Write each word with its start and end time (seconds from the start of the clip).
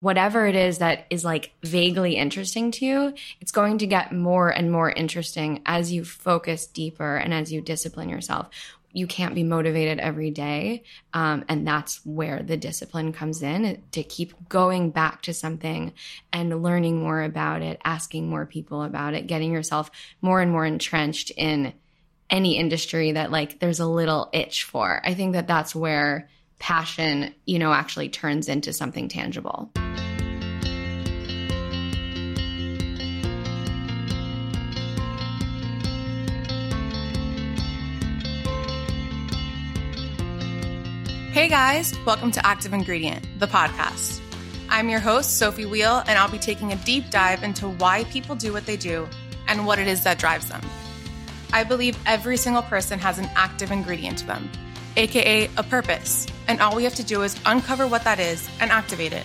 whatever 0.00 0.46
it 0.46 0.54
is 0.54 0.78
that 0.78 1.06
is 1.10 1.24
like 1.24 1.52
vaguely 1.62 2.16
interesting 2.16 2.70
to 2.70 2.84
you, 2.84 3.14
it's 3.40 3.50
going 3.50 3.78
to 3.78 3.86
get 3.86 4.12
more 4.12 4.48
and 4.48 4.70
more 4.70 4.90
interesting 4.90 5.62
as 5.66 5.92
you 5.92 6.04
focus 6.04 6.66
deeper 6.66 7.16
and 7.16 7.34
as 7.34 7.52
you 7.52 7.60
discipline 7.60 8.08
yourself. 8.08 8.48
You 8.92 9.06
can't 9.06 9.34
be 9.34 9.44
motivated 9.44 9.98
every 9.98 10.30
day. 10.30 10.82
Um, 11.12 11.44
and 11.48 11.66
that's 11.66 12.00
where 12.06 12.42
the 12.42 12.56
discipline 12.56 13.12
comes 13.12 13.42
in 13.42 13.82
to 13.92 14.02
keep 14.02 14.48
going 14.48 14.90
back 14.90 15.22
to 15.22 15.34
something 15.34 15.92
and 16.32 16.62
learning 16.62 17.00
more 17.00 17.22
about 17.22 17.62
it, 17.62 17.80
asking 17.84 18.30
more 18.30 18.46
people 18.46 18.82
about 18.82 19.14
it, 19.14 19.26
getting 19.26 19.52
yourself 19.52 19.90
more 20.22 20.40
and 20.40 20.50
more 20.50 20.64
entrenched 20.64 21.32
in 21.36 21.74
any 22.30 22.56
industry 22.56 23.12
that 23.12 23.30
like 23.30 23.58
there's 23.58 23.80
a 23.80 23.86
little 23.86 24.30
itch 24.32 24.64
for. 24.64 25.02
I 25.04 25.14
think 25.14 25.32
that 25.34 25.46
that's 25.46 25.74
where 25.74 26.28
passion, 26.58 27.34
you 27.46 27.58
know, 27.58 27.72
actually 27.72 28.08
turns 28.08 28.48
into 28.48 28.72
something 28.72 29.08
tangible. 29.08 29.70
Hey 41.32 41.48
guys, 41.48 41.94
welcome 42.04 42.32
to 42.32 42.44
Active 42.44 42.72
Ingredient, 42.72 43.24
the 43.38 43.46
podcast. 43.46 44.20
I'm 44.68 44.88
your 44.88 44.98
host, 44.98 45.38
Sophie 45.38 45.66
Wheel, 45.66 46.02
and 46.08 46.18
I'll 46.18 46.30
be 46.30 46.38
taking 46.38 46.72
a 46.72 46.76
deep 46.76 47.10
dive 47.10 47.44
into 47.44 47.68
why 47.68 48.04
people 48.04 48.34
do 48.34 48.52
what 48.52 48.66
they 48.66 48.76
do 48.76 49.08
and 49.46 49.64
what 49.64 49.78
it 49.78 49.86
is 49.86 50.02
that 50.02 50.18
drives 50.18 50.48
them. 50.48 50.60
I 51.52 51.64
believe 51.64 51.96
every 52.06 52.36
single 52.36 52.62
person 52.62 52.98
has 52.98 53.18
an 53.18 53.30
active 53.36 53.70
ingredient 53.70 54.18
to 54.18 54.26
them, 54.26 54.50
aka 54.98 55.48
a 55.56 55.62
purpose, 55.62 56.26
and 56.48 56.60
all 56.60 56.74
we 56.74 56.84
have 56.84 56.96
to 56.96 57.04
do 57.04 57.22
is 57.22 57.40
uncover 57.46 57.86
what 57.86 58.04
that 58.04 58.18
is 58.18 58.48
and 58.60 58.70
activate 58.70 59.12
it. 59.12 59.24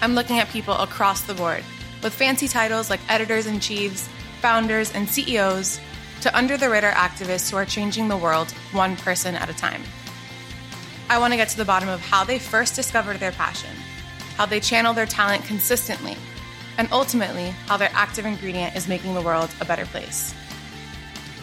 I'm 0.00 0.14
looking 0.14 0.38
at 0.38 0.48
people 0.48 0.74
across 0.74 1.22
the 1.22 1.34
board 1.34 1.62
with 2.02 2.14
fancy 2.14 2.48
titles 2.48 2.90
like 2.90 3.00
editors 3.08 3.46
in 3.46 3.60
chiefs, 3.60 4.08
founders, 4.40 4.92
and 4.92 5.08
CEOs 5.08 5.80
to 6.22 6.36
under 6.36 6.56
the 6.56 6.70
radar 6.70 6.92
activists 6.92 7.50
who 7.50 7.56
are 7.56 7.66
changing 7.66 8.08
the 8.08 8.16
world 8.16 8.50
one 8.72 8.96
person 8.96 9.34
at 9.34 9.50
a 9.50 9.54
time. 9.54 9.82
I 11.10 11.18
want 11.18 11.32
to 11.32 11.36
get 11.36 11.50
to 11.50 11.56
the 11.58 11.64
bottom 11.64 11.88
of 11.88 12.00
how 12.00 12.24
they 12.24 12.38
first 12.38 12.74
discovered 12.74 13.18
their 13.18 13.32
passion, 13.32 13.70
how 14.36 14.46
they 14.46 14.60
channel 14.60 14.94
their 14.94 15.06
talent 15.06 15.44
consistently, 15.44 16.16
and 16.78 16.88
ultimately 16.90 17.50
how 17.66 17.76
their 17.76 17.90
active 17.92 18.24
ingredient 18.24 18.74
is 18.74 18.88
making 18.88 19.14
the 19.14 19.20
world 19.20 19.50
a 19.60 19.64
better 19.66 19.84
place. 19.86 20.34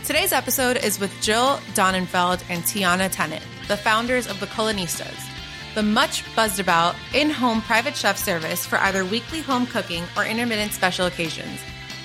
Today's 0.03 0.33
episode 0.33 0.77
is 0.77 0.99
with 0.99 1.13
Jill 1.21 1.57
Donenfeld 1.75 2.43
and 2.49 2.63
Tiana 2.63 3.07
Tenet, 3.11 3.43
the 3.67 3.77
founders 3.77 4.25
of 4.25 4.39
the 4.39 4.47
Culinistas, 4.47 5.29
the 5.75 5.83
much 5.83 6.23
buzzed 6.35 6.59
about 6.59 6.95
in 7.13 7.29
home 7.29 7.61
private 7.61 7.95
chef 7.95 8.17
service 8.17 8.65
for 8.65 8.79
either 8.79 9.05
weekly 9.05 9.41
home 9.41 9.67
cooking 9.67 10.03
or 10.17 10.25
intermittent 10.25 10.73
special 10.73 11.05
occasions, 11.05 11.59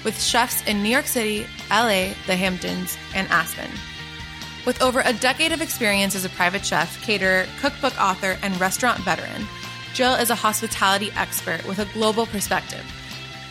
with 0.04 0.20
chefs 0.20 0.62
in 0.66 0.82
New 0.82 0.90
York 0.90 1.06
City, 1.06 1.46
LA, 1.70 2.12
the 2.26 2.36
Hamptons, 2.36 2.98
and 3.14 3.26
Aspen. 3.28 3.70
With 4.66 4.80
over 4.82 5.00
a 5.00 5.14
decade 5.14 5.52
of 5.52 5.62
experience 5.62 6.14
as 6.14 6.26
a 6.26 6.30
private 6.30 6.66
chef, 6.66 7.02
caterer, 7.02 7.46
cookbook 7.62 7.98
author, 7.98 8.36
and 8.42 8.60
restaurant 8.60 9.00
veteran, 9.00 9.46
Jill 9.94 10.14
is 10.16 10.28
a 10.28 10.34
hospitality 10.34 11.10
expert 11.16 11.66
with 11.66 11.78
a 11.78 11.90
global 11.94 12.26
perspective. 12.26 12.84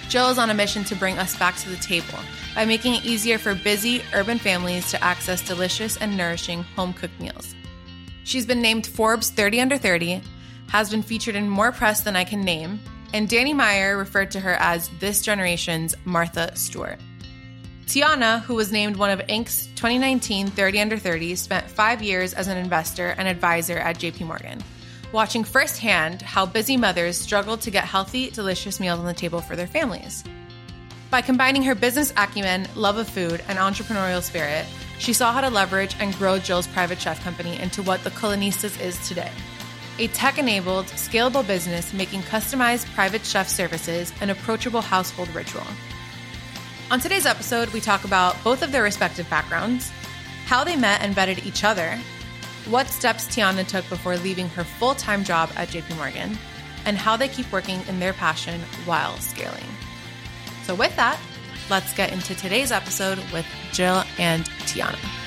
Jill 0.10 0.30
is 0.30 0.38
on 0.38 0.50
a 0.50 0.54
mission 0.54 0.84
to 0.86 0.96
bring 0.96 1.18
us 1.18 1.38
back 1.38 1.58
to 1.58 1.70
the 1.70 1.76
table 1.78 2.20
by 2.54 2.66
making 2.66 2.96
it 2.96 3.06
easier 3.06 3.38
for 3.38 3.56
busy 3.56 4.02
urban 4.14 4.38
families 4.38 4.90
to 4.92 5.04
access 5.04 5.42
delicious 5.42 5.98
and 5.98 6.16
nourishing 6.16 6.64
home 6.64 6.94
cooked 6.94 7.20
meals. 7.20 7.56
She's 8.24 8.46
been 8.46 8.62
named 8.62 8.88
Forbes 8.88 9.30
30 9.32 9.62
Under 9.62 9.78
30, 9.78 10.22
has 10.70 10.90
been 10.90 11.02
featured 11.02 11.36
in 11.36 11.50
more 11.50 11.72
press 11.72 12.02
than 12.02 12.16
I 12.16 12.24
can 12.24 12.42
name, 12.42 12.80
and 13.14 13.28
Danny 13.28 13.54
Meyer 13.54 13.98
referred 13.98 14.32
to 14.32 14.40
her 14.40 14.54
as 14.54 14.90
this 15.00 15.22
generation's 15.22 15.96
Martha 16.06 16.56
Stewart. 16.56 17.00
Tiana, 17.88 18.42
who 18.42 18.56
was 18.56 18.72
named 18.72 18.98
one 18.98 19.12
of 19.12 19.20
Inc.'s 19.28 19.68
2019 19.76 20.48
30 20.48 20.80
Under 20.80 20.98
30, 20.98 21.36
spent 21.36 21.70
five 21.70 22.02
years 22.02 22.34
as 22.34 22.48
an 22.48 22.58
investor 22.58 23.10
and 23.18 23.28
advisor 23.28 23.78
at 23.78 23.98
JP 23.98 24.28
Morgan 24.28 24.64
watching 25.16 25.46
firsthand 25.46 26.22
how 26.22 26.46
busy 26.46 26.76
mothers 26.76 27.18
struggled 27.18 27.62
to 27.62 27.72
get 27.72 27.86
healthy, 27.86 28.30
delicious 28.30 28.82
meals 28.82 29.00
on 29.00 29.06
the 29.06 29.14
table 29.14 29.40
for 29.40 29.56
their 29.56 29.66
families. 29.66 30.26
By 31.10 31.22
combining 31.22 31.64
her 31.64 31.74
business 31.74 32.14
acumen, 32.18 32.68
love 32.76 32.98
of 32.98 33.08
food, 33.08 33.42
and 33.48 33.58
entrepreneurial 33.58 34.22
spirit, 34.22 34.66
she 35.00 35.14
saw 35.14 35.32
how 35.32 35.40
to 35.40 35.50
leverage 35.50 35.96
and 36.02 36.14
grow 36.16 36.38
Jill's 36.38 36.68
private 36.68 37.00
chef 37.00 37.24
company 37.24 37.58
into 37.60 37.82
what 37.82 38.04
the 38.04 38.12
Culinistas 38.12 38.80
is 38.82 39.08
today. 39.08 39.32
A 40.00 40.08
tech 40.10 40.38
enabled, 40.38 40.88
scalable 40.88 41.48
business 41.48 41.94
making 41.94 42.22
customized 42.24 42.94
private 42.94 43.26
chef 43.26 43.48
services 43.48 44.12
an 44.20 44.30
approachable 44.30 44.82
household 44.82 45.34
ritual. 45.34 45.66
On 46.92 47.00
today's 47.00 47.26
episode, 47.26 47.70
we 47.70 47.80
talk 47.80 48.04
about 48.04 48.36
both 48.44 48.62
of 48.62 48.74
their 48.74 48.84
respective 48.84 49.30
backgrounds, 49.30 49.90
how 50.46 50.66
they 50.66 50.76
met 50.76 51.02
and 51.02 51.16
vetted 51.16 51.46
each 51.46 51.64
other, 51.64 51.98
what 52.70 52.88
steps 52.88 53.28
Tiana 53.28 53.66
took 53.66 53.88
before 53.90 54.18
leaving 54.18 54.50
her 54.50 54.64
full 54.64 54.96
time 54.96 55.24
job 55.24 55.50
at 55.56 55.70
JP 55.70 55.98
Morgan, 55.98 56.38
and 56.86 56.98
how 56.98 57.18
they 57.18 57.28
keep 57.28 57.52
working 57.52 57.82
in 57.88 58.00
their 58.00 58.14
passion 58.14 58.62
while 58.86 59.18
scaling. 59.18 59.66
So, 60.64 60.76
with 60.76 60.96
that, 60.96 61.20
let's 61.70 61.94
get 61.94 62.12
into 62.12 62.36
today's 62.36 62.72
episode 62.72 63.20
with 63.32 63.46
Jill 63.72 64.04
and 64.18 64.46
Tiana. 64.66 65.25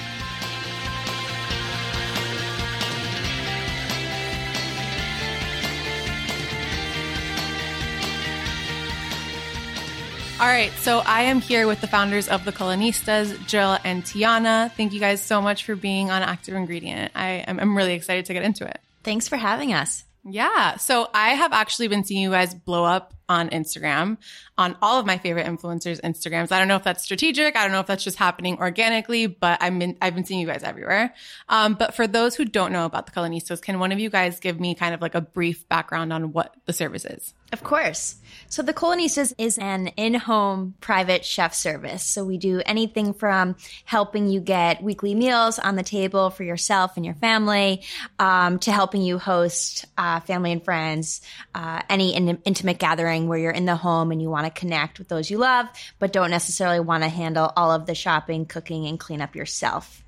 All 10.41 10.47
right, 10.47 10.71
so 10.78 11.00
I 11.00 11.22
am 11.22 11.41
here 11.41 11.66
with 11.66 11.81
the 11.81 11.88
founders 11.88 12.28
of 12.28 12.44
the 12.44 12.53
Culinistas, 12.53 13.44
Jill 13.49 13.76
and 13.82 14.04
Tiana. 14.04 14.71
Thank 14.71 14.93
you 14.93 15.00
guys 15.00 15.21
so 15.21 15.43
much 15.43 15.65
for 15.65 15.75
being 15.75 16.12
on 16.12 16.22
Active 16.22 16.54
Ingredient. 16.54 17.10
I 17.16 17.44
am 17.49 17.59
I'm 17.59 17.76
really 17.76 17.94
excited 17.94 18.26
to 18.26 18.34
get 18.34 18.44
into 18.44 18.65
it. 18.65 18.81
Thanks 19.03 19.26
for 19.26 19.37
having 19.37 19.72
us. 19.75 20.04
Yeah, 20.25 20.76
so 20.76 21.10
I 21.12 21.31
have 21.31 21.53
actually 21.53 21.88
been 21.88 22.04
seeing 22.04 22.22
you 22.22 22.31
guys 22.31 22.54
blow 22.54 22.84
up 22.84 23.15
on 23.28 23.50
Instagram, 23.50 24.19
on 24.56 24.76
all 24.81 25.00
of 25.00 25.06
my 25.06 25.19
favorite 25.19 25.47
influencers' 25.47 26.00
Instagrams. 26.03 26.53
I 26.53 26.60
don't 26.60 26.69
know 26.69 26.76
if 26.76 26.84
that's 26.84 27.03
strategic. 27.03 27.56
I 27.56 27.62
don't 27.65 27.72
know 27.72 27.81
if 27.81 27.87
that's 27.87 28.05
just 28.05 28.16
happening 28.16 28.59
organically, 28.59 29.26
but 29.26 29.60
I've 29.60 29.76
been, 29.76 29.97
I've 30.00 30.15
been 30.15 30.25
seeing 30.25 30.38
you 30.38 30.47
guys 30.47 30.62
everywhere. 30.62 31.15
Um, 31.49 31.75
but 31.75 31.94
for 31.94 32.06
those 32.06 32.37
who 32.37 32.44
don't 32.44 32.72
know 32.72 32.87
about 32.87 33.06
the 33.06 33.12
Culinistas, 33.12 33.60
can 33.60 33.81
one 33.81 33.91
of 33.91 33.99
you 33.99 34.09
guys 34.09 34.38
give 34.38 34.60
me 34.60 34.76
kind 34.76 34.94
of 34.94 35.00
like 35.00 35.16
a 35.16 35.20
brief 35.20 35.69
background 35.69 36.12
on 36.12 36.32
what 36.32 36.55
the 36.66 36.72
service 36.72 37.05
is? 37.05 37.34
Of 37.50 37.64
course. 37.64 38.16
So 38.50 38.62
the 38.62 38.75
Culinistas 38.75 39.32
is 39.38 39.56
an 39.59 39.88
in-home 39.88 40.75
private 40.81 41.25
chef 41.25 41.54
service. 41.54 42.03
So 42.03 42.25
we 42.25 42.36
do 42.36 42.60
anything 42.64 43.14
from 43.14 43.56
helping 43.86 44.28
you 44.28 44.41
get 44.41 44.82
weekly 44.82 45.14
meals 45.14 45.58
on 45.58 45.75
the 45.76 45.82
table 45.82 46.28
for 46.28 46.44
yourself 46.44 46.97
and 46.97 47.06
your 47.06 47.14
family, 47.14 47.82
um, 48.19 48.58
to 48.60 48.72
helping 48.72 49.00
you 49.03 49.19
host 49.19 49.87
uh, 49.97 50.20
family 50.20 50.53
and 50.53 50.62
friends, 50.62 51.22
uh, 51.54 51.81
any 51.88 52.14
in- 52.14 52.41
intimate 52.44 52.78
gathering 52.78 53.28
where 53.28 53.38
you're 53.38 53.50
in 53.50 53.64
the 53.64 53.76
home 53.76 54.12
and 54.12 54.20
you 54.20 54.28
want 54.28 54.44
to 54.47 54.60
connect 54.60 54.98
with 54.98 55.08
those 55.08 55.31
you 55.31 55.38
love, 55.38 55.66
but 55.98 56.12
don't 56.12 56.31
necessarily 56.31 56.81
want 56.81 57.03
to 57.03 57.08
handle 57.08 57.50
all 57.56 57.70
of 57.70 57.87
the 57.87 57.94
shopping, 57.94 58.44
cooking, 58.44 58.87
and 58.87 59.00
cleanup 59.00 59.34
yourself. 59.34 60.04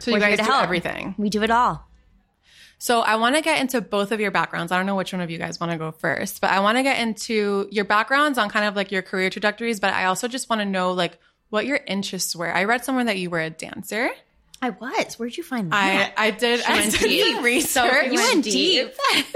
So 0.00 0.10
you 0.10 0.16
We're 0.16 0.20
here 0.20 0.28
guys 0.36 0.38
to 0.40 0.44
do 0.44 0.50
help. 0.50 0.64
everything. 0.64 1.14
We 1.16 1.30
do 1.30 1.42
it 1.42 1.50
all. 1.50 1.87
So 2.78 3.00
I 3.00 3.16
want 3.16 3.34
to 3.34 3.42
get 3.42 3.60
into 3.60 3.80
both 3.80 4.12
of 4.12 4.20
your 4.20 4.30
backgrounds. 4.30 4.70
I 4.70 4.76
don't 4.76 4.86
know 4.86 4.94
which 4.94 5.12
one 5.12 5.20
of 5.20 5.30
you 5.30 5.38
guys 5.38 5.58
want 5.58 5.72
to 5.72 5.78
go 5.78 5.90
first, 5.90 6.40
but 6.40 6.50
I 6.50 6.60
want 6.60 6.78
to 6.78 6.84
get 6.84 7.00
into 7.00 7.68
your 7.72 7.84
backgrounds 7.84 8.38
on 8.38 8.48
kind 8.48 8.64
of 8.66 8.76
like 8.76 8.92
your 8.92 9.02
career 9.02 9.30
trajectories, 9.30 9.80
but 9.80 9.92
I 9.92 10.04
also 10.04 10.28
just 10.28 10.48
want 10.48 10.60
to 10.60 10.66
know 10.66 10.92
like 10.92 11.18
what 11.50 11.66
your 11.66 11.80
interests 11.86 12.36
were. 12.36 12.52
I 12.52 12.64
read 12.64 12.84
somewhere 12.84 13.04
that 13.04 13.18
you 13.18 13.30
were 13.30 13.40
a 13.40 13.50
dancer. 13.50 14.10
I 14.60 14.70
was. 14.70 15.18
Where'd 15.18 15.36
you 15.36 15.42
find 15.42 15.70
that? 15.72 16.12
I 16.16 16.26
I 16.28 16.30
did 16.32 16.62
I 16.66 16.88
did 16.88 17.00
deep. 17.00 17.42
research. 17.42 17.90
So 17.90 18.00
you 18.10 18.14
went 18.14 18.44
deep. 18.44 18.92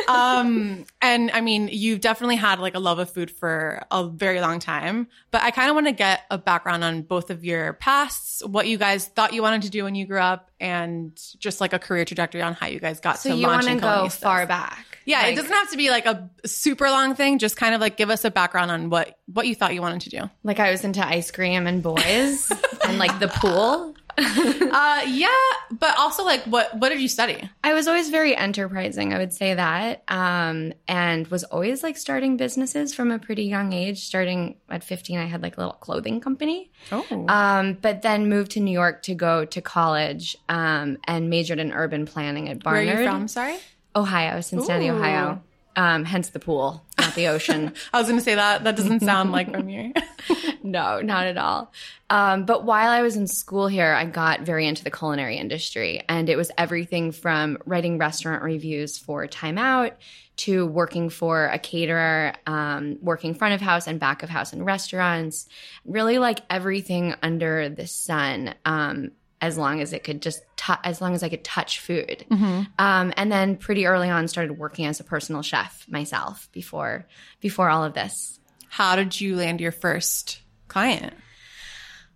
um, 0.09 0.84
and 1.00 1.31
I 1.31 1.41
mean, 1.41 1.69
you've 1.71 2.00
definitely 2.00 2.37
had 2.37 2.59
like 2.59 2.74
a 2.74 2.78
love 2.78 2.98
of 2.98 3.10
food 3.10 3.30
for 3.30 3.83
a 3.91 4.07
very 4.09 4.41
long 4.41 4.59
time, 4.59 5.07
but 5.30 5.42
I 5.42 5.51
kind 5.51 5.69
of 5.69 5.74
want 5.74 5.86
to 5.86 5.92
get 5.92 6.22
a 6.30 6.39
background 6.39 6.84
on 6.84 7.03
both 7.03 7.30
of 7.30 7.45
your 7.45 7.74
pasts, 7.74 8.45
what 8.45 8.66
you 8.66 8.78
guys 8.78 9.07
thought 9.07 9.33
you 9.33 9.42
wanted 9.42 9.63
to 9.63 9.71
do 9.71 9.84
when 9.84 9.95
you 9.95 10.07
grew 10.07 10.21
up, 10.21 10.51
and 10.60 11.19
just 11.39 11.60
like 11.60 11.72
a 11.72 11.78
career 11.78 12.04
trajectory 12.04 12.42
on 12.42 12.54
how 12.54 12.66
you 12.66 12.80
guys 12.80 13.01
got 13.01 13.19
So 13.19 13.30
to 13.30 13.34
So 13.34 13.41
you 13.41 13.47
want 13.47 13.66
to 13.66 13.77
go 13.77 14.09
far 14.09 14.47
back. 14.47 14.86
Yeah, 15.04 15.22
Like- 15.22 15.33
it 15.33 15.36
doesn't 15.36 15.53
have 15.53 15.71
to 15.71 15.77
be 15.77 15.91
like 15.91 16.07
a 16.07 16.30
super 16.47 16.89
long 16.89 17.15
thing. 17.15 17.39
Just 17.39 17.57
kind 17.57 17.74
of 17.74 17.80
like 17.80 17.97
give 17.97 18.10
us 18.10 18.24
a 18.24 18.30
background 18.30 18.71
on 18.71 18.89
what 18.91 19.19
what 19.27 19.47
you 19.47 19.54
thought 19.54 19.74
you 19.74 19.83
wanted 19.83 20.03
to 20.03 20.10
do. 20.10 20.30
Like 20.45 20.60
I 20.60 20.71
was 20.71 20.84
into 20.84 21.04
ice 21.07 21.30
cream 21.30 21.66
and 21.66 21.83
boys 21.83 22.51
and 22.86 22.98
like 22.98 23.19
the 23.19 23.28
pool. 23.28 23.95
Uh, 24.72 25.03
yeah, 25.06 25.28
but 25.70 25.97
also 25.98 26.24
like 26.24 26.42
what 26.44 26.74
what 26.78 26.88
did 26.88 27.00
you 27.00 27.09
study? 27.09 27.48
I 27.62 27.74
was 27.74 27.86
always 27.86 28.09
very 28.09 28.34
enterprising, 28.34 29.12
I 29.12 29.18
would 29.18 29.32
say 29.34 29.53
that. 29.54 30.03
Um, 30.09 30.72
and 30.88 31.26
was 31.28 31.44
always 31.44 31.82
like 31.82 31.98
starting 31.98 32.36
businesses 32.38 32.94
from 32.94 33.10
a 33.10 33.18
pretty 33.18 33.44
young 33.44 33.72
age. 33.74 34.04
Starting 34.06 34.56
at 34.70 34.82
15, 34.82 35.18
I 35.18 35.26
had 35.26 35.42
like 35.42 35.56
a 35.59 35.60
little 35.60 35.74
clothing 35.74 36.20
company. 36.20 36.70
Oh, 36.91 37.04
Um, 37.28 37.74
but 37.82 38.00
then 38.03 38.28
moved 38.30 38.53
to 38.53 38.60
New 38.60 38.72
York 38.72 39.03
to 39.03 39.14
go 39.14 39.44
to 39.44 39.60
college 39.60 40.36
um, 40.48 40.97
and 41.04 41.28
majored 41.28 41.59
in 41.59 41.72
urban 41.72 42.06
planning 42.06 42.48
at 42.48 42.62
Barnard. 42.62 42.86
where 42.86 42.97
are 42.97 43.03
you 43.03 43.09
from? 43.09 43.28
Sorry. 43.28 43.56
Ohio, 43.94 44.41
Cincinnati, 44.41 44.88
Ooh. 44.88 44.94
Ohio. 44.94 45.42
Um, 45.74 46.04
hence 46.04 46.28
the 46.28 46.39
pool, 46.39 46.84
not 46.98 47.09
at 47.09 47.15
the 47.15 47.28
ocean. 47.28 47.72
I 47.92 47.98
was 47.98 48.09
going 48.09 48.19
to 48.19 48.24
say 48.24 48.34
that. 48.34 48.65
That 48.65 48.77
doesn't 48.77 49.01
sound 49.01 49.33
like 49.33 49.51
from 49.51 49.69
here. 49.69 49.92
no, 50.63 51.01
not 51.01 51.27
at 51.27 51.39
all. 51.39 51.72
Um, 52.10 52.45
but 52.45 52.65
while 52.65 52.91
I 52.91 53.03
was 53.03 53.16
in 53.16 53.27
school 53.27 53.69
here, 53.69 53.92
I 53.92 54.04
got 54.04 54.42
very 54.42 54.66
into 54.66 54.84
the 54.84 54.91
culinary 54.91 55.39
industry, 55.39 56.03
and 56.09 56.28
it 56.28 56.36
was 56.36 56.51
everything 56.59 57.13
from 57.13 57.59
writing 57.65 57.98
restaurant 57.98 58.42
reviews 58.42 58.98
for 58.98 59.27
Time 59.27 59.57
Out 59.57 59.97
to 60.36 60.66
working 60.66 61.09
for 61.09 61.47
a 61.47 61.59
caterer, 61.59 62.34
um, 62.47 62.98
working 63.01 63.34
front 63.34 63.54
of 63.54 63.60
house 63.60 63.86
and 63.86 64.01
back 64.01 64.22
of 64.22 64.28
house 64.28 64.53
in 64.53 64.65
restaurants, 64.65 65.48
really 65.84 66.19
like 66.19 66.41
everything 66.51 67.15
under 67.22 67.69
the 67.69 67.86
sun. 67.86 68.54
Um, 68.65 69.13
as 69.42 69.59
long 69.59 69.80
as 69.80 69.92
it 69.92 70.04
could 70.04 70.22
just 70.22 70.42
t- 70.56 70.72
as 70.84 71.00
long 71.03 71.15
as 71.15 71.22
I 71.22 71.28
could 71.28 71.44
touch 71.44 71.80
food. 71.80 72.24
Mm-hmm. 72.30 72.62
Um, 72.78 73.12
and 73.16 73.30
then 73.30 73.56
pretty 73.56 73.84
early 73.86 74.09
on 74.09 74.28
started 74.28 74.56
working 74.56 74.86
as 74.86 75.00
a 75.00 75.04
personal 75.04 75.42
chef 75.42 75.84
myself 75.89 76.48
before 76.53 77.06
before 77.41 77.68
all 77.68 77.84
of 77.84 77.92
this. 77.92 78.39
How 78.68 78.97
did 78.97 79.21
you 79.21 79.36
land 79.36 79.60
your 79.60 79.72
first 79.72 80.41
client? 80.68 81.12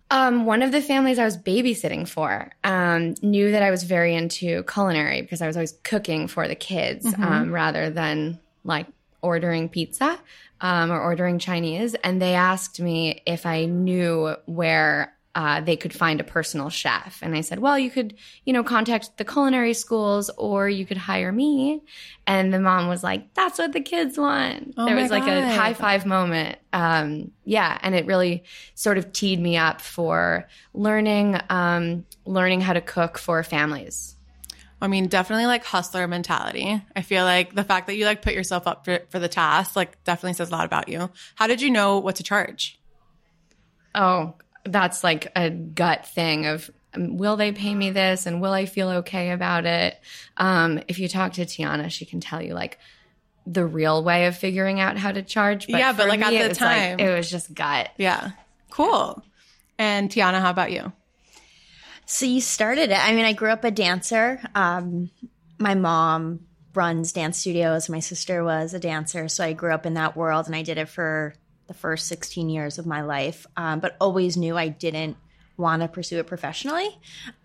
Um, 0.09 0.45
one 0.45 0.63
of 0.63 0.71
the 0.71 0.81
families 0.81 1.19
I 1.19 1.25
was 1.25 1.37
babysitting 1.37 2.07
for 2.07 2.49
um, 2.63 3.15
knew 3.21 3.51
that 3.51 3.61
I 3.61 3.71
was 3.71 3.83
very 3.83 4.15
into 4.15 4.63
culinary 4.63 5.21
because 5.21 5.41
I 5.41 5.47
was 5.47 5.57
always 5.57 5.73
cooking 5.83 6.29
for 6.29 6.47
the 6.47 6.55
kids 6.55 7.05
Mm-hmm. 7.05 7.23
um, 7.23 7.51
rather 7.51 7.89
than 7.89 8.39
like 8.63 8.87
ordering 9.21 9.67
pizza 9.67 10.17
um, 10.61 10.91
or 10.91 11.01
ordering 11.01 11.39
Chinese. 11.39 11.93
And 11.95 12.21
they 12.21 12.35
asked 12.35 12.79
me 12.79 13.21
if 13.25 13.45
I 13.45 13.65
knew 13.65 14.33
where 14.45 15.13
uh, 15.37 15.61
they 15.61 15.77
could 15.77 15.93
find 15.93 16.19
a 16.19 16.23
personal 16.23 16.67
chef. 16.67 17.19
And 17.21 17.35
I 17.35 17.41
said, 17.41 17.59
well, 17.59 17.77
you 17.77 17.91
could, 17.91 18.15
you 18.43 18.53
know, 18.53 18.63
contact 18.63 19.17
the 19.17 19.23
culinary 19.23 19.75
schools 19.75 20.31
or 20.35 20.67
you 20.67 20.83
could 20.83 20.97
hire 20.97 21.31
me. 21.31 21.83
And 22.25 22.51
the 22.51 22.59
mom 22.59 22.87
was 22.87 23.03
like, 23.03 23.35
that's 23.35 23.59
what 23.59 23.71
the 23.71 23.79
kids 23.79 24.17
want. 24.17 24.73
Oh 24.77 24.85
there 24.87 24.95
was 24.95 25.11
like 25.11 25.27
a 25.27 25.53
high 25.53 25.75
five 25.75 26.07
moment. 26.07 26.57
Um, 26.73 27.33
yeah. 27.45 27.77
And 27.83 27.93
it 27.93 28.07
really 28.07 28.45
sort 28.73 28.97
of 28.97 29.13
teed 29.13 29.39
me 29.39 29.57
up 29.57 29.79
for 29.79 30.47
learning, 30.73 31.39
um, 31.51 32.07
learning 32.25 32.61
how 32.61 32.73
to 32.73 32.81
cook 32.81 33.19
for 33.19 33.43
families. 33.43 34.15
I 34.81 34.87
mean, 34.87 35.05
definitely 35.05 35.45
like 35.45 35.63
hustler 35.63 36.07
mentality. 36.07 36.83
I 36.95 37.03
feel 37.03 37.23
like 37.23 37.53
the 37.53 37.63
fact 37.63 37.85
that 37.87 37.95
you 37.95 38.05
like 38.05 38.23
put 38.23 38.33
yourself 38.33 38.65
up 38.65 38.85
for, 38.85 39.01
for 39.09 39.19
the 39.19 39.29
task, 39.29 39.75
like 39.75 40.03
definitely 40.03 40.33
says 40.33 40.49
a 40.49 40.51
lot 40.51 40.65
about 40.65 40.89
you. 40.89 41.11
How 41.35 41.45
did 41.45 41.61
you 41.61 41.69
know 41.69 41.99
what 41.99 42.15
to 42.15 42.23
charge? 42.23 42.79
Oh, 43.93 44.33
that's 44.71 45.03
like 45.03 45.31
a 45.35 45.49
gut 45.49 46.05
thing 46.05 46.45
of 46.45 46.69
um, 46.93 47.17
will 47.17 47.35
they 47.35 47.51
pay 47.51 47.73
me 47.73 47.91
this 47.91 48.25
and 48.25 48.41
will 48.41 48.53
I 48.53 48.65
feel 48.65 48.89
okay 48.89 49.31
about 49.31 49.65
it? 49.65 49.99
Um, 50.37 50.81
if 50.87 50.99
you 50.99 51.07
talk 51.07 51.33
to 51.33 51.45
Tiana, 51.45 51.91
she 51.91 52.05
can 52.05 52.19
tell 52.19 52.41
you 52.41 52.53
like 52.53 52.79
the 53.45 53.65
real 53.65 54.03
way 54.03 54.25
of 54.27 54.37
figuring 54.37 54.79
out 54.79 54.97
how 54.97 55.11
to 55.11 55.21
charge. 55.21 55.67
Yeah, 55.69 55.93
but, 55.93 56.03
for 56.03 56.09
like, 56.09 56.21
at 56.21 56.31
the 56.31 56.37
it 56.37 56.49
was, 56.49 56.61
like, 56.61 56.77
time- 56.77 56.99
it 56.99 57.15
was 57.15 57.29
just 57.29 57.53
gut. 57.53 57.89
Yeah. 57.97 58.31
Cool. 58.69 59.23
And 59.77 60.09
Tiana, 60.09 60.41
how 60.41 60.49
about 60.49 60.71
you? 60.71 60.91
So 62.05 62.25
you 62.25 62.41
started 62.41 62.91
it. 62.91 62.97
I 62.97 63.13
mean, 63.13 63.25
I 63.25 63.33
grew 63.33 63.49
up 63.49 63.63
a 63.63 63.71
dancer. 63.71 64.41
Um, 64.55 65.09
my 65.57 65.75
mom 65.75 66.41
runs 66.73 67.11
dance 67.11 67.37
studios. 67.37 67.89
My 67.89 67.99
sister 67.99 68.43
was 68.43 68.73
a 68.73 68.79
dancer, 68.79 69.27
so 69.27 69.43
I 69.43 69.53
grew 69.53 69.73
up 69.73 69.85
in 69.85 69.95
that 69.95 70.15
world, 70.15 70.45
and 70.45 70.55
I 70.55 70.61
did 70.61 70.77
it 70.77 70.87
for 70.87 71.33
the 71.67 71.73
first 71.73 72.07
16 72.07 72.49
years 72.49 72.79
of 72.79 72.85
my 72.85 73.01
life. 73.01 73.45
Um, 73.55 73.79
but 73.79 73.95
always 73.99 74.37
knew 74.37 74.57
I 74.57 74.69
didn't 74.69 75.17
want 75.57 75.81
to 75.81 75.87
pursue 75.87 76.19
it 76.19 76.27
professionally. 76.27 76.87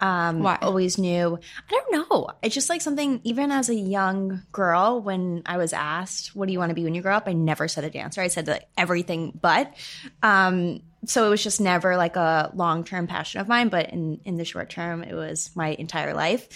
Um, 0.00 0.42
Why? 0.42 0.58
Always 0.60 0.98
knew. 0.98 1.38
I 1.68 1.70
don't 1.70 2.10
know. 2.10 2.28
It's 2.42 2.54
just 2.54 2.68
like 2.68 2.82
something. 2.82 3.20
Even 3.24 3.50
as 3.50 3.68
a 3.68 3.74
young 3.74 4.42
girl, 4.52 5.00
when 5.00 5.42
I 5.46 5.56
was 5.56 5.72
asked, 5.72 6.36
"What 6.36 6.46
do 6.46 6.52
you 6.52 6.58
want 6.58 6.70
to 6.70 6.74
be 6.74 6.84
when 6.84 6.94
you 6.94 7.02
grow 7.02 7.16
up?" 7.16 7.24
I 7.26 7.32
never 7.32 7.68
said 7.68 7.84
a 7.84 7.90
dancer. 7.90 8.20
I 8.20 8.28
said 8.28 8.46
like 8.46 8.68
everything 8.76 9.38
but. 9.40 9.74
Um, 10.22 10.82
so 11.04 11.26
it 11.26 11.30
was 11.30 11.42
just 11.42 11.60
never 11.60 11.96
like 11.96 12.14
a 12.16 12.52
long 12.54 12.84
term 12.84 13.06
passion 13.06 13.40
of 13.40 13.48
mine, 13.48 13.68
but 13.68 13.90
in, 13.90 14.20
in 14.24 14.36
the 14.36 14.44
short 14.44 14.70
term, 14.70 15.02
it 15.02 15.14
was 15.14 15.50
my 15.56 15.68
entire 15.68 16.14
life. 16.14 16.48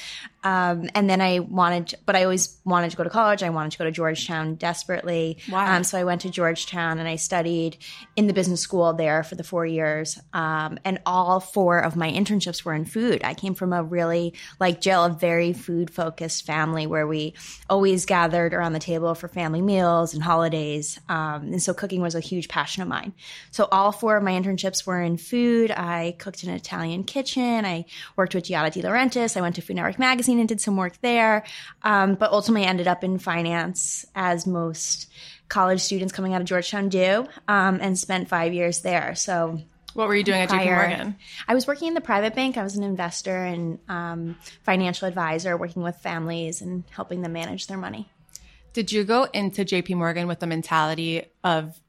Um, 0.46 0.88
and 0.94 1.10
then 1.10 1.20
I 1.20 1.40
wanted, 1.40 1.94
but 2.06 2.14
I 2.14 2.22
always 2.22 2.56
wanted 2.64 2.92
to 2.92 2.96
go 2.96 3.02
to 3.02 3.10
college. 3.10 3.42
I 3.42 3.50
wanted 3.50 3.72
to 3.72 3.78
go 3.78 3.84
to 3.84 3.90
Georgetown 3.90 4.54
desperately. 4.54 5.38
Why? 5.48 5.74
Um, 5.74 5.82
so 5.82 5.98
I 5.98 6.04
went 6.04 6.20
to 6.20 6.30
Georgetown 6.30 7.00
and 7.00 7.08
I 7.08 7.16
studied 7.16 7.78
in 8.14 8.28
the 8.28 8.32
business 8.32 8.60
school 8.60 8.92
there 8.92 9.24
for 9.24 9.34
the 9.34 9.42
four 9.42 9.66
years. 9.66 10.20
Um, 10.32 10.78
and 10.84 11.00
all 11.04 11.40
four 11.40 11.80
of 11.80 11.96
my 11.96 12.08
internships 12.12 12.64
were 12.64 12.74
in 12.74 12.84
food. 12.84 13.22
I 13.24 13.34
came 13.34 13.54
from 13.54 13.72
a 13.72 13.82
really, 13.82 14.34
like 14.60 14.80
Jill, 14.80 15.06
a 15.06 15.10
very 15.10 15.52
food 15.52 15.90
focused 15.90 16.46
family 16.46 16.86
where 16.86 17.08
we 17.08 17.34
always 17.68 18.06
gathered 18.06 18.54
around 18.54 18.72
the 18.74 18.78
table 18.78 19.16
for 19.16 19.26
family 19.26 19.62
meals 19.62 20.14
and 20.14 20.22
holidays. 20.22 21.00
Um, 21.08 21.54
and 21.54 21.62
so 21.62 21.74
cooking 21.74 22.02
was 22.02 22.14
a 22.14 22.20
huge 22.20 22.46
passion 22.46 22.82
of 22.82 22.88
mine. 22.88 23.14
So 23.50 23.66
all 23.72 23.90
four 23.90 24.16
of 24.16 24.22
my 24.22 24.32
internships 24.32 24.86
were 24.86 25.02
in 25.02 25.16
food. 25.16 25.72
I 25.72 26.14
cooked 26.20 26.44
in 26.44 26.50
an 26.50 26.56
Italian 26.56 27.02
kitchen. 27.02 27.64
I 27.64 27.86
worked 28.14 28.36
with 28.36 28.44
Giada 28.44 28.70
De 28.70 28.82
Laurentiis. 28.82 29.36
I 29.36 29.40
went 29.40 29.56
to 29.56 29.60
Food 29.60 29.74
Network 29.74 29.98
Magazine 29.98 30.35
and 30.38 30.48
did 30.48 30.60
some 30.60 30.76
work 30.76 31.00
there. 31.00 31.44
Um, 31.82 32.14
but 32.14 32.32
ultimately 32.32 32.66
ended 32.66 32.88
up 32.88 33.04
in 33.04 33.18
finance 33.18 34.04
as 34.14 34.46
most 34.46 35.10
college 35.48 35.80
students 35.80 36.12
coming 36.12 36.34
out 36.34 36.40
of 36.40 36.46
Georgetown 36.46 36.88
do, 36.88 37.26
um, 37.48 37.78
and 37.80 37.98
spent 37.98 38.28
five 38.28 38.52
years 38.52 38.80
there. 38.80 39.14
So 39.14 39.60
What 39.94 40.08
were 40.08 40.16
you 40.16 40.24
doing 40.24 40.40
at 40.40 40.48
JP 40.48 40.64
Morgan? 40.66 41.16
I 41.46 41.54
was 41.54 41.66
working 41.66 41.88
in 41.88 41.94
the 41.94 42.00
private 42.00 42.34
bank. 42.34 42.56
I 42.56 42.62
was 42.62 42.76
an 42.76 42.82
investor 42.82 43.44
and 43.44 43.78
um, 43.88 44.36
financial 44.64 45.06
advisor, 45.08 45.56
working 45.56 45.82
with 45.82 45.96
families 45.96 46.62
and 46.62 46.84
helping 46.90 47.22
them 47.22 47.32
manage 47.32 47.66
their 47.68 47.78
money. 47.78 48.10
Did 48.72 48.92
you 48.92 49.04
go 49.04 49.24
into 49.24 49.64
JP 49.64 49.96
Morgan 49.96 50.26
with 50.26 50.40
the 50.40 50.46
mentality 50.46 51.24
of 51.42 51.80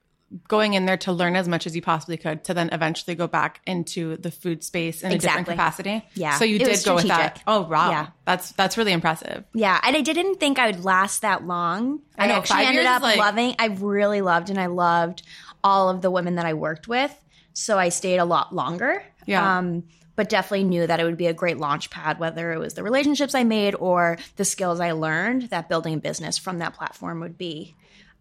going 0.48 0.74
in 0.74 0.86
there 0.86 0.98
to 0.98 1.12
learn 1.12 1.36
as 1.36 1.48
much 1.48 1.66
as 1.66 1.76
you 1.76 1.82
possibly 1.82 2.18
could 2.18 2.44
to 2.46 2.54
then 2.54 2.70
eventually 2.72 3.16
go 3.16 3.28
back 3.28 3.62
into 3.66 4.18
the 4.18 4.32
food 4.32 4.64
space 4.64 5.02
in 5.02 5.12
a 5.12 5.18
different 5.18 5.48
capacity? 5.48 6.04
Yeah. 6.16 6.38
So 6.38 6.46
you 6.46 6.58
It 6.58 6.66
did 6.66 6.84
go 6.84 6.96
with 6.96 7.08
that. 7.08 7.42
Oh 7.48 7.62
wow. 7.62 7.90
Yeah. 7.90 8.08
That's 8.26 8.52
that's 8.52 8.78
really 8.78 8.92
impressive. 8.92 9.46
Yeah, 9.54 9.80
and 9.84 9.96
I 9.96 10.02
didn't 10.02 10.40
think 10.40 10.60
I 10.60 10.68
would 10.68 10.84
last 10.84 11.22
that 11.22 11.46
long. 11.46 12.02
I 12.18 12.26
I, 12.26 12.28
know, 12.28 12.34
actually 12.36 12.66
ended 12.66 12.86
up 12.86 13.02
like- 13.02 13.18
loving. 13.18 13.56
I 13.58 13.68
really 13.68 14.22
loved, 14.22 14.50
and 14.50 14.60
I 14.60 14.66
loved 14.66 15.24
all 15.64 15.90
of 15.90 16.02
the 16.02 16.12
women 16.12 16.36
that 16.36 16.46
I 16.46 16.54
worked 16.54 16.88
with. 16.88 17.14
So 17.54 17.80
I 17.80 17.90
stayed 17.90 18.18
a 18.18 18.26
lot 18.26 18.54
longer. 18.54 19.02
Yeah. 19.26 19.58
Um, 19.58 19.84
but 20.16 20.30
definitely 20.30 20.64
knew 20.64 20.86
that 20.86 21.00
it 21.00 21.04
would 21.04 21.18
be 21.18 21.28
a 21.28 21.34
great 21.34 21.58
launch 21.58 21.90
pad, 21.92 22.20
whether 22.20 22.52
it 22.52 22.58
was 22.58 22.74
the 22.74 22.84
relationships 22.84 23.36
I 23.36 23.44
made 23.44 23.76
or 23.76 24.18
the 24.36 24.46
skills 24.46 24.80
I 24.80 24.92
learned. 24.94 25.44
That 25.52 25.70
building 25.70 25.94
a 25.94 25.98
business 25.98 26.38
from 26.38 26.58
that 26.58 26.74
platform 26.74 27.20
would 27.22 27.38
be 27.38 27.76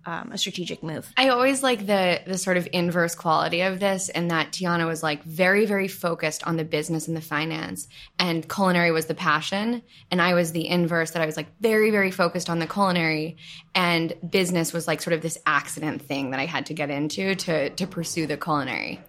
um, 0.06 0.30
a 0.32 0.38
strategic 0.38 0.82
move. 0.82 1.12
I 1.16 1.28
always 1.28 1.62
like 1.62 1.86
the 1.86 2.20
the 2.26 2.38
sort 2.38 2.56
of 2.56 2.68
inverse 2.72 3.14
quality 3.14 3.62
of 3.62 3.80
this, 3.80 4.08
and 4.08 4.30
that 4.30 4.52
Tiana 4.52 4.86
was 4.86 5.02
like 5.02 5.24
very, 5.24 5.66
very 5.66 5.88
focused 5.88 6.46
on 6.46 6.56
the 6.56 6.64
business 6.64 7.08
and 7.08 7.16
the 7.16 7.20
finance, 7.20 7.88
and 8.18 8.48
culinary 8.48 8.92
was 8.92 9.06
the 9.06 9.14
passion, 9.14 9.82
and 10.10 10.22
I 10.22 10.34
was 10.34 10.52
the 10.52 10.68
inverse 10.68 11.10
that 11.10 11.22
I 11.22 11.26
was 11.26 11.36
like 11.36 11.48
very, 11.60 11.90
very 11.90 12.10
focused 12.10 12.48
on 12.48 12.60
the 12.60 12.66
culinary, 12.66 13.36
and 13.74 14.14
business 14.28 14.72
was 14.72 14.86
like 14.86 15.02
sort 15.02 15.14
of 15.14 15.22
this 15.22 15.38
accident 15.44 16.02
thing 16.02 16.30
that 16.30 16.40
I 16.40 16.46
had 16.46 16.66
to 16.66 16.74
get 16.74 16.90
into 16.90 17.34
to 17.34 17.70
to 17.70 17.86
pursue 17.86 18.26
the 18.26 18.36
culinary. 18.36 19.00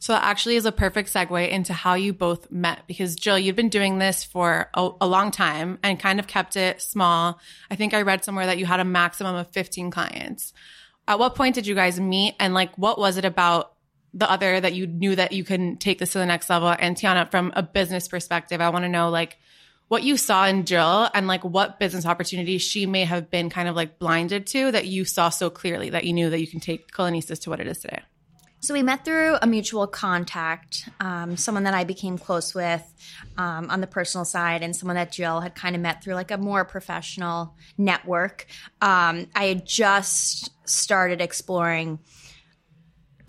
So 0.00 0.14
that 0.14 0.24
actually 0.24 0.56
is 0.56 0.64
a 0.64 0.72
perfect 0.72 1.12
segue 1.12 1.50
into 1.50 1.74
how 1.74 1.92
you 1.92 2.14
both 2.14 2.50
met 2.50 2.86
because 2.86 3.16
Jill, 3.16 3.38
you've 3.38 3.54
been 3.54 3.68
doing 3.68 3.98
this 3.98 4.24
for 4.24 4.70
a, 4.72 4.90
a 5.02 5.06
long 5.06 5.30
time 5.30 5.78
and 5.82 6.00
kind 6.00 6.18
of 6.18 6.26
kept 6.26 6.56
it 6.56 6.80
small. 6.80 7.38
I 7.70 7.76
think 7.76 7.92
I 7.92 8.00
read 8.00 8.24
somewhere 8.24 8.46
that 8.46 8.56
you 8.56 8.64
had 8.64 8.80
a 8.80 8.84
maximum 8.84 9.36
of 9.36 9.50
15 9.50 9.90
clients. 9.90 10.54
At 11.06 11.18
what 11.18 11.34
point 11.34 11.54
did 11.54 11.66
you 11.66 11.74
guys 11.74 12.00
meet 12.00 12.34
and 12.40 12.54
like 12.54 12.74
what 12.78 12.98
was 12.98 13.18
it 13.18 13.26
about 13.26 13.74
the 14.14 14.28
other 14.28 14.58
that 14.58 14.72
you 14.72 14.86
knew 14.86 15.14
that 15.16 15.32
you 15.32 15.44
couldn't 15.44 15.80
take 15.80 15.98
this 15.98 16.12
to 16.12 16.18
the 16.18 16.24
next 16.24 16.48
level? 16.48 16.74
And 16.76 16.96
Tiana, 16.96 17.30
from 17.30 17.52
a 17.54 17.62
business 17.62 18.08
perspective, 18.08 18.62
I 18.62 18.70
want 18.70 18.86
to 18.86 18.88
know 18.88 19.10
like 19.10 19.36
what 19.88 20.02
you 20.02 20.16
saw 20.16 20.46
in 20.46 20.64
Jill 20.64 21.10
and 21.12 21.26
like 21.26 21.44
what 21.44 21.78
business 21.78 22.06
opportunities 22.06 22.62
she 22.62 22.86
may 22.86 23.04
have 23.04 23.30
been 23.30 23.50
kind 23.50 23.68
of 23.68 23.76
like 23.76 23.98
blinded 23.98 24.46
to 24.46 24.72
that 24.72 24.86
you 24.86 25.04
saw 25.04 25.28
so 25.28 25.50
clearly 25.50 25.90
that 25.90 26.04
you 26.04 26.14
knew 26.14 26.30
that 26.30 26.40
you 26.40 26.46
can 26.46 26.60
take 26.60 26.90
Culinistas 26.90 27.42
to 27.42 27.50
what 27.50 27.60
it 27.60 27.66
is 27.66 27.80
today. 27.80 28.00
So 28.62 28.74
we 28.74 28.82
met 28.82 29.06
through 29.06 29.36
a 29.40 29.46
mutual 29.46 29.86
contact, 29.86 30.86
um, 31.00 31.38
someone 31.38 31.64
that 31.64 31.72
I 31.72 31.84
became 31.84 32.18
close 32.18 32.54
with 32.54 32.82
um, 33.38 33.70
on 33.70 33.80
the 33.80 33.86
personal 33.86 34.26
side, 34.26 34.62
and 34.62 34.76
someone 34.76 34.96
that 34.96 35.12
Jill 35.12 35.40
had 35.40 35.54
kind 35.54 35.74
of 35.74 35.80
met 35.80 36.04
through 36.04 36.14
like 36.14 36.30
a 36.30 36.36
more 36.36 36.66
professional 36.66 37.54
network. 37.78 38.46
Um, 38.82 39.28
I 39.34 39.44
had 39.44 39.64
just 39.64 40.50
started 40.68 41.22
exploring 41.22 42.00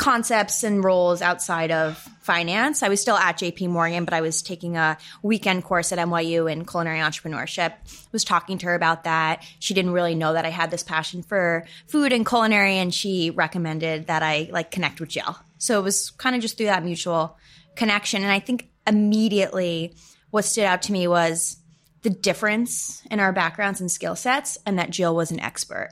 concepts 0.02 0.64
and 0.64 0.84
roles 0.84 1.22
outside 1.22 1.70
of 1.70 1.96
finance. 2.22 2.82
I 2.82 2.90
was 2.90 3.00
still 3.00 3.16
at 3.16 3.38
JP 3.38 3.70
Morgan, 3.70 4.04
but 4.04 4.16
I 4.16 4.22
was 4.22 4.42
taking 4.42 4.76
a 4.76 4.98
weekend 5.22 5.64
course 5.64 5.92
at 5.92 6.00
NYU 6.00 6.52
in 6.52 6.66
culinary 6.66 6.98
entrepreneurship. 6.98 7.74
Was 8.12 8.24
talking 8.24 8.58
to 8.58 8.66
her 8.66 8.74
about 8.74 9.04
that. 9.04 9.46
She 9.60 9.76
didn't 9.76 9.92
really 9.92 10.16
know 10.16 10.34
that 10.34 10.44
I 10.44 10.50
had 10.50 10.72
this 10.72 10.82
passion 10.82 11.22
for 11.22 11.68
food 11.86 12.14
and 12.14 12.28
culinary 12.28 12.80
and 12.80 12.92
she 12.92 13.30
recommended 13.30 14.08
that 14.08 14.24
I 14.24 14.50
like 14.52 14.72
connect 14.72 15.00
with 15.00 15.10
Jill. 15.10 15.38
So 15.60 15.80
it 15.80 15.84
was 15.84 16.10
kind 16.10 16.36
of 16.36 16.42
just 16.42 16.58
through 16.58 16.66
that 16.66 16.84
mutual 16.84 17.38
connection 17.76 18.24
and 18.24 18.32
I 18.32 18.40
think 18.40 18.70
immediately 18.88 19.94
what 20.32 20.46
stood 20.46 20.64
out 20.64 20.82
to 20.84 20.92
me 20.92 21.08
was 21.08 21.58
the 22.02 22.10
difference 22.10 23.04
in 23.12 23.20
our 23.20 23.32
backgrounds 23.32 23.80
and 23.80 23.92
skill 23.92 24.16
sets 24.16 24.58
and 24.66 24.80
that 24.80 24.90
Jill 24.90 25.16
was 25.16 25.30
an 25.30 25.40
expert. 25.40 25.90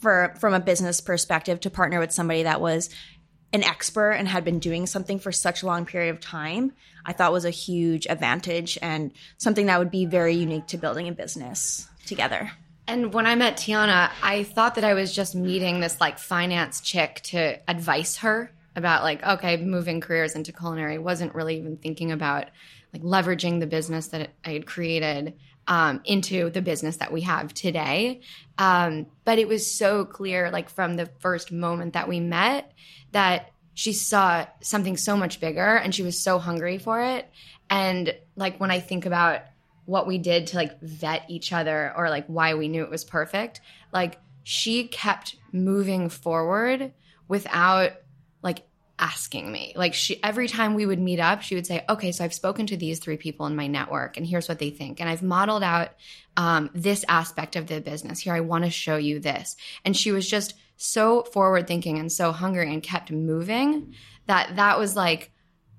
for 0.00 0.34
from 0.40 0.52
a 0.52 0.60
business 0.60 1.00
perspective 1.00 1.60
to 1.60 1.70
partner 1.70 2.00
with 2.00 2.12
somebody 2.12 2.42
that 2.42 2.60
was 2.60 2.90
an 3.52 3.62
expert 3.62 4.12
and 4.12 4.28
had 4.28 4.44
been 4.44 4.58
doing 4.58 4.86
something 4.86 5.18
for 5.18 5.32
such 5.32 5.62
a 5.62 5.66
long 5.66 5.86
period 5.86 6.10
of 6.10 6.20
time, 6.20 6.72
I 7.04 7.12
thought 7.12 7.32
was 7.32 7.44
a 7.44 7.50
huge 7.50 8.06
advantage 8.06 8.78
and 8.82 9.12
something 9.38 9.66
that 9.66 9.78
would 9.78 9.90
be 9.90 10.06
very 10.06 10.34
unique 10.34 10.66
to 10.68 10.78
building 10.78 11.08
a 11.08 11.12
business 11.12 11.88
together. 12.06 12.50
And 12.88 13.12
when 13.12 13.26
I 13.26 13.34
met 13.34 13.56
Tiana, 13.56 14.10
I 14.22 14.44
thought 14.44 14.76
that 14.76 14.84
I 14.84 14.94
was 14.94 15.14
just 15.14 15.34
meeting 15.34 15.80
this 15.80 16.00
like 16.00 16.18
finance 16.18 16.80
chick 16.80 17.20
to 17.24 17.58
advise 17.68 18.18
her 18.18 18.52
about 18.76 19.02
like, 19.02 19.24
okay, 19.24 19.56
moving 19.56 20.00
careers 20.00 20.34
into 20.34 20.52
culinary. 20.52 20.98
Wasn't 20.98 21.34
really 21.34 21.58
even 21.58 21.78
thinking 21.78 22.12
about 22.12 22.46
like 22.92 23.02
leveraging 23.02 23.58
the 23.58 23.66
business 23.66 24.08
that 24.08 24.30
I 24.44 24.50
had 24.50 24.66
created 24.66 25.34
um, 25.68 26.00
into 26.04 26.50
the 26.50 26.62
business 26.62 26.96
that 26.98 27.12
we 27.12 27.22
have 27.22 27.52
today. 27.52 28.20
Um, 28.58 29.06
but 29.24 29.38
it 29.38 29.48
was 29.48 29.70
so 29.70 30.04
clear, 30.04 30.50
like 30.50 30.70
from 30.70 30.94
the 30.94 31.06
first 31.18 31.52
moment 31.52 31.94
that 31.94 32.08
we 32.08 32.20
met, 32.20 32.72
that 33.12 33.50
she 33.74 33.92
saw 33.92 34.46
something 34.60 34.96
so 34.96 35.16
much 35.16 35.40
bigger 35.40 35.76
and 35.76 35.94
she 35.94 36.02
was 36.02 36.18
so 36.18 36.38
hungry 36.38 36.78
for 36.78 37.02
it. 37.02 37.28
And 37.68 38.14
like 38.36 38.58
when 38.58 38.70
I 38.70 38.80
think 38.80 39.06
about 39.06 39.42
what 39.84 40.06
we 40.06 40.18
did 40.18 40.48
to 40.48 40.56
like 40.56 40.80
vet 40.80 41.24
each 41.28 41.52
other 41.52 41.92
or 41.96 42.08
like 42.10 42.26
why 42.26 42.54
we 42.54 42.68
knew 42.68 42.82
it 42.82 42.90
was 42.90 43.04
perfect, 43.04 43.60
like 43.92 44.18
she 44.44 44.88
kept 44.88 45.36
moving 45.52 46.08
forward 46.08 46.92
without 47.28 47.92
asking 48.98 49.50
me. 49.50 49.72
Like 49.76 49.94
she 49.94 50.22
every 50.22 50.48
time 50.48 50.74
we 50.74 50.86
would 50.86 50.98
meet 50.98 51.20
up, 51.20 51.42
she 51.42 51.54
would 51.54 51.66
say, 51.66 51.84
"Okay, 51.88 52.12
so 52.12 52.24
I've 52.24 52.34
spoken 52.34 52.66
to 52.68 52.76
these 52.76 52.98
three 52.98 53.16
people 53.16 53.46
in 53.46 53.56
my 53.56 53.66
network, 53.66 54.16
and 54.16 54.26
here's 54.26 54.48
what 54.48 54.58
they 54.58 54.70
think, 54.70 55.00
and 55.00 55.08
I've 55.08 55.22
modeled 55.22 55.62
out 55.62 55.90
um, 56.36 56.70
this 56.74 57.04
aspect 57.08 57.56
of 57.56 57.66
the 57.66 57.80
business. 57.80 58.20
Here, 58.20 58.34
I 58.34 58.40
want 58.40 58.64
to 58.64 58.70
show 58.70 58.96
you 58.96 59.18
this." 59.18 59.56
And 59.84 59.96
she 59.96 60.12
was 60.12 60.28
just 60.28 60.54
so 60.76 61.22
forward 61.24 61.66
thinking 61.66 61.98
and 61.98 62.10
so 62.10 62.32
hungry 62.32 62.70
and 62.72 62.82
kept 62.82 63.10
moving 63.10 63.94
that 64.26 64.56
that 64.56 64.78
was 64.78 64.96
like 64.96 65.30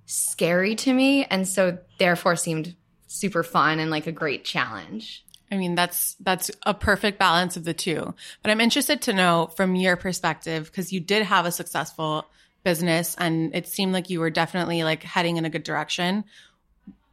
scary 0.05 0.75
to 0.75 0.93
me, 0.93 1.25
and 1.25 1.47
so 1.47 1.77
therefore 1.97 2.35
seemed 2.35 2.75
super 3.07 3.43
fun 3.43 3.79
and 3.79 3.89
like 3.89 4.07
a 4.07 4.11
great 4.11 4.45
challenge. 4.45 5.25
I 5.51 5.57
mean, 5.57 5.75
that's 5.75 6.15
that's 6.19 6.51
a 6.63 6.73
perfect 6.73 7.19
balance 7.19 7.55
of 7.57 7.63
the 7.63 7.73
two. 7.73 8.13
But 8.43 8.51
I'm 8.51 8.61
interested 8.61 9.01
to 9.03 9.13
know 9.13 9.49
from 9.55 9.75
your 9.75 9.95
perspective 9.95 10.65
because 10.65 10.91
you 10.91 10.99
did 10.99 11.23
have 11.23 11.45
a 11.45 11.51
successful 11.51 12.25
business 12.63 13.15
and 13.17 13.55
it 13.55 13.67
seemed 13.67 13.93
like 13.93 14.09
you 14.09 14.19
were 14.19 14.29
definitely 14.29 14.83
like 14.83 15.03
heading 15.03 15.37
in 15.37 15.45
a 15.45 15.49
good 15.49 15.63
direction. 15.63 16.23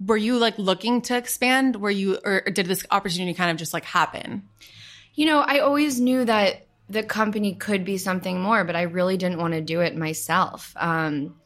Were 0.04 0.16
you 0.16 0.38
like 0.38 0.58
looking 0.58 1.02
to 1.02 1.16
expand? 1.16 1.76
Were 1.76 1.90
you 1.90 2.18
or 2.24 2.40
did 2.40 2.66
this 2.66 2.84
opportunity 2.90 3.34
kind 3.34 3.50
of 3.50 3.56
just 3.56 3.72
like 3.72 3.84
happen? 3.84 4.48
You 5.14 5.26
know, 5.26 5.38
I 5.40 5.60
always 5.60 6.00
knew 6.00 6.24
that 6.24 6.66
the 6.88 7.02
company 7.02 7.54
could 7.54 7.84
be 7.84 7.98
something 7.98 8.40
more, 8.40 8.64
but 8.64 8.76
I 8.76 8.82
really 8.82 9.16
didn't 9.16 9.38
want 9.38 9.54
to 9.54 9.60
do 9.60 9.80
it 9.80 9.96
myself. 9.96 10.72
Um, 10.76 11.36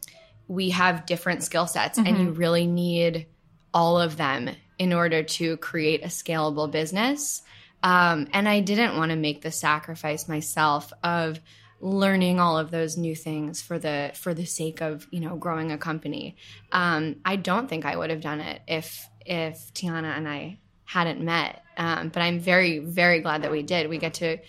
we 0.47 0.71
have 0.71 1.05
different 1.05 1.43
skill 1.43 1.67
sets, 1.67 1.97
mm-hmm. 1.97 2.07
and 2.07 2.17
you 2.17 2.31
really 2.31 2.65
need 2.65 3.27
all 3.73 3.99
of 3.99 4.17
them 4.17 4.49
in 4.77 4.93
order 4.93 5.23
to 5.23 5.57
create 5.57 6.03
a 6.03 6.07
scalable 6.07 6.69
business. 6.69 7.43
Um, 7.83 8.27
and 8.33 8.49
I 8.49 8.59
didn't 8.59 8.97
want 8.97 9.11
to 9.11 9.15
make 9.15 9.41
the 9.41 9.51
sacrifice 9.51 10.27
myself 10.27 10.91
of 11.03 11.39
learning 11.81 12.39
all 12.39 12.57
of 12.57 12.71
those 12.71 12.97
new 12.97 13.15
things 13.15 13.61
for 13.61 13.79
the 13.79 14.11
for 14.15 14.33
the 14.33 14.45
sake 14.45 14.81
of 14.81 15.07
you 15.11 15.19
know 15.19 15.35
growing 15.35 15.71
a 15.71 15.77
company. 15.77 16.35
Um, 16.71 17.17
I 17.25 17.35
don't 17.35 17.67
think 17.67 17.85
I 17.85 17.95
would 17.95 18.09
have 18.09 18.21
done 18.21 18.41
it 18.41 18.61
if 18.67 19.07
if 19.25 19.73
Tiana 19.73 20.17
and 20.17 20.27
I 20.27 20.59
hadn't 20.85 21.21
met. 21.21 21.63
Um, 21.77 22.09
but 22.09 22.21
I'm 22.21 22.39
very 22.39 22.79
very 22.79 23.21
glad 23.21 23.43
that 23.43 23.51
we 23.51 23.63
did. 23.63 23.89
We 23.89 23.97
get 23.97 24.15
to 24.15 24.39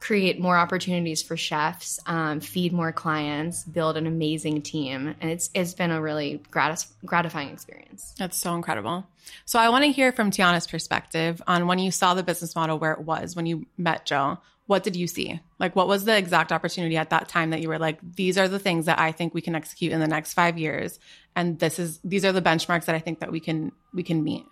create 0.00 0.40
more 0.40 0.56
opportunities 0.56 1.22
for 1.22 1.36
chefs, 1.36 2.00
um, 2.06 2.40
feed 2.40 2.72
more 2.72 2.90
clients, 2.90 3.64
build 3.64 3.98
an 3.98 4.06
amazing 4.06 4.62
team, 4.62 5.14
and 5.20 5.30
it's 5.30 5.50
it's 5.54 5.74
been 5.74 5.90
a 5.90 6.00
really 6.00 6.42
gratis- 6.50 6.92
gratifying 7.04 7.50
experience. 7.50 8.14
That's 8.18 8.38
so 8.38 8.54
incredible. 8.54 9.06
So 9.44 9.58
I 9.58 9.68
want 9.68 9.84
to 9.84 9.92
hear 9.92 10.10
from 10.10 10.30
Tiana's 10.30 10.66
perspective 10.66 11.40
on 11.46 11.66
when 11.66 11.78
you 11.78 11.90
saw 11.90 12.14
the 12.14 12.22
business 12.22 12.56
model 12.56 12.78
where 12.78 12.92
it 12.92 13.00
was 13.00 13.36
when 13.36 13.46
you 13.46 13.66
met 13.76 14.06
Joe 14.06 14.38
what 14.70 14.84
did 14.84 14.94
you 14.94 15.08
see? 15.08 15.40
Like, 15.58 15.74
what 15.74 15.88
was 15.88 16.04
the 16.04 16.16
exact 16.16 16.52
opportunity 16.52 16.96
at 16.96 17.10
that 17.10 17.28
time 17.28 17.50
that 17.50 17.60
you 17.60 17.68
were 17.68 17.80
like, 17.80 17.98
these 18.14 18.38
are 18.38 18.46
the 18.46 18.60
things 18.60 18.86
that 18.86 19.00
I 19.00 19.10
think 19.10 19.34
we 19.34 19.40
can 19.40 19.56
execute 19.56 19.90
in 19.90 19.98
the 19.98 20.06
next 20.06 20.32
five 20.32 20.58
years, 20.58 21.00
and 21.34 21.58
this 21.58 21.80
is 21.80 21.98
these 22.04 22.24
are 22.24 22.30
the 22.30 22.40
benchmarks 22.40 22.84
that 22.84 22.94
I 22.94 23.00
think 23.00 23.18
that 23.18 23.32
we 23.32 23.40
can 23.40 23.72
we 23.92 24.04
can 24.04 24.22
meet. 24.22 24.44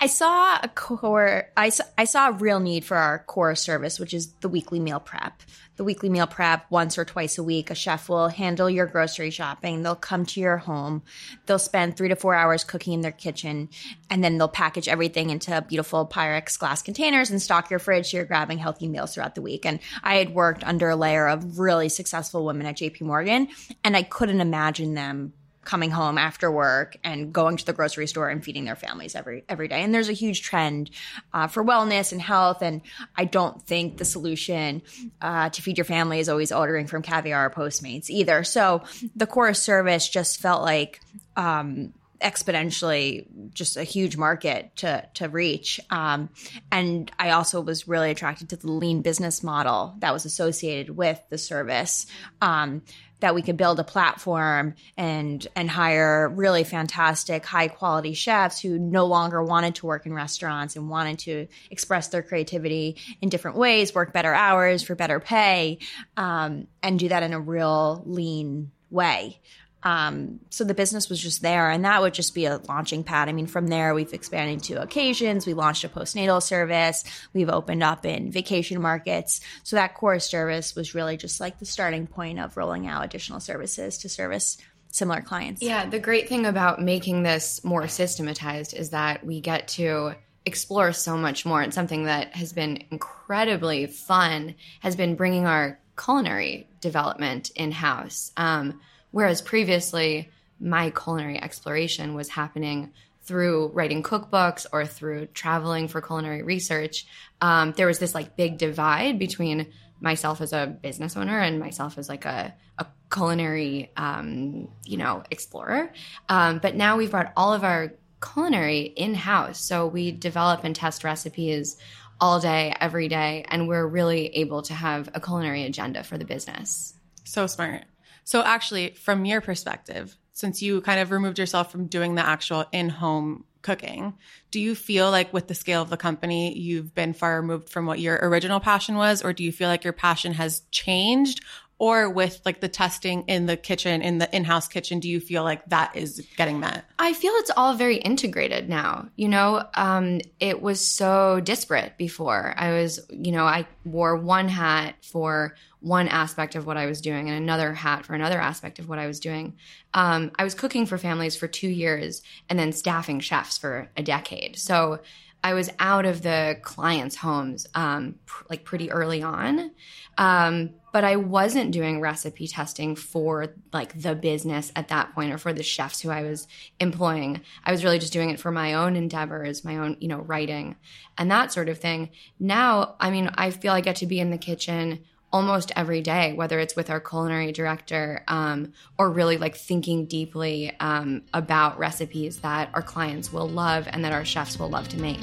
I 0.00 0.06
saw 0.06 0.58
a 0.62 0.68
core, 0.68 1.44
I 1.56 1.68
saw, 1.68 1.84
I 1.96 2.04
saw 2.04 2.28
a 2.28 2.32
real 2.32 2.58
need 2.58 2.84
for 2.84 2.96
our 2.96 3.20
core 3.20 3.54
service, 3.54 4.00
which 4.00 4.12
is 4.12 4.32
the 4.40 4.48
weekly 4.48 4.80
meal 4.80 4.98
prep. 4.98 5.42
The 5.76 5.84
weekly 5.84 6.10
meal 6.10 6.26
prep, 6.26 6.70
once 6.70 6.98
or 6.98 7.04
twice 7.04 7.38
a 7.38 7.42
week, 7.42 7.70
a 7.70 7.74
chef 7.74 8.08
will 8.08 8.28
handle 8.28 8.68
your 8.68 8.86
grocery 8.86 9.30
shopping. 9.30 9.82
They'll 9.82 9.94
come 9.94 10.26
to 10.26 10.40
your 10.40 10.58
home. 10.58 11.02
They'll 11.46 11.58
spend 11.58 11.96
three 11.96 12.08
to 12.08 12.16
four 12.16 12.34
hours 12.34 12.62
cooking 12.62 12.92
in 12.92 13.00
their 13.00 13.10
kitchen, 13.10 13.70
and 14.10 14.22
then 14.22 14.36
they'll 14.36 14.48
package 14.48 14.86
everything 14.86 15.30
into 15.30 15.64
beautiful 15.66 16.06
Pyrex 16.06 16.58
glass 16.58 16.82
containers 16.82 17.30
and 17.30 17.40
stock 17.40 17.70
your 17.70 17.78
fridge 17.78 18.10
so 18.10 18.18
you're 18.18 18.26
grabbing 18.26 18.58
healthy 18.58 18.88
meals 18.88 19.14
throughout 19.14 19.34
the 19.34 19.42
week. 19.42 19.64
And 19.64 19.80
I 20.02 20.16
had 20.16 20.34
worked 20.34 20.62
under 20.62 20.90
a 20.90 20.96
layer 20.96 21.26
of 21.26 21.58
really 21.58 21.88
successful 21.88 22.44
women 22.44 22.66
at 22.66 22.76
JP 22.76 23.02
Morgan, 23.02 23.48
and 23.82 23.96
I 23.96 24.02
couldn't 24.02 24.40
imagine 24.40 24.94
them 24.94 25.32
coming 25.64 25.90
home 25.90 26.18
after 26.18 26.50
work 26.50 26.96
and 27.04 27.32
going 27.32 27.56
to 27.56 27.64
the 27.64 27.72
grocery 27.72 28.06
store 28.06 28.28
and 28.28 28.44
feeding 28.44 28.64
their 28.64 28.76
families 28.76 29.14
every 29.14 29.44
every 29.48 29.68
day. 29.68 29.82
And 29.82 29.94
there's 29.94 30.08
a 30.08 30.14
huge 30.14 30.42
trend 30.42 30.90
uh, 31.32 31.46
for 31.46 31.64
wellness 31.64 32.12
and 32.12 32.20
health. 32.20 32.62
And 32.62 32.82
I 33.16 33.24
don't 33.24 33.62
think 33.62 33.98
the 33.98 34.04
solution 34.04 34.82
uh, 35.20 35.50
to 35.50 35.62
feed 35.62 35.78
your 35.78 35.84
family 35.84 36.18
is 36.18 36.28
always 36.28 36.52
ordering 36.52 36.86
from 36.86 37.02
Caviar 37.02 37.46
or 37.46 37.50
Postmates 37.50 38.10
either. 38.10 38.44
So 38.44 38.82
the 39.14 39.26
core 39.26 39.54
service 39.54 40.08
just 40.08 40.40
felt 40.40 40.62
like. 40.62 41.00
Um, 41.36 41.94
exponentially 42.20 43.26
just 43.52 43.76
a 43.76 43.82
huge 43.82 44.16
market 44.16 44.76
to 44.76 45.04
to 45.14 45.28
reach 45.28 45.80
um, 45.90 46.28
and 46.70 47.10
i 47.18 47.30
also 47.30 47.60
was 47.60 47.88
really 47.88 48.12
attracted 48.12 48.48
to 48.48 48.56
the 48.56 48.70
lean 48.70 49.02
business 49.02 49.42
model 49.42 49.96
that 49.98 50.12
was 50.12 50.24
associated 50.24 50.96
with 50.96 51.20
the 51.30 51.38
service 51.38 52.06
um, 52.40 52.80
that 53.22 53.34
we 53.34 53.42
could 53.42 53.56
build 53.56 53.80
a 53.80 53.84
platform 53.84 54.74
and 54.96 55.46
and 55.56 55.70
hire 55.70 56.28
really 56.28 56.64
fantastic 56.64 57.46
high 57.46 57.68
quality 57.68 58.12
chefs 58.12 58.60
who 58.60 58.78
no 58.78 59.06
longer 59.06 59.42
wanted 59.42 59.76
to 59.76 59.86
work 59.86 60.04
in 60.06 60.12
restaurants 60.12 60.76
and 60.76 60.90
wanted 60.90 61.18
to 61.20 61.46
express 61.70 62.08
their 62.08 62.22
creativity 62.22 62.96
in 63.20 63.28
different 63.28 63.56
ways 63.56 63.94
work 63.94 64.12
better 64.12 64.34
hours 64.34 64.82
for 64.82 64.94
better 64.94 65.20
pay 65.20 65.78
um, 66.16 66.66
and 66.82 66.98
do 66.98 67.08
that 67.08 67.22
in 67.22 67.32
a 67.32 67.40
real 67.40 68.02
lean 68.04 68.70
way 68.90 69.40
um, 69.82 70.40
so 70.50 70.64
the 70.64 70.74
business 70.74 71.08
was 71.08 71.20
just 71.20 71.42
there, 71.42 71.70
and 71.70 71.84
that 71.84 72.00
would 72.00 72.14
just 72.14 72.34
be 72.34 72.46
a 72.46 72.58
launching 72.68 73.02
pad. 73.02 73.28
I 73.28 73.32
mean, 73.32 73.46
from 73.46 73.66
there, 73.66 73.94
we've 73.94 74.12
expanded 74.12 74.62
to 74.64 74.82
occasions. 74.82 75.46
We 75.46 75.54
launched 75.54 75.84
a 75.84 75.88
postnatal 75.88 76.42
service. 76.42 77.04
We've 77.32 77.48
opened 77.48 77.82
up 77.82 78.06
in 78.06 78.30
vacation 78.30 78.80
markets. 78.80 79.40
So 79.64 79.76
that 79.76 79.94
core 79.94 80.20
service 80.20 80.76
was 80.76 80.94
really 80.94 81.16
just 81.16 81.40
like 81.40 81.58
the 81.58 81.66
starting 81.66 82.06
point 82.06 82.38
of 82.38 82.56
rolling 82.56 82.86
out 82.86 83.04
additional 83.04 83.40
services 83.40 83.98
to 83.98 84.08
service 84.08 84.56
similar 84.88 85.20
clients. 85.20 85.62
Yeah, 85.62 85.86
the 85.86 85.98
great 85.98 86.28
thing 86.28 86.46
about 86.46 86.80
making 86.80 87.22
this 87.22 87.64
more 87.64 87.88
systematized 87.88 88.74
is 88.74 88.90
that 88.90 89.24
we 89.24 89.40
get 89.40 89.68
to 89.68 90.14
explore 90.44 90.92
so 90.92 91.16
much 91.16 91.44
more. 91.46 91.62
And 91.62 91.72
something 91.72 92.04
that 92.04 92.36
has 92.36 92.52
been 92.52 92.84
incredibly 92.90 93.86
fun 93.86 94.54
has 94.80 94.96
been 94.96 95.14
bringing 95.14 95.46
our 95.46 95.78
culinary 95.96 96.68
development 96.80 97.50
in 97.56 97.72
house. 97.72 98.32
Um, 98.36 98.80
Whereas 99.12 99.40
previously, 99.40 100.30
my 100.58 100.90
culinary 100.90 101.40
exploration 101.40 102.14
was 102.14 102.28
happening 102.28 102.92
through 103.24 103.68
writing 103.68 104.02
cookbooks 104.02 104.66
or 104.72 104.84
through 104.84 105.26
traveling 105.26 105.86
for 105.88 106.00
culinary 106.00 106.42
research. 106.42 107.06
Um, 107.40 107.72
there 107.76 107.86
was 107.86 107.98
this 107.98 108.14
like 108.14 108.36
big 108.36 108.58
divide 108.58 109.18
between 109.18 109.68
myself 110.00 110.40
as 110.40 110.52
a 110.52 110.66
business 110.66 111.16
owner 111.16 111.38
and 111.38 111.60
myself 111.60 111.96
as 111.96 112.08
like 112.08 112.24
a, 112.24 112.52
a 112.78 112.86
culinary, 113.12 113.92
um, 113.96 114.68
you 114.84 114.96
know, 114.96 115.22
explorer. 115.30 115.92
Um, 116.28 116.58
but 116.58 116.74
now 116.74 116.96
we've 116.96 117.12
brought 117.12 117.32
all 117.36 117.54
of 117.54 117.62
our 117.62 117.92
culinary 118.20 118.80
in 118.80 119.14
house. 119.14 119.60
So 119.60 119.86
we 119.86 120.10
develop 120.10 120.64
and 120.64 120.74
test 120.74 121.04
recipes 121.04 121.76
all 122.20 122.40
day, 122.40 122.74
every 122.80 123.08
day, 123.08 123.44
and 123.48 123.68
we're 123.68 123.86
really 123.86 124.26
able 124.36 124.62
to 124.62 124.74
have 124.74 125.08
a 125.14 125.20
culinary 125.20 125.64
agenda 125.64 126.02
for 126.04 126.18
the 126.18 126.24
business. 126.24 126.94
So 127.24 127.46
smart. 127.46 127.84
So, 128.24 128.42
actually, 128.42 128.90
from 128.90 129.24
your 129.24 129.40
perspective, 129.40 130.16
since 130.32 130.62
you 130.62 130.80
kind 130.80 131.00
of 131.00 131.10
removed 131.10 131.38
yourself 131.38 131.70
from 131.70 131.86
doing 131.86 132.14
the 132.14 132.26
actual 132.26 132.64
in 132.72 132.88
home 132.88 133.44
cooking, 133.62 134.14
do 134.50 134.60
you 134.60 134.74
feel 134.74 135.10
like 135.10 135.32
with 135.32 135.48
the 135.48 135.54
scale 135.54 135.82
of 135.82 135.90
the 135.90 135.96
company, 135.96 136.56
you've 136.56 136.94
been 136.94 137.12
far 137.12 137.40
removed 137.40 137.68
from 137.68 137.86
what 137.86 138.00
your 138.00 138.18
original 138.22 138.60
passion 138.60 138.96
was? 138.96 139.22
Or 139.22 139.32
do 139.32 139.44
you 139.44 139.52
feel 139.52 139.68
like 139.68 139.84
your 139.84 139.92
passion 139.92 140.32
has 140.34 140.62
changed? 140.70 141.42
Or 141.82 142.08
with 142.08 142.40
like 142.44 142.60
the 142.60 142.68
testing 142.68 143.24
in 143.26 143.46
the 143.46 143.56
kitchen, 143.56 144.02
in 144.02 144.18
the 144.18 144.36
in 144.36 144.44
house 144.44 144.68
kitchen? 144.68 145.00
Do 145.00 145.08
you 145.08 145.18
feel 145.18 145.42
like 145.42 145.66
that 145.66 145.96
is 145.96 146.24
getting 146.36 146.60
met? 146.60 146.84
I 147.00 147.12
feel 147.12 147.32
it's 147.34 147.50
all 147.56 147.74
very 147.74 147.96
integrated 147.96 148.68
now. 148.68 149.08
You 149.16 149.26
know, 149.26 149.64
um, 149.74 150.20
it 150.38 150.62
was 150.62 150.80
so 150.80 151.40
disparate 151.40 151.98
before. 151.98 152.54
I 152.56 152.70
was, 152.70 153.00
you 153.10 153.32
know, 153.32 153.46
I 153.46 153.66
wore 153.84 154.14
one 154.16 154.46
hat 154.46 154.94
for 155.02 155.56
one 155.80 156.06
aspect 156.06 156.54
of 156.54 156.66
what 156.66 156.76
I 156.76 156.86
was 156.86 157.00
doing 157.00 157.28
and 157.28 157.36
another 157.36 157.74
hat 157.74 158.06
for 158.06 158.14
another 158.14 158.38
aspect 158.38 158.78
of 158.78 158.88
what 158.88 159.00
I 159.00 159.08
was 159.08 159.18
doing. 159.18 159.56
Um, 159.92 160.30
I 160.38 160.44
was 160.44 160.54
cooking 160.54 160.86
for 160.86 160.98
families 160.98 161.34
for 161.34 161.48
two 161.48 161.68
years 161.68 162.22
and 162.48 162.56
then 162.60 162.70
staffing 162.70 163.18
chefs 163.18 163.58
for 163.58 163.90
a 163.96 164.04
decade. 164.04 164.56
So 164.56 165.00
I 165.44 165.54
was 165.54 165.70
out 165.78 166.06
of 166.06 166.22
the 166.22 166.58
clients' 166.62 167.16
homes 167.16 167.66
um, 167.74 168.16
pr- 168.26 168.44
like 168.48 168.64
pretty 168.64 168.90
early 168.90 169.22
on. 169.22 169.72
Um, 170.18 170.74
but 170.92 171.04
I 171.04 171.16
wasn't 171.16 171.72
doing 171.72 172.00
recipe 172.00 172.46
testing 172.46 172.96
for 172.96 173.54
like 173.72 174.00
the 174.00 174.14
business 174.14 174.70
at 174.76 174.88
that 174.88 175.14
point 175.14 175.32
or 175.32 175.38
for 175.38 175.52
the 175.52 175.62
chefs 175.62 176.00
who 176.00 176.10
I 176.10 176.22
was 176.22 176.46
employing. 176.80 177.40
I 177.64 177.72
was 177.72 177.82
really 177.82 177.98
just 177.98 178.12
doing 178.12 178.28
it 178.28 178.38
for 178.38 178.50
my 178.50 178.74
own 178.74 178.94
endeavors, 178.94 179.64
my 179.64 179.78
own, 179.78 179.96
you 180.00 180.08
know, 180.08 180.18
writing 180.18 180.76
and 181.16 181.30
that 181.30 181.50
sort 181.50 181.70
of 181.70 181.78
thing. 181.78 182.10
Now, 182.38 182.96
I 183.00 183.10
mean, 183.10 183.30
I 183.34 183.50
feel 183.50 183.72
I 183.72 183.80
get 183.80 183.96
to 183.96 184.06
be 184.06 184.20
in 184.20 184.30
the 184.30 184.38
kitchen 184.38 185.00
almost 185.32 185.72
every 185.74 186.02
day, 186.02 186.32
whether 186.34 186.58
it's 186.60 186.76
with 186.76 186.90
our 186.90 187.00
culinary 187.00 187.52
director 187.52 188.22
um, 188.28 188.72
or 188.98 189.10
really 189.10 189.38
like 189.38 189.56
thinking 189.56 190.06
deeply 190.06 190.72
um, 190.78 191.22
about 191.32 191.78
recipes 191.78 192.40
that 192.40 192.70
our 192.74 192.82
clients 192.82 193.32
will 193.32 193.48
love 193.48 193.88
and 193.90 194.04
that 194.04 194.12
our 194.12 194.24
chefs 194.24 194.58
will 194.58 194.68
love 194.68 194.88
to 194.88 195.00
make. 195.00 195.20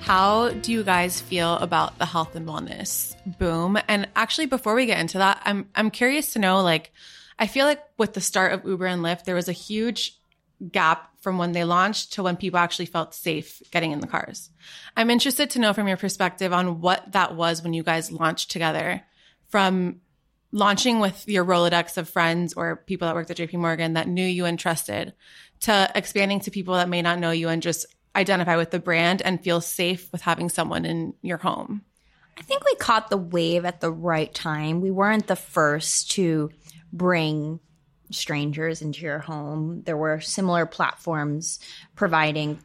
How 0.00 0.50
do 0.50 0.72
you 0.72 0.82
guys 0.82 1.20
feel 1.20 1.54
about 1.58 1.98
the 1.98 2.06
health 2.06 2.34
and 2.34 2.44
wellness 2.48 3.14
boom? 3.38 3.78
And 3.86 4.08
actually, 4.16 4.46
before 4.46 4.74
we 4.74 4.86
get 4.86 4.98
into 4.98 5.18
that, 5.18 5.40
I'm 5.44 5.68
I'm 5.76 5.92
curious 5.92 6.32
to 6.32 6.40
know. 6.40 6.62
Like, 6.62 6.90
I 7.38 7.46
feel 7.46 7.64
like 7.64 7.80
with 7.96 8.14
the 8.14 8.20
start 8.20 8.52
of 8.52 8.64
Uber 8.64 8.86
and 8.86 9.02
Lyft, 9.02 9.22
there 9.22 9.36
was 9.36 9.48
a 9.48 9.52
huge 9.52 10.19
gap 10.70 11.10
from 11.20 11.38
when 11.38 11.52
they 11.52 11.64
launched 11.64 12.14
to 12.14 12.22
when 12.22 12.36
people 12.36 12.58
actually 12.58 12.86
felt 12.86 13.14
safe 13.14 13.62
getting 13.70 13.92
in 13.92 14.00
the 14.00 14.06
cars. 14.06 14.50
I'm 14.96 15.10
interested 15.10 15.50
to 15.50 15.58
know 15.58 15.72
from 15.72 15.88
your 15.88 15.96
perspective 15.96 16.52
on 16.52 16.80
what 16.80 17.12
that 17.12 17.34
was 17.34 17.62
when 17.62 17.72
you 17.72 17.82
guys 17.82 18.12
launched 18.12 18.50
together, 18.50 19.02
from 19.48 20.00
launching 20.52 21.00
with 21.00 21.28
your 21.28 21.44
Rolodex 21.44 21.96
of 21.96 22.08
friends 22.08 22.54
or 22.54 22.76
people 22.76 23.06
that 23.06 23.14
worked 23.14 23.30
at 23.30 23.36
JP 23.36 23.54
Morgan 23.54 23.94
that 23.94 24.08
knew 24.08 24.24
you 24.24 24.44
and 24.44 24.58
trusted 24.58 25.14
to 25.60 25.90
expanding 25.94 26.40
to 26.40 26.50
people 26.50 26.74
that 26.74 26.88
may 26.88 27.02
not 27.02 27.18
know 27.18 27.30
you 27.30 27.48
and 27.48 27.62
just 27.62 27.86
identify 28.16 28.56
with 28.56 28.70
the 28.70 28.80
brand 28.80 29.22
and 29.22 29.42
feel 29.42 29.60
safe 29.60 30.10
with 30.12 30.22
having 30.22 30.48
someone 30.48 30.84
in 30.84 31.14
your 31.22 31.38
home? 31.38 31.82
I 32.38 32.42
think 32.42 32.64
we 32.64 32.74
caught 32.76 33.10
the 33.10 33.16
wave 33.16 33.64
at 33.64 33.80
the 33.80 33.92
right 33.92 34.32
time. 34.32 34.80
We 34.80 34.90
weren't 34.90 35.26
the 35.26 35.36
first 35.36 36.12
to 36.12 36.50
bring 36.92 37.60
strangers 38.10 38.82
into 38.82 39.02
your 39.02 39.18
home. 39.18 39.82
There 39.84 39.96
were 39.96 40.20
similar 40.20 40.66
platforms 40.66 41.60
providing 41.94 42.58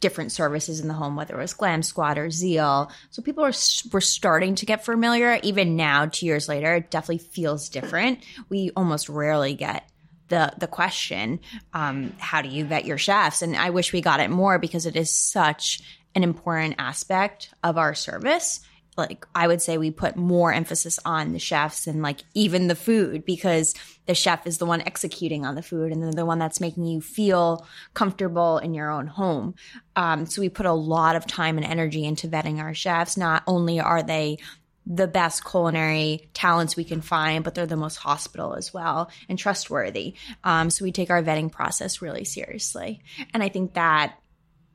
different 0.00 0.32
services 0.32 0.80
in 0.80 0.88
the 0.88 0.94
home, 0.94 1.16
whether 1.16 1.34
it 1.34 1.40
was 1.40 1.54
Glam 1.54 1.82
Squad 1.82 2.18
or 2.18 2.30
Zeal. 2.30 2.90
So 3.10 3.22
people 3.22 3.44
are 3.44 3.54
were 3.92 4.00
starting 4.00 4.56
to 4.56 4.66
get 4.66 4.84
familiar. 4.84 5.38
Even 5.42 5.76
now, 5.76 6.06
two 6.06 6.26
years 6.26 6.48
later, 6.48 6.74
it 6.74 6.90
definitely 6.90 7.18
feels 7.18 7.68
different. 7.68 8.18
We 8.50 8.70
almost 8.76 9.08
rarely 9.08 9.54
get 9.54 9.88
the 10.28 10.52
the 10.58 10.66
question, 10.66 11.40
um, 11.72 12.12
how 12.18 12.42
do 12.42 12.48
you 12.48 12.64
vet 12.64 12.84
your 12.84 12.98
chefs? 12.98 13.42
And 13.42 13.56
I 13.56 13.70
wish 13.70 13.92
we 13.92 14.00
got 14.00 14.20
it 14.20 14.30
more 14.30 14.58
because 14.58 14.86
it 14.86 14.96
is 14.96 15.14
such 15.14 15.80
an 16.14 16.22
important 16.22 16.76
aspect 16.78 17.50
of 17.62 17.78
our 17.78 17.94
service. 17.94 18.60
Like 18.96 19.26
I 19.34 19.46
would 19.46 19.62
say 19.62 19.78
we 19.78 19.90
put 19.90 20.16
more 20.16 20.52
emphasis 20.52 20.98
on 21.04 21.32
the 21.32 21.38
chefs 21.38 21.86
and 21.86 22.02
like 22.02 22.20
even 22.34 22.68
the 22.68 22.74
food 22.74 23.24
because 23.24 23.74
the 24.06 24.14
chef 24.14 24.46
is 24.46 24.58
the 24.58 24.66
one 24.66 24.82
executing 24.82 25.46
on 25.46 25.54
the 25.54 25.62
food 25.62 25.92
and 25.92 26.12
the 26.12 26.26
one 26.26 26.38
that's 26.38 26.60
making 26.60 26.86
you 26.86 27.00
feel 27.00 27.66
comfortable 27.94 28.58
in 28.58 28.74
your 28.74 28.90
own 28.90 29.06
home. 29.06 29.54
Um, 29.96 30.26
so 30.26 30.42
we 30.42 30.50
put 30.50 30.66
a 30.66 30.72
lot 30.72 31.16
of 31.16 31.26
time 31.26 31.56
and 31.56 31.66
energy 31.66 32.04
into 32.04 32.28
vetting 32.28 32.58
our 32.60 32.74
chefs. 32.74 33.16
Not 33.16 33.42
only 33.46 33.80
are 33.80 34.02
they 34.02 34.38
the 34.84 35.06
best 35.06 35.44
culinary 35.44 36.28
talents 36.34 36.76
we 36.76 36.84
can 36.84 37.00
find, 37.00 37.44
but 37.44 37.54
they're 37.54 37.66
the 37.66 37.76
most 37.76 37.96
hospital 37.96 38.54
as 38.54 38.74
well 38.74 39.10
and 39.28 39.38
trustworthy. 39.38 40.14
Um, 40.44 40.70
so 40.70 40.84
we 40.84 40.92
take 40.92 41.10
our 41.10 41.22
vetting 41.22 41.52
process 41.52 42.02
really 42.02 42.24
seriously. 42.24 43.02
And 43.32 43.42
I 43.42 43.48
think 43.48 43.74
that 43.74 44.18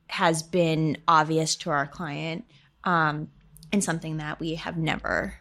has 0.08 0.42
been 0.42 0.96
obvious 1.06 1.56
to 1.56 1.70
our 1.70 1.86
client 1.86 2.46
um, 2.84 3.28
and 3.72 3.82
something 3.82 4.18
that 4.18 4.40
we 4.40 4.54
have 4.56 4.76
never 4.76 5.34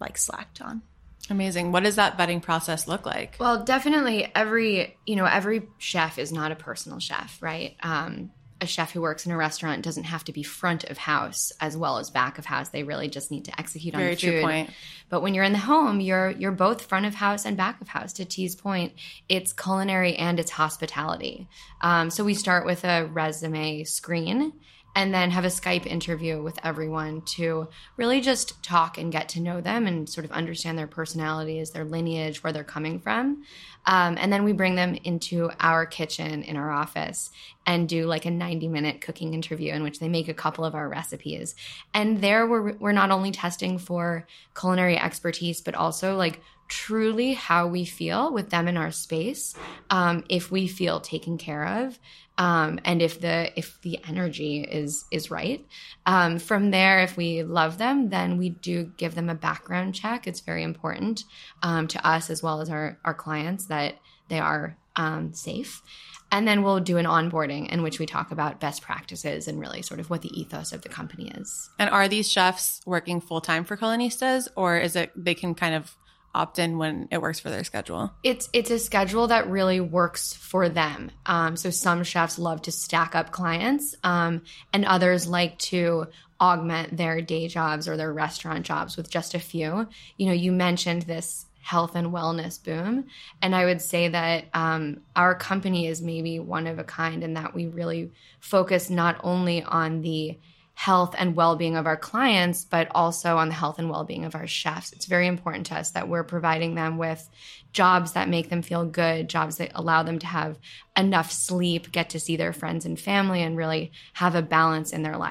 like 0.00 0.18
slacked 0.18 0.60
on. 0.60 0.82
Amazing. 1.30 1.72
What 1.72 1.82
does 1.82 1.96
that 1.96 2.16
vetting 2.16 2.40
process 2.40 2.88
look 2.88 3.04
like? 3.04 3.36
Well, 3.38 3.64
definitely 3.64 4.30
every, 4.34 4.96
you 5.06 5.16
know, 5.16 5.26
every 5.26 5.68
chef 5.78 6.18
is 6.18 6.32
not 6.32 6.52
a 6.52 6.56
personal 6.56 7.00
chef, 7.00 7.42
right? 7.42 7.76
Um, 7.82 8.30
a 8.60 8.66
chef 8.66 8.90
who 8.90 9.00
works 9.00 9.24
in 9.24 9.30
a 9.30 9.36
restaurant 9.36 9.82
doesn't 9.82 10.04
have 10.04 10.24
to 10.24 10.32
be 10.32 10.42
front 10.42 10.84
of 10.84 10.98
house 10.98 11.52
as 11.60 11.76
well 11.76 11.98
as 11.98 12.10
back 12.10 12.38
of 12.38 12.44
house. 12.44 12.70
They 12.70 12.82
really 12.82 13.08
just 13.08 13.30
need 13.30 13.44
to 13.44 13.60
execute 13.60 13.94
on 13.94 14.00
Very 14.00 14.14
the 14.14 14.20
food. 14.20 14.30
true 14.32 14.40
point. 14.42 14.70
But 15.08 15.22
when 15.22 15.34
you're 15.34 15.44
in 15.44 15.52
the 15.52 15.58
home, 15.58 16.00
you're 16.00 16.30
you're 16.30 16.50
both 16.52 16.82
front 16.82 17.06
of 17.06 17.14
house 17.14 17.46
and 17.46 17.56
back 17.56 17.80
of 17.80 17.88
house. 17.88 18.12
To 18.14 18.24
T's 18.24 18.56
point, 18.56 18.94
it's 19.28 19.52
culinary 19.52 20.16
and 20.16 20.40
it's 20.40 20.50
hospitality. 20.50 21.46
Um, 21.80 22.10
so 22.10 22.24
we 22.24 22.34
start 22.34 22.66
with 22.66 22.84
a 22.84 23.06
resume 23.06 23.84
screen 23.84 24.52
and 24.94 25.14
then 25.14 25.30
have 25.30 25.44
a 25.44 25.48
Skype 25.48 25.86
interview 25.86 26.42
with 26.42 26.58
everyone 26.64 27.22
to 27.22 27.68
really 27.96 28.20
just 28.20 28.62
talk 28.62 28.98
and 28.98 29.12
get 29.12 29.28
to 29.30 29.40
know 29.40 29.60
them 29.60 29.86
and 29.86 30.08
sort 30.08 30.24
of 30.24 30.32
understand 30.32 30.78
their 30.78 30.86
personalities, 30.86 31.70
their 31.70 31.84
lineage, 31.84 32.42
where 32.42 32.52
they're 32.52 32.64
coming 32.64 32.98
from. 32.98 33.44
Um, 33.86 34.16
and 34.18 34.32
then 34.32 34.44
we 34.44 34.52
bring 34.52 34.74
them 34.74 34.96
into 35.04 35.50
our 35.60 35.86
kitchen 35.86 36.42
in 36.42 36.56
our 36.56 36.70
office 36.70 37.30
and 37.66 37.88
do 37.88 38.06
like 38.06 38.26
a 38.26 38.30
90 38.30 38.68
minute 38.68 39.00
cooking 39.00 39.34
interview 39.34 39.72
in 39.72 39.82
which 39.82 39.98
they 39.98 40.08
make 40.08 40.28
a 40.28 40.34
couple 40.34 40.64
of 40.64 40.74
our 40.74 40.88
recipes. 40.88 41.54
And 41.94 42.20
there 42.20 42.46
we're, 42.46 42.72
we're 42.74 42.92
not 42.92 43.10
only 43.10 43.30
testing 43.30 43.78
for 43.78 44.26
culinary 44.58 44.98
expertise, 44.98 45.60
but 45.60 45.74
also 45.74 46.16
like 46.16 46.40
truly 46.68 47.32
how 47.32 47.66
we 47.66 47.84
feel 47.84 48.32
with 48.32 48.50
them 48.50 48.68
in 48.68 48.76
our 48.76 48.90
space 48.90 49.54
um, 49.90 50.24
if 50.28 50.50
we 50.50 50.68
feel 50.68 51.00
taken 51.00 51.38
care 51.38 51.66
of 51.66 51.98
um, 52.38 52.78
and 52.84 53.02
if 53.02 53.20
the 53.20 53.50
if 53.58 53.80
the 53.82 53.98
energy 54.08 54.60
is 54.60 55.04
is 55.10 55.30
right. 55.30 55.66
Um, 56.06 56.38
from 56.38 56.70
there 56.70 57.00
if 57.00 57.16
we 57.16 57.42
love 57.42 57.78
them 57.78 58.10
then 58.10 58.38
we 58.38 58.50
do 58.50 58.92
give 58.96 59.14
them 59.14 59.28
a 59.28 59.34
background 59.34 59.94
check. 59.94 60.26
It's 60.26 60.40
very 60.40 60.62
important 60.62 61.24
um, 61.62 61.88
to 61.88 62.06
us 62.06 62.30
as 62.30 62.42
well 62.42 62.60
as 62.60 62.70
our 62.70 62.98
our 63.04 63.14
clients 63.14 63.66
that 63.66 63.96
they 64.28 64.38
are 64.38 64.76
um, 64.96 65.32
safe. 65.32 65.82
And 66.30 66.46
then 66.46 66.62
we'll 66.62 66.80
do 66.80 66.98
an 66.98 67.06
onboarding 67.06 67.70
in 67.70 67.82
which 67.82 67.98
we 67.98 68.04
talk 68.04 68.30
about 68.30 68.60
best 68.60 68.82
practices 68.82 69.48
and 69.48 69.58
really 69.58 69.80
sort 69.80 69.98
of 69.98 70.10
what 70.10 70.20
the 70.20 70.38
ethos 70.38 70.72
of 70.72 70.82
the 70.82 70.88
company 70.90 71.32
is. 71.36 71.70
And 71.78 71.88
are 71.88 72.06
these 72.06 72.30
chefs 72.30 72.82
working 72.84 73.20
full 73.20 73.40
time 73.40 73.64
for 73.64 73.76
Culinistas 73.76 74.48
or 74.54 74.78
is 74.78 74.94
it 74.94 75.10
they 75.16 75.34
can 75.34 75.54
kind 75.54 75.74
of 75.74 75.96
opt 76.34 76.58
in 76.58 76.78
when 76.78 77.08
it 77.10 77.20
works 77.20 77.40
for 77.40 77.50
their 77.50 77.64
schedule? 77.64 78.12
it's 78.22 78.48
it's 78.52 78.70
a 78.70 78.78
schedule 78.78 79.28
that 79.28 79.48
really 79.48 79.80
works 79.80 80.34
for 80.34 80.68
them. 80.68 81.10
Um, 81.26 81.56
so 81.56 81.70
some 81.70 82.04
chefs 82.04 82.38
love 82.38 82.62
to 82.62 82.72
stack 82.72 83.14
up 83.14 83.30
clients, 83.30 83.94
um, 84.04 84.42
and 84.72 84.84
others 84.84 85.26
like 85.26 85.58
to 85.58 86.06
augment 86.40 86.96
their 86.96 87.20
day 87.20 87.48
jobs 87.48 87.88
or 87.88 87.96
their 87.96 88.12
restaurant 88.12 88.64
jobs 88.64 88.96
with 88.96 89.10
just 89.10 89.34
a 89.34 89.38
few. 89.38 89.88
You 90.16 90.26
know, 90.26 90.32
you 90.32 90.52
mentioned 90.52 91.02
this 91.02 91.46
health 91.60 91.94
and 91.94 92.12
wellness 92.12 92.62
boom, 92.62 93.06
and 93.42 93.54
I 93.54 93.64
would 93.64 93.82
say 93.82 94.08
that 94.08 94.44
um, 94.54 95.00
our 95.16 95.34
company 95.34 95.86
is 95.86 96.00
maybe 96.00 96.38
one 96.38 96.66
of 96.66 96.78
a 96.78 96.84
kind 96.84 97.22
in 97.22 97.34
that 97.34 97.54
we 97.54 97.66
really 97.66 98.10
focus 98.40 98.88
not 98.88 99.20
only 99.22 99.62
on 99.62 100.00
the 100.02 100.38
health 100.78 101.12
and 101.18 101.34
well-being 101.34 101.74
of 101.74 101.88
our 101.88 101.96
clients 101.96 102.64
but 102.64 102.86
also 102.94 103.36
on 103.36 103.48
the 103.48 103.54
health 103.54 103.80
and 103.80 103.90
well-being 103.90 104.24
of 104.24 104.36
our 104.36 104.46
chefs. 104.46 104.92
It's 104.92 105.06
very 105.06 105.26
important 105.26 105.66
to 105.66 105.74
us 105.74 105.90
that 105.90 106.08
we're 106.08 106.22
providing 106.22 106.76
them 106.76 106.98
with 106.98 107.28
jobs 107.72 108.12
that 108.12 108.28
make 108.28 108.48
them 108.48 108.62
feel 108.62 108.84
good 108.84 109.28
jobs 109.28 109.56
that 109.56 109.72
allow 109.74 110.04
them 110.04 110.20
to 110.20 110.26
have 110.26 110.56
enough 110.98 111.30
sleep 111.30 111.92
get 111.92 112.10
to 112.10 112.20
see 112.20 112.36
their 112.36 112.52
friends 112.52 112.84
and 112.84 112.98
family 112.98 113.40
and 113.40 113.56
really 113.56 113.92
have 114.14 114.34
a 114.34 114.42
balance 114.42 114.92
in 114.92 115.02
their 115.02 115.16
lives 115.16 115.28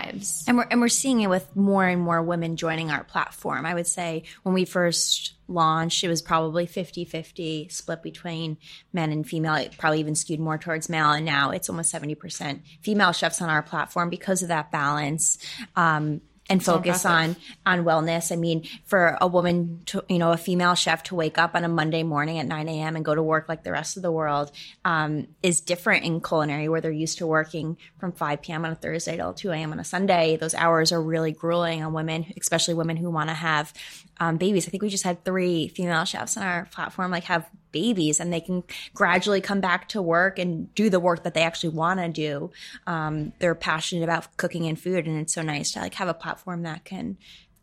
And 0.47 0.57
we're 0.57 0.67
and 0.69 0.81
we're 0.81 0.87
seeing 0.87 1.21
it 1.21 1.29
with 1.29 1.55
more 1.55 1.85
and 1.85 2.01
more 2.01 2.21
women 2.21 2.55
joining 2.55 2.89
our 2.91 3.03
platform. 3.03 3.65
I 3.65 3.73
would 3.73 3.87
say 3.87 4.23
when 4.43 4.53
we 4.53 4.65
first 4.65 5.33
launched, 5.49 6.03
it 6.03 6.09
was 6.09 6.21
probably 6.21 6.67
50-50 6.67 7.71
split 7.71 8.03
between 8.03 8.57
men 8.91 9.11
and 9.11 9.27
female. 9.27 9.55
It 9.55 9.77
probably 9.77 9.99
even 9.99 10.15
skewed 10.15 10.39
more 10.39 10.57
towards 10.57 10.89
male, 10.89 11.11
and 11.11 11.25
now 11.25 11.51
it's 11.51 11.69
almost 11.69 11.93
70% 11.93 12.61
female 12.81 13.11
chefs 13.13 13.41
on 13.41 13.49
our 13.49 13.63
platform 13.63 14.09
because 14.09 14.41
of 14.41 14.49
that 14.49 14.71
balance. 14.71 15.37
Um, 15.75 16.21
and 16.49 16.63
focus 16.63 17.05
on 17.05 17.35
on 17.65 17.83
wellness. 17.83 18.31
I 18.31 18.35
mean, 18.35 18.67
for 18.85 19.17
a 19.19 19.27
woman 19.27 19.81
to 19.87 20.03
you 20.09 20.17
know 20.17 20.31
a 20.31 20.37
female 20.37 20.75
chef 20.75 21.03
to 21.03 21.15
wake 21.15 21.37
up 21.37 21.55
on 21.55 21.63
a 21.63 21.67
Monday 21.69 22.03
morning 22.03 22.39
at 22.39 22.47
9 22.47 22.67
a.m. 22.69 22.95
and 22.95 23.05
go 23.05 23.13
to 23.13 23.23
work 23.23 23.49
like 23.49 23.63
the 23.63 23.71
rest 23.71 23.97
of 23.97 24.03
the 24.03 24.11
world 24.11 24.51
um, 24.85 25.27
is 25.43 25.61
different 25.61 26.05
in 26.05 26.21
culinary, 26.21 26.69
where 26.69 26.81
they're 26.81 26.91
used 26.91 27.19
to 27.19 27.27
working 27.27 27.77
from 27.99 28.11
5 28.11 28.41
p.m. 28.41 28.65
on 28.65 28.71
a 28.71 28.75
Thursday 28.75 29.17
till 29.17 29.33
2 29.33 29.51
a.m. 29.51 29.71
on 29.71 29.79
a 29.79 29.83
Sunday. 29.83 30.37
Those 30.37 30.55
hours 30.55 30.91
are 30.91 31.01
really 31.01 31.31
grueling 31.31 31.83
on 31.83 31.93
women, 31.93 32.33
especially 32.39 32.73
women 32.73 32.97
who 32.97 33.09
want 33.09 33.29
to 33.29 33.35
have 33.35 33.73
um, 34.19 34.37
babies. 34.37 34.67
I 34.67 34.71
think 34.71 34.83
we 34.83 34.89
just 34.89 35.03
had 35.03 35.23
three 35.23 35.67
female 35.67 36.05
chefs 36.05 36.37
on 36.37 36.43
our 36.43 36.65
platform 36.65 37.11
like 37.11 37.25
have 37.25 37.49
babies 37.71 38.19
and 38.19 38.31
they 38.31 38.41
can 38.41 38.63
gradually 38.93 39.41
come 39.41 39.61
back 39.61 39.89
to 39.89 40.01
work 40.01 40.39
and 40.39 40.73
do 40.73 40.89
the 40.89 40.99
work 40.99 41.23
that 41.23 41.33
they 41.33 41.43
actually 41.43 41.69
want 41.69 41.99
to 41.99 42.09
do. 42.09 42.51
Um, 42.85 43.33
they're 43.39 43.55
passionate 43.55 44.03
about 44.03 44.35
cooking 44.37 44.67
and 44.67 44.79
food 44.79 45.07
and 45.07 45.21
it's 45.21 45.33
so 45.33 45.41
nice 45.41 45.73
to 45.73 45.79
like 45.79 45.93
have 45.95 46.07
a 46.07 46.13
platform 46.13 46.63
that 46.63 46.85
can 46.85 47.17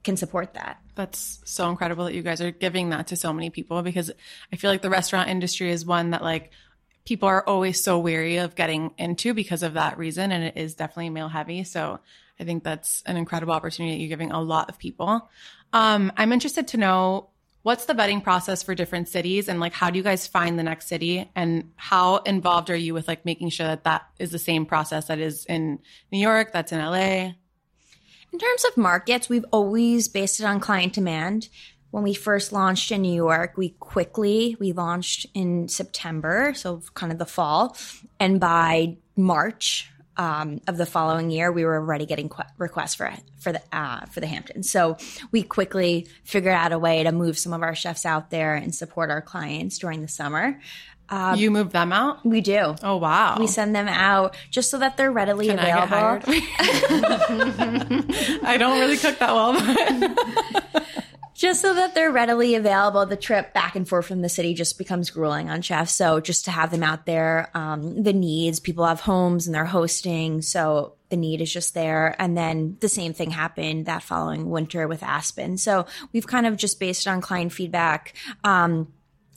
can 0.05 0.17
support 0.19 0.53
that. 0.55 0.81
That's 0.95 1.41
so 1.45 1.71
incredible 1.71 2.05
that 2.05 2.15
you 2.15 2.23
guys 2.23 2.43
are 2.43 2.51
giving 2.51 2.91
that 2.91 3.07
to 3.09 3.17
so 3.17 3.33
many 3.33 3.49
people 3.49 3.83
because 3.83 4.11
I 4.53 4.57
feel 4.57 4.71
like 4.71 4.83
the 4.83 4.91
restaurant 4.91 5.31
industry 5.31 5.71
is 5.71 5.87
one 5.87 6.11
that 6.11 6.23
like 6.23 6.51
people 7.07 7.29
are 7.29 7.47
always 7.47 7.83
so 7.83 7.99
wary 7.99 8.37
of 8.37 8.55
getting 8.55 8.93
into 8.99 9.35
because 9.35 9.63
of 9.63 9.75
that 9.75 9.99
reason 9.99 10.31
and 10.31 10.45
it 10.45 10.57
is 10.57 10.75
definitely 10.75 11.11
male 11.11 11.29
heavy. 11.29 11.65
So 11.65 12.01
I 12.39 12.45
think 12.45 12.65
that's 12.65 13.03
an 13.07 13.17
incredible 13.17 13.53
opportunity 13.53 13.95
that 13.95 14.01
you're 14.01 14.09
giving 14.09 14.33
a 14.33 14.41
lot 14.41 14.69
of 14.69 14.79
people. 14.79 15.29
Um, 15.73 16.13
I'm 16.17 16.33
interested 16.33 16.69
to 16.69 16.77
know 16.77 17.31
what's 17.63 17.87
the 17.87 17.95
vetting 17.95 18.23
process 18.23 18.63
for 18.63 18.75
different 18.75 19.09
cities 19.09 19.49
and 19.49 19.59
like 19.59 19.73
how 19.73 19.91
do 19.91 19.97
you 19.97 20.03
guys 20.03 20.27
find 20.27 20.59
the 20.59 20.63
next 20.63 20.87
city 20.87 21.31
and 21.35 21.73
how 21.77 22.19
involved 22.19 22.69
are 22.69 22.77
you 22.77 22.93
with 22.93 23.09
like 23.09 23.25
making 23.25 23.49
sure 23.49 23.67
that 23.67 23.85
that 23.85 24.07
is 24.19 24.31
the 24.31 24.39
same 24.39 24.67
process 24.67 25.07
that 25.07 25.19
is 25.19 25.47
in 25.47 25.79
New 26.13 26.19
York, 26.19 26.53
that's 26.53 26.73
in 26.73 26.79
LA? 26.79 27.33
In 28.33 28.39
terms 28.39 28.65
of 28.65 28.77
markets, 28.77 29.29
we've 29.29 29.47
always 29.51 30.09
based 30.09 30.41
it 30.41 30.45
on 30.45 30.61
client 30.61 30.93
demand. 30.93 31.49
When 31.91 32.03
we 32.03 32.13
first 32.13 32.53
launched 32.53 32.91
in 32.91 33.03
New 33.03 33.15
York, 33.15 33.57
we 33.57 33.71
quickly 33.79 34.57
we 34.59 34.73
launched 34.73 35.27
in 35.33 35.69
September, 35.69 36.53
so 36.55 36.83
kind 36.95 37.13
of 37.13 37.19
the 37.19 37.27
fall, 37.27 37.77
and 38.19 38.41
by 38.41 38.97
March 39.17 39.89
um, 40.17 40.61
of 40.67 40.77
the 40.77 40.87
following 40.87 41.31
year, 41.31 41.51
we 41.51 41.65
were 41.65 41.77
already 41.77 42.07
getting 42.07 42.29
qu- 42.29 42.43
requests 42.59 42.95
for 42.95 43.13
for 43.39 43.53
the 43.53 43.63
uh, 43.73 44.07
for 44.07 44.21
the 44.21 44.27
Hamptons. 44.27 44.71
So 44.71 44.97
we 45.33 45.43
quickly 45.43 46.07
figured 46.25 46.55
out 46.55 46.73
a 46.73 46.79
way 46.79 47.03
to 47.03 47.13
move 47.13 47.39
some 47.39 47.53
of 47.53 47.63
our 47.63 47.75
chefs 47.75 48.07
out 48.07 48.31
there 48.31 48.55
and 48.55 48.75
support 48.75 49.11
our 49.11 49.21
clients 49.21 49.79
during 49.79 50.03
the 50.03 50.09
summer. 50.09 50.61
Uh, 51.09 51.35
you 51.39 51.51
move 51.51 51.71
them 51.73 51.93
out? 51.93 52.25
We 52.25 52.41
do. 52.41 52.75
Oh 52.83 52.97
wow! 52.97 53.37
We 53.39 53.47
send 53.47 53.77
them 53.77 53.89
out 53.89 54.37
just 54.51 54.71
so 54.71 54.79
that 54.79 54.97
they're 54.97 55.13
readily 55.13 55.49
Can 55.49 55.59
available. 55.59 56.23
I, 56.27 56.43
I 58.55 58.57
don't 58.57 58.81
really 58.81 58.97
cook 58.97 59.19
that 59.19 59.35
well. 59.35 59.53
Just 61.35 61.61
so 61.61 61.75
that 61.75 61.95
they're 61.95 62.13
readily 62.13 62.55
available. 62.55 63.05
The 63.07 63.17
trip 63.17 63.53
back 63.53 63.75
and 63.75 63.89
forth 63.89 64.07
from 64.07 64.23
the 64.23 64.29
city 64.29 64.55
just 64.55 64.79
becomes 64.79 65.11
grueling 65.11 65.51
on 65.51 65.63
chefs. 65.63 65.95
So 65.95 66.21
just 66.21 66.45
to 66.45 66.53
have 66.53 66.71
them 66.71 66.85
out 66.85 67.07
there, 67.07 67.51
um, 67.55 68.03
the 68.03 68.13
needs, 68.13 68.61
people 68.61 68.87
have 68.87 69.01
homes 69.01 69.47
and 69.47 69.55
they're 69.55 69.65
hosting. 69.65 70.43
So 70.43 70.95
the 71.09 71.17
need 71.17 71.41
is 71.41 71.53
just 71.53 71.75
there. 71.75 72.15
And 72.21 72.37
then 72.37 72.77
the 72.81 72.89
same 72.89 73.13
thing 73.15 73.31
happened 73.31 73.87
that 73.87 74.03
following 74.03 74.49
winter 74.49 74.87
with 74.87 75.03
Aspen. 75.03 75.59
So 75.59 75.87
we've 76.13 76.27
kind 76.27 76.47
of 76.47 76.57
just 76.57 76.79
based 76.79 77.07
it 77.07 77.11
on 77.11 77.21
client 77.21 77.53
feedback. 77.53 78.15
Um, 78.45 78.93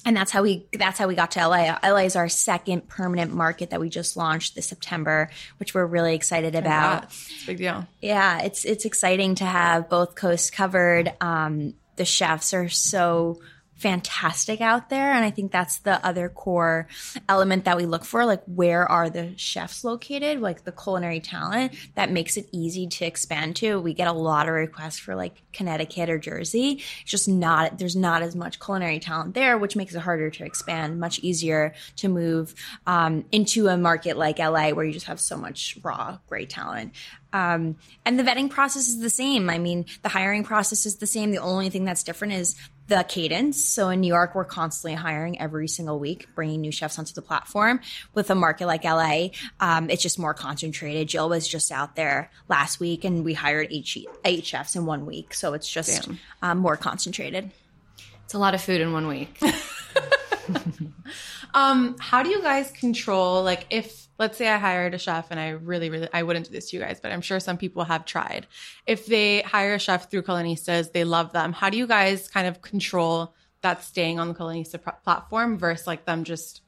and 0.05 0.15
that's 0.15 0.31
how 0.31 0.41
we 0.41 0.65
that's 0.71 0.97
how 0.97 1.07
we 1.07 1.15
got 1.15 1.31
to 1.31 1.45
LA. 1.45 1.77
LA 1.83 2.05
is 2.05 2.15
our 2.15 2.29
second 2.29 2.87
permanent 2.87 3.33
market 3.33 3.71
that 3.71 3.81
we 3.81 3.89
just 3.89 4.15
launched 4.15 4.55
this 4.55 4.67
September, 4.67 5.29
which 5.57 5.73
we're 5.73 5.85
really 5.85 6.15
excited 6.15 6.55
about. 6.55 7.05
It's 7.05 7.43
a 7.43 7.47
big 7.47 7.57
deal. 7.57 7.85
Yeah, 7.99 8.41
it's 8.41 8.63
it's 8.63 8.85
exciting 8.85 9.35
to 9.35 9.45
have 9.45 9.89
both 9.89 10.15
coasts 10.15 10.49
covered. 10.49 11.13
Um, 11.19 11.73
the 11.97 12.05
chefs 12.05 12.53
are 12.53 12.69
so 12.69 13.39
fantastic 13.77 14.59
out 14.59 14.89
there. 14.89 15.13
And 15.13 15.23
I 15.23 15.29
think 15.29 15.51
that's 15.51 15.77
the 15.79 16.03
other 16.05 16.29
core 16.29 16.87
element 17.29 17.65
that 17.65 17.77
we 17.77 17.85
look 17.85 18.05
for. 18.05 18.25
Like, 18.25 18.43
where 18.45 18.89
are 18.89 19.09
the 19.09 19.37
chefs 19.37 19.83
located? 19.83 20.41
Like 20.41 20.63
the 20.63 20.71
culinary 20.71 21.19
talent 21.19 21.73
that 21.95 22.11
makes 22.11 22.37
it 22.37 22.49
easy 22.51 22.87
to 22.87 23.05
expand 23.05 23.55
to. 23.57 23.79
We 23.79 23.93
get 23.93 24.07
a 24.07 24.13
lot 24.13 24.47
of 24.47 24.53
requests 24.53 24.97
for 24.97 25.15
like 25.15 25.43
Connecticut 25.53 26.09
or 26.09 26.17
Jersey. 26.17 26.81
It's 27.01 27.11
just 27.11 27.27
not, 27.27 27.77
there's 27.77 27.95
not 27.95 28.23
as 28.23 28.35
much 28.35 28.59
culinary 28.59 28.99
talent 28.99 29.35
there, 29.35 29.57
which 29.57 29.75
makes 29.75 29.93
it 29.93 29.99
harder 29.99 30.31
to 30.31 30.43
expand, 30.43 30.99
much 30.99 31.19
easier 31.19 31.73
to 31.97 32.09
move 32.09 32.55
um, 32.87 33.25
into 33.31 33.67
a 33.67 33.77
market 33.77 34.17
like 34.17 34.39
LA 34.39 34.69
where 34.71 34.85
you 34.85 34.93
just 34.93 35.05
have 35.05 35.19
so 35.19 35.37
much 35.37 35.77
raw, 35.83 36.17
great 36.27 36.49
talent. 36.49 36.93
Um, 37.33 37.77
and 38.05 38.17
the 38.17 38.23
vetting 38.23 38.49
process 38.49 38.87
is 38.87 38.99
the 38.99 39.09
same. 39.09 39.49
I 39.49 39.59
mean, 39.59 39.85
the 40.01 40.09
hiring 40.09 40.43
process 40.43 40.85
is 40.85 40.95
the 40.95 41.07
same. 41.07 41.31
The 41.31 41.37
only 41.39 41.69
thing 41.69 41.85
that's 41.85 42.03
different 42.03 42.33
is 42.33 42.55
the 42.87 43.05
cadence. 43.07 43.63
So 43.63 43.89
in 43.89 44.01
New 44.01 44.07
York, 44.07 44.35
we're 44.35 44.45
constantly 44.45 44.95
hiring 44.95 45.39
every 45.39 45.67
single 45.67 45.99
week, 45.99 46.27
bringing 46.35 46.61
new 46.61 46.71
chefs 46.71 46.97
onto 46.97 47.13
the 47.13 47.21
platform. 47.21 47.81
With 48.13 48.29
a 48.29 48.35
market 48.35 48.67
like 48.67 48.83
LA, 48.83 49.29
um, 49.59 49.89
it's 49.89 50.01
just 50.01 50.17
more 50.17 50.33
concentrated. 50.33 51.07
Jill 51.07 51.29
was 51.29 51.47
just 51.47 51.71
out 51.71 51.95
there 51.95 52.31
last 52.47 52.79
week, 52.79 53.03
and 53.03 53.25
we 53.25 53.33
hired 53.33 53.67
eight, 53.71 53.89
eight 54.25 54.45
chefs 54.45 54.75
in 54.75 54.85
one 54.85 55.05
week. 55.05 55.33
So 55.33 55.53
it's 55.53 55.69
just 55.69 56.09
um, 56.41 56.59
more 56.59 56.77
concentrated. 56.77 57.51
It's 58.25 58.33
a 58.33 58.39
lot 58.39 58.53
of 58.53 58.61
food 58.61 58.81
in 58.81 58.91
one 58.93 59.07
week. 59.07 59.39
um, 61.53 61.95
how 61.99 62.23
do 62.23 62.29
you 62.29 62.41
guys 62.41 62.71
control 62.71 63.43
like 63.43 63.65
if 63.69 64.06
let's 64.19 64.37
say 64.37 64.47
I 64.47 64.57
hired 64.57 64.93
a 64.93 64.97
chef 64.97 65.27
and 65.31 65.39
I 65.39 65.49
really, 65.49 65.89
really, 65.89 66.09
I 66.13 66.23
wouldn't 66.23 66.47
do 66.47 66.51
this 66.51 66.69
to 66.69 66.77
you 66.77 66.83
guys, 66.83 66.99
but 67.01 67.11
I'm 67.11 67.21
sure 67.21 67.39
some 67.39 67.57
people 67.57 67.83
have 67.83 68.05
tried. 68.05 68.47
If 68.85 69.05
they 69.05 69.41
hire 69.41 69.75
a 69.75 69.79
chef 69.79 70.09
through 70.09 70.23
Culinistas, 70.23 70.91
they 70.91 71.03
love 71.03 71.33
them. 71.33 71.53
How 71.53 71.69
do 71.69 71.77
you 71.77 71.87
guys 71.87 72.27
kind 72.27 72.47
of 72.47 72.61
control 72.61 73.33
that 73.61 73.83
staying 73.83 74.19
on 74.19 74.27
the 74.27 74.33
Culinista 74.33 74.81
pr- 74.81 74.89
platform 75.03 75.57
versus 75.57 75.87
like 75.87 76.05
them 76.05 76.23
just 76.23 76.61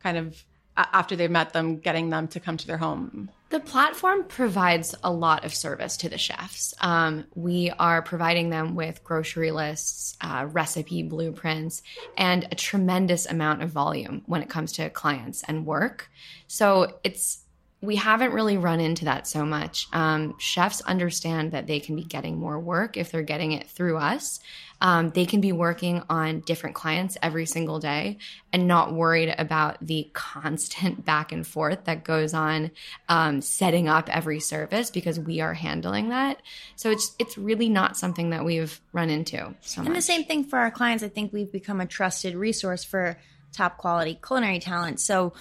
kind 0.00 0.16
of 0.16 0.44
after 0.76 1.16
they've 1.16 1.30
met 1.30 1.52
them, 1.52 1.78
getting 1.78 2.10
them 2.10 2.28
to 2.28 2.40
come 2.40 2.56
to 2.56 2.66
their 2.66 2.78
home? 2.78 3.30
The 3.50 3.60
platform 3.60 4.24
provides 4.24 4.94
a 5.04 5.12
lot 5.12 5.44
of 5.44 5.54
service 5.54 5.98
to 5.98 6.08
the 6.08 6.16
chefs. 6.16 6.72
Um, 6.80 7.26
we 7.34 7.70
are 7.78 8.00
providing 8.00 8.48
them 8.48 8.74
with 8.74 9.04
grocery 9.04 9.50
lists, 9.50 10.16
uh, 10.22 10.46
recipe 10.50 11.02
blueprints, 11.02 11.82
and 12.16 12.48
a 12.50 12.54
tremendous 12.54 13.26
amount 13.26 13.62
of 13.62 13.68
volume 13.68 14.22
when 14.24 14.40
it 14.40 14.48
comes 14.48 14.72
to 14.72 14.88
clients 14.88 15.42
and 15.42 15.66
work. 15.66 16.10
So 16.46 16.98
it's 17.04 17.41
we 17.82 17.96
haven't 17.96 18.32
really 18.32 18.56
run 18.56 18.78
into 18.78 19.06
that 19.06 19.26
so 19.26 19.44
much. 19.44 19.88
Um, 19.92 20.36
chefs 20.38 20.80
understand 20.82 21.50
that 21.50 21.66
they 21.66 21.80
can 21.80 21.96
be 21.96 22.04
getting 22.04 22.38
more 22.38 22.58
work 22.58 22.96
if 22.96 23.10
they're 23.10 23.22
getting 23.22 23.52
it 23.52 23.68
through 23.68 23.98
us. 23.98 24.38
Um, 24.80 25.10
they 25.10 25.26
can 25.26 25.40
be 25.40 25.50
working 25.50 26.02
on 26.08 26.40
different 26.40 26.76
clients 26.76 27.16
every 27.22 27.44
single 27.44 27.80
day 27.80 28.18
and 28.52 28.68
not 28.68 28.92
worried 28.92 29.34
about 29.36 29.84
the 29.84 30.08
constant 30.12 31.04
back 31.04 31.32
and 31.32 31.44
forth 31.44 31.84
that 31.84 32.04
goes 32.04 32.34
on 32.34 32.70
um, 33.08 33.40
setting 33.40 33.88
up 33.88 34.08
every 34.08 34.38
service 34.38 34.90
because 34.90 35.18
we 35.18 35.40
are 35.40 35.54
handling 35.54 36.10
that. 36.10 36.40
So 36.76 36.90
it's 36.90 37.16
it's 37.18 37.36
really 37.36 37.68
not 37.68 37.96
something 37.96 38.30
that 38.30 38.44
we've 38.44 38.80
run 38.92 39.10
into. 39.10 39.54
So 39.60 39.80
and 39.80 39.88
much. 39.88 39.98
the 39.98 40.02
same 40.02 40.24
thing 40.24 40.44
for 40.44 40.58
our 40.60 40.70
clients. 40.70 41.02
I 41.02 41.08
think 41.08 41.32
we've 41.32 41.50
become 41.50 41.80
a 41.80 41.86
trusted 41.86 42.36
resource 42.36 42.84
for 42.84 43.18
top 43.52 43.76
quality 43.76 44.18
culinary 44.24 44.60
talent. 44.60 45.00
So 45.00 45.32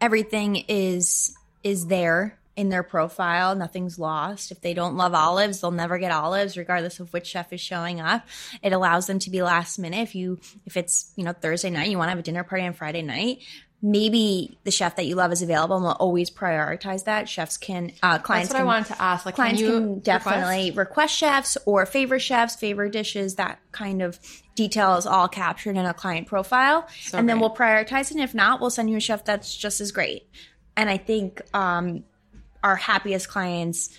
everything 0.00 0.56
is 0.68 1.34
is 1.66 1.88
there 1.88 2.38
in 2.54 2.68
their 2.68 2.84
profile. 2.84 3.56
Nothing's 3.56 3.98
lost. 3.98 4.52
If 4.52 4.60
they 4.60 4.72
don't 4.72 4.96
love 4.96 5.14
olives, 5.14 5.60
they'll 5.60 5.72
never 5.72 5.98
get 5.98 6.12
olives, 6.12 6.56
regardless 6.56 7.00
of 7.00 7.12
which 7.12 7.26
chef 7.26 7.52
is 7.52 7.60
showing 7.60 8.00
up. 8.00 8.24
It 8.62 8.72
allows 8.72 9.08
them 9.08 9.18
to 9.18 9.30
be 9.30 9.42
last 9.42 9.76
minute. 9.78 10.02
If 10.02 10.14
you, 10.14 10.38
if 10.64 10.76
it's, 10.76 11.12
you 11.16 11.24
know, 11.24 11.32
Thursday 11.32 11.70
night, 11.70 11.90
you 11.90 11.98
want 11.98 12.06
to 12.06 12.10
have 12.10 12.20
a 12.20 12.22
dinner 12.22 12.44
party 12.44 12.64
on 12.64 12.72
Friday 12.72 13.02
night, 13.02 13.40
maybe 13.82 14.58
the 14.62 14.70
chef 14.70 14.94
that 14.94 15.06
you 15.06 15.16
love 15.16 15.32
is 15.32 15.42
available 15.42 15.74
and 15.74 15.84
we'll 15.84 15.92
always 15.94 16.30
prioritize 16.30 17.04
that. 17.04 17.28
Chefs 17.28 17.56
can, 17.56 17.92
uh, 18.00 18.18
clients 18.20 18.48
That's 18.48 18.54
what 18.54 18.60
can, 18.60 18.68
I 18.68 18.72
wanted 18.74 18.94
to 18.94 19.02
ask. 19.02 19.26
Like, 19.26 19.34
clients 19.34 19.60
can, 19.60 19.70
can, 19.70 19.98
definitely 19.98 20.70
request? 20.70 20.78
request 20.78 21.16
chefs 21.16 21.58
or 21.66 21.84
favorite 21.84 22.20
chefs, 22.20 22.54
favorite 22.54 22.92
dishes, 22.92 23.34
that 23.34 23.58
kind 23.72 24.02
of 24.02 24.20
detail 24.54 24.96
is 24.96 25.04
all 25.04 25.28
captured 25.28 25.76
in 25.76 25.84
a 25.84 25.92
client 25.92 26.26
profile. 26.26 26.86
So 27.02 27.18
and 27.18 27.28
then 27.28 27.40
we'll 27.40 27.54
prioritize 27.54 28.10
it. 28.10 28.12
And 28.12 28.20
if 28.20 28.34
not, 28.34 28.62
we'll 28.62 28.70
send 28.70 28.88
you 28.88 28.96
a 28.96 29.00
chef 29.00 29.26
that's 29.26 29.54
just 29.54 29.82
as 29.82 29.92
great. 29.92 30.26
And 30.76 30.88
I 30.90 30.96
think, 30.98 31.40
um, 31.54 32.04
our 32.62 32.76
happiest 32.76 33.28
clients 33.28 33.90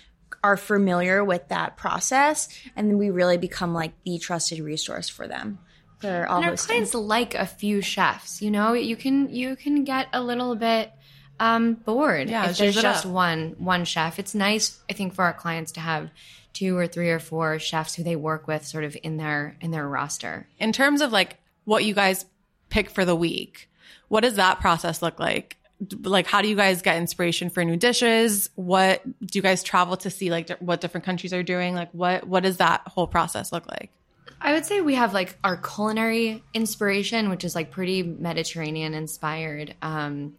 are 0.44 0.56
familiar 0.56 1.24
with 1.24 1.48
that 1.48 1.76
process 1.76 2.48
and 2.76 2.88
then 2.88 2.98
we 2.98 3.10
really 3.10 3.38
become 3.38 3.74
like 3.74 3.92
the 4.04 4.18
trusted 4.18 4.60
resource 4.60 5.08
for 5.08 5.26
them 5.26 5.58
for 6.00 6.26
all 6.28 6.36
and 6.36 6.44
our 6.44 6.50
hosting. 6.52 6.66
clients 6.76 6.94
like 6.94 7.34
a 7.34 7.44
few 7.46 7.80
chefs. 7.80 8.40
You 8.40 8.50
know, 8.52 8.72
you 8.74 8.94
can 8.94 9.34
you 9.34 9.56
can 9.56 9.82
get 9.84 10.06
a 10.12 10.22
little 10.22 10.54
bit 10.54 10.92
um, 11.40 11.74
bored 11.74 12.28
Yeah, 12.28 12.50
if 12.50 12.58
there's 12.58 12.80
just 12.80 13.06
up. 13.06 13.12
one 13.12 13.54
one 13.58 13.84
chef. 13.84 14.18
It's 14.18 14.34
nice, 14.34 14.78
I 14.88 14.92
think, 14.92 15.14
for 15.14 15.24
our 15.24 15.32
clients 15.32 15.72
to 15.72 15.80
have 15.80 16.10
two 16.52 16.76
or 16.76 16.86
three 16.86 17.10
or 17.10 17.18
four 17.18 17.58
chefs 17.58 17.94
who 17.94 18.02
they 18.04 18.16
work 18.16 18.46
with, 18.46 18.64
sort 18.66 18.84
of 18.84 18.96
in 19.02 19.16
their 19.16 19.56
in 19.60 19.70
their 19.72 19.88
roster. 19.88 20.46
in 20.60 20.72
terms 20.72 21.00
of 21.00 21.10
like 21.12 21.38
what 21.64 21.84
you 21.84 21.94
guys 21.94 22.26
pick 22.70 22.90
for 22.90 23.04
the 23.04 23.16
week, 23.16 23.68
what 24.08 24.20
does 24.20 24.34
that 24.36 24.60
process 24.60 25.02
look 25.02 25.18
like? 25.18 25.56
Like 26.02 26.26
how 26.26 26.42
do 26.42 26.48
you 26.48 26.56
guys 26.56 26.82
get 26.82 26.96
inspiration 26.96 27.50
for 27.50 27.64
new 27.64 27.76
dishes? 27.76 28.50
What 28.54 29.02
do 29.04 29.38
you 29.38 29.42
guys 29.42 29.62
travel 29.62 29.96
to 29.98 30.10
see 30.10 30.30
like 30.30 30.50
what 30.58 30.80
different 30.80 31.04
countries 31.04 31.32
are 31.32 31.42
doing? 31.42 31.74
Like 31.74 31.92
what 31.92 32.26
what 32.26 32.42
does 32.42 32.56
that 32.56 32.82
whole 32.86 33.06
process 33.06 33.52
look 33.52 33.66
like? 33.68 33.90
I 34.40 34.52
would 34.52 34.64
say 34.64 34.80
we 34.80 34.94
have 34.94 35.14
like 35.14 35.36
our 35.42 35.56
culinary 35.56 36.42
inspiration, 36.54 37.28
which 37.28 37.44
is 37.44 37.54
like 37.54 37.70
pretty 37.70 38.02
Mediterranean 38.02 38.94
inspired. 38.94 39.74
Um, 39.82 40.36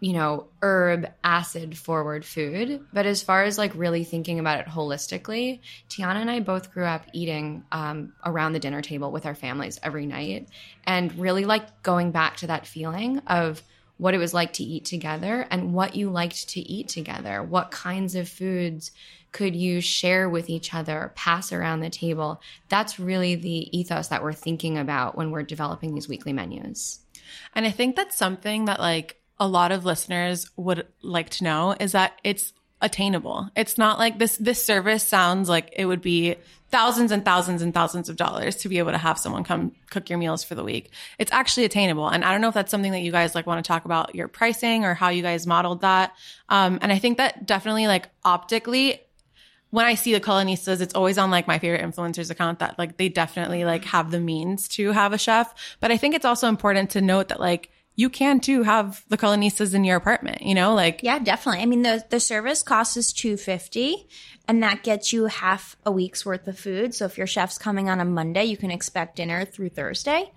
you 0.00 0.12
know, 0.12 0.46
herb 0.62 1.08
acid 1.24 1.76
forward 1.76 2.24
food. 2.24 2.84
But 2.92 3.06
as 3.06 3.22
far 3.22 3.42
as 3.42 3.58
like 3.58 3.74
really 3.74 4.04
thinking 4.04 4.38
about 4.38 4.60
it 4.60 4.66
holistically, 4.66 5.60
Tiana 5.90 6.16
and 6.16 6.30
I 6.30 6.40
both 6.40 6.72
grew 6.72 6.84
up 6.84 7.06
eating 7.12 7.64
um, 7.72 8.12
around 8.24 8.52
the 8.52 8.60
dinner 8.60 8.80
table 8.80 9.10
with 9.10 9.26
our 9.26 9.34
families 9.34 9.80
every 9.82 10.06
night 10.06 10.48
and 10.84 11.12
really 11.18 11.44
like 11.44 11.82
going 11.82 12.12
back 12.12 12.36
to 12.38 12.46
that 12.46 12.66
feeling 12.66 13.18
of 13.26 13.60
what 13.98 14.14
it 14.14 14.18
was 14.18 14.32
like 14.32 14.52
to 14.54 14.64
eat 14.64 14.84
together 14.84 15.46
and 15.50 15.74
what 15.74 15.94
you 15.94 16.08
liked 16.08 16.48
to 16.50 16.60
eat 16.60 16.88
together. 16.88 17.42
What 17.42 17.70
kinds 17.70 18.14
of 18.14 18.28
foods 18.28 18.92
could 19.32 19.54
you 19.54 19.80
share 19.80 20.28
with 20.28 20.48
each 20.48 20.72
other, 20.72 21.12
pass 21.14 21.52
around 21.52 21.80
the 21.80 21.90
table? 21.90 22.40
That's 22.68 22.98
really 22.98 23.34
the 23.34 23.76
ethos 23.76 24.08
that 24.08 24.22
we're 24.22 24.32
thinking 24.32 24.78
about 24.78 25.16
when 25.16 25.30
we're 25.30 25.42
developing 25.42 25.94
these 25.94 26.08
weekly 26.08 26.32
menus. 26.32 27.00
And 27.54 27.66
I 27.66 27.70
think 27.70 27.96
that's 27.96 28.16
something 28.16 28.64
that 28.64 28.80
like 28.80 29.20
a 29.38 29.46
lot 29.46 29.72
of 29.72 29.84
listeners 29.84 30.50
would 30.56 30.86
like 31.02 31.30
to 31.30 31.44
know 31.44 31.76
is 31.78 31.92
that 31.92 32.18
it's 32.24 32.52
attainable. 32.80 33.50
It's 33.56 33.78
not 33.78 33.98
like 33.98 34.18
this 34.18 34.36
this 34.36 34.64
service 34.64 35.06
sounds 35.06 35.48
like 35.48 35.72
it 35.76 35.86
would 35.86 36.02
be 36.02 36.36
thousands 36.70 37.12
and 37.12 37.24
thousands 37.24 37.62
and 37.62 37.72
thousands 37.72 38.08
of 38.08 38.16
dollars 38.16 38.56
to 38.56 38.68
be 38.68 38.78
able 38.78 38.92
to 38.92 38.98
have 38.98 39.18
someone 39.18 39.42
come 39.42 39.72
cook 39.90 40.10
your 40.10 40.18
meals 40.18 40.44
for 40.44 40.54
the 40.54 40.62
week. 40.62 40.90
It's 41.18 41.32
actually 41.32 41.64
attainable. 41.64 42.08
And 42.08 42.24
I 42.24 42.30
don't 42.30 42.40
know 42.40 42.48
if 42.48 42.54
that's 42.54 42.70
something 42.70 42.92
that 42.92 43.00
you 43.00 43.10
guys 43.10 43.34
like 43.34 43.46
want 43.46 43.64
to 43.64 43.66
talk 43.66 43.84
about 43.84 44.14
your 44.14 44.28
pricing 44.28 44.84
or 44.84 44.94
how 44.94 45.08
you 45.08 45.22
guys 45.22 45.46
modeled 45.46 45.80
that. 45.80 46.14
Um, 46.48 46.78
and 46.82 46.92
I 46.92 46.98
think 46.98 47.16
that 47.16 47.46
definitely 47.46 47.86
like 47.86 48.08
optically 48.24 49.00
when 49.70 49.84
I 49.84 49.94
see 49.94 50.12
the 50.12 50.20
Culinistas, 50.20 50.80
it's 50.80 50.94
always 50.94 51.18
on 51.18 51.30
like 51.30 51.46
my 51.46 51.58
favorite 51.58 51.82
influencers 51.82 52.30
account 52.30 52.60
that 52.60 52.78
like 52.78 52.96
they 52.96 53.08
definitely 53.08 53.64
like 53.64 53.84
have 53.86 54.10
the 54.10 54.20
means 54.20 54.68
to 54.68 54.92
have 54.92 55.12
a 55.12 55.18
chef. 55.18 55.52
But 55.80 55.90
I 55.90 55.96
think 55.96 56.14
it's 56.14 56.24
also 56.24 56.48
important 56.48 56.90
to 56.90 57.00
note 57.00 57.28
that 57.28 57.40
like 57.40 57.70
you 57.98 58.08
can 58.08 58.38
too 58.38 58.62
have 58.62 59.04
the 59.08 59.18
Culinistas 59.18 59.74
in 59.74 59.82
your 59.82 59.96
apartment, 59.96 60.40
you 60.40 60.54
know, 60.54 60.72
like 60.72 61.02
Yeah, 61.02 61.18
definitely. 61.18 61.62
I 61.62 61.66
mean, 61.66 61.82
the 61.82 62.04
the 62.08 62.20
service 62.20 62.62
cost 62.62 62.96
is 62.96 63.12
two 63.12 63.36
fifty, 63.36 64.08
and 64.48 64.62
that 64.62 64.82
gets 64.82 65.12
you 65.12 65.26
half 65.26 65.76
a 65.84 65.92
week's 65.92 66.26
worth 66.26 66.48
of 66.48 66.58
food. 66.58 66.94
So 66.94 67.04
if 67.04 67.18
your 67.18 67.26
chef's 67.26 67.58
coming 67.58 67.88
on 67.88 68.00
a 68.00 68.04
Monday, 68.04 68.44
you 68.44 68.56
can 68.56 68.70
expect 68.70 69.16
dinner 69.16 69.44
through 69.44 69.68
Thursday, 69.68 70.32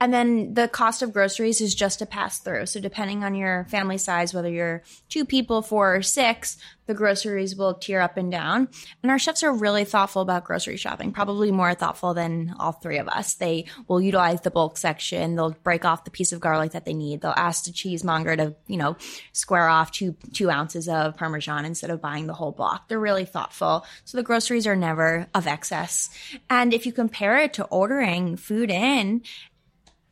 and 0.00 0.12
then 0.12 0.54
the 0.54 0.68
cost 0.68 1.02
of 1.02 1.12
groceries 1.12 1.60
is 1.60 1.74
just 1.74 2.02
a 2.02 2.06
pass 2.06 2.38
through. 2.38 2.66
So 2.66 2.78
depending 2.78 3.24
on 3.24 3.34
your 3.34 3.64
family 3.70 3.98
size, 3.98 4.34
whether 4.34 4.50
you're 4.50 4.82
two 5.08 5.24
people, 5.24 5.62
four, 5.62 5.96
or 5.96 6.02
six, 6.02 6.58
the 6.86 6.92
groceries 6.92 7.56
will 7.56 7.72
tier 7.72 8.00
up 8.00 8.18
and 8.18 8.30
down. 8.30 8.68
And 9.02 9.10
our 9.10 9.18
chefs 9.18 9.42
are 9.42 9.52
really 9.52 9.86
thoughtful 9.86 10.20
about 10.20 10.44
grocery 10.44 10.76
shopping, 10.76 11.12
probably 11.12 11.50
more 11.50 11.72
thoughtful 11.74 12.12
than 12.12 12.54
all 12.58 12.72
three 12.72 12.98
of 12.98 13.08
us. 13.08 13.34
They 13.34 13.64
will 13.88 14.02
utilize 14.02 14.42
the 14.42 14.50
bulk 14.50 14.76
section. 14.76 15.34
They'll 15.34 15.56
break 15.62 15.86
off 15.86 16.04
the 16.04 16.10
piece 16.10 16.32
of 16.32 16.40
garlic 16.40 16.72
that 16.72 16.84
they 16.84 16.92
need. 16.92 17.22
They'll 17.22 17.32
ask 17.34 17.64
the 17.64 17.70
cheesemonger 17.70 18.36
to, 18.36 18.54
you 18.66 18.76
know, 18.76 18.96
square 19.32 19.66
off 19.66 19.92
two, 19.92 20.14
two 20.34 20.50
ounces 20.50 20.86
of 20.86 21.16
Parmesan 21.16 21.64
instead 21.64 21.88
of 21.88 22.02
buying 22.02 22.26
the 22.26 22.34
whole 22.34 22.52
block. 22.52 22.88
They're 22.88 23.00
really 23.00 23.24
thoughtful. 23.24 23.53
So 23.54 24.16
the 24.16 24.22
groceries 24.22 24.66
are 24.66 24.76
never 24.76 25.26
of 25.34 25.46
excess. 25.46 26.10
And 26.50 26.74
if 26.74 26.86
you 26.86 26.92
compare 26.92 27.38
it 27.38 27.52
to 27.54 27.64
ordering 27.66 28.36
food 28.36 28.70
in, 28.70 29.22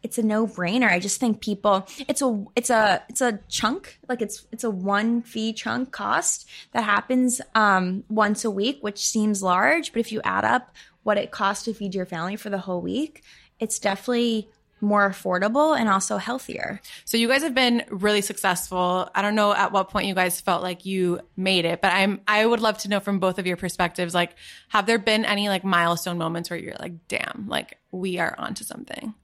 it's 0.02 0.18
a 0.18 0.22
no-brainer. 0.22 0.88
I 0.88 0.98
just 0.98 1.20
think 1.20 1.40
people 1.40 1.86
it's 2.08 2.22
a 2.22 2.44
it's 2.56 2.70
a 2.70 3.02
it's 3.08 3.20
a 3.20 3.38
chunk 3.48 4.00
like 4.08 4.20
it's 4.20 4.46
it's 4.50 4.64
a 4.64 4.70
one 4.70 5.22
fee 5.22 5.52
chunk 5.52 5.92
cost 5.92 6.48
that 6.72 6.82
happens 6.82 7.40
um 7.54 8.04
once 8.08 8.44
a 8.44 8.50
week, 8.50 8.78
which 8.80 8.98
seems 8.98 9.42
large, 9.42 9.92
but 9.92 10.00
if 10.00 10.10
you 10.10 10.20
add 10.24 10.44
up 10.44 10.74
what 11.04 11.18
it 11.18 11.30
costs 11.30 11.64
to 11.64 11.74
feed 11.74 11.94
your 11.94 12.06
family 12.06 12.36
for 12.36 12.50
the 12.50 12.58
whole 12.58 12.80
week, 12.80 13.22
it's 13.60 13.78
definitely 13.78 14.48
more 14.82 15.08
affordable 15.08 15.78
and 15.78 15.88
also 15.88 16.18
healthier. 16.18 16.80
So 17.04 17.16
you 17.16 17.28
guys 17.28 17.42
have 17.42 17.54
been 17.54 17.84
really 17.88 18.20
successful. 18.20 19.08
I 19.14 19.22
don't 19.22 19.34
know 19.34 19.54
at 19.54 19.72
what 19.72 19.90
point 19.90 20.08
you 20.08 20.14
guys 20.14 20.40
felt 20.40 20.62
like 20.62 20.84
you 20.84 21.20
made 21.36 21.64
it, 21.64 21.80
but 21.80 21.92
I'm 21.92 22.20
I 22.26 22.44
would 22.44 22.60
love 22.60 22.78
to 22.78 22.88
know 22.88 23.00
from 23.00 23.20
both 23.20 23.38
of 23.38 23.46
your 23.46 23.56
perspectives 23.56 24.12
like 24.12 24.34
have 24.68 24.86
there 24.86 24.98
been 24.98 25.24
any 25.24 25.48
like 25.48 25.64
milestone 25.64 26.18
moments 26.18 26.50
where 26.50 26.58
you're 26.58 26.76
like 26.78 27.08
damn, 27.08 27.46
like 27.48 27.78
we 27.92 28.18
are 28.18 28.34
onto 28.36 28.64
something? 28.64 29.14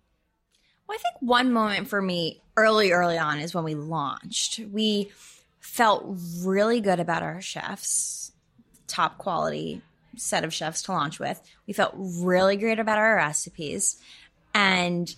Well, 0.88 0.96
I 0.96 1.02
think 1.02 1.16
one 1.20 1.52
moment 1.52 1.88
for 1.88 2.00
me 2.00 2.40
early, 2.56 2.92
early 2.92 3.18
on 3.18 3.40
is 3.40 3.54
when 3.54 3.64
we 3.64 3.74
launched. 3.74 4.60
We 4.72 5.10
felt 5.60 6.04
really 6.42 6.80
good 6.80 6.98
about 6.98 7.22
our 7.22 7.40
chefs, 7.42 8.32
top 8.86 9.18
quality 9.18 9.82
set 10.16 10.44
of 10.44 10.54
chefs 10.54 10.82
to 10.82 10.92
launch 10.92 11.18
with. 11.18 11.40
We 11.66 11.72
felt 11.72 11.94
really 11.96 12.56
great 12.56 12.78
about 12.78 12.98
our 12.98 13.16
recipes. 13.16 14.00
And 14.54 15.14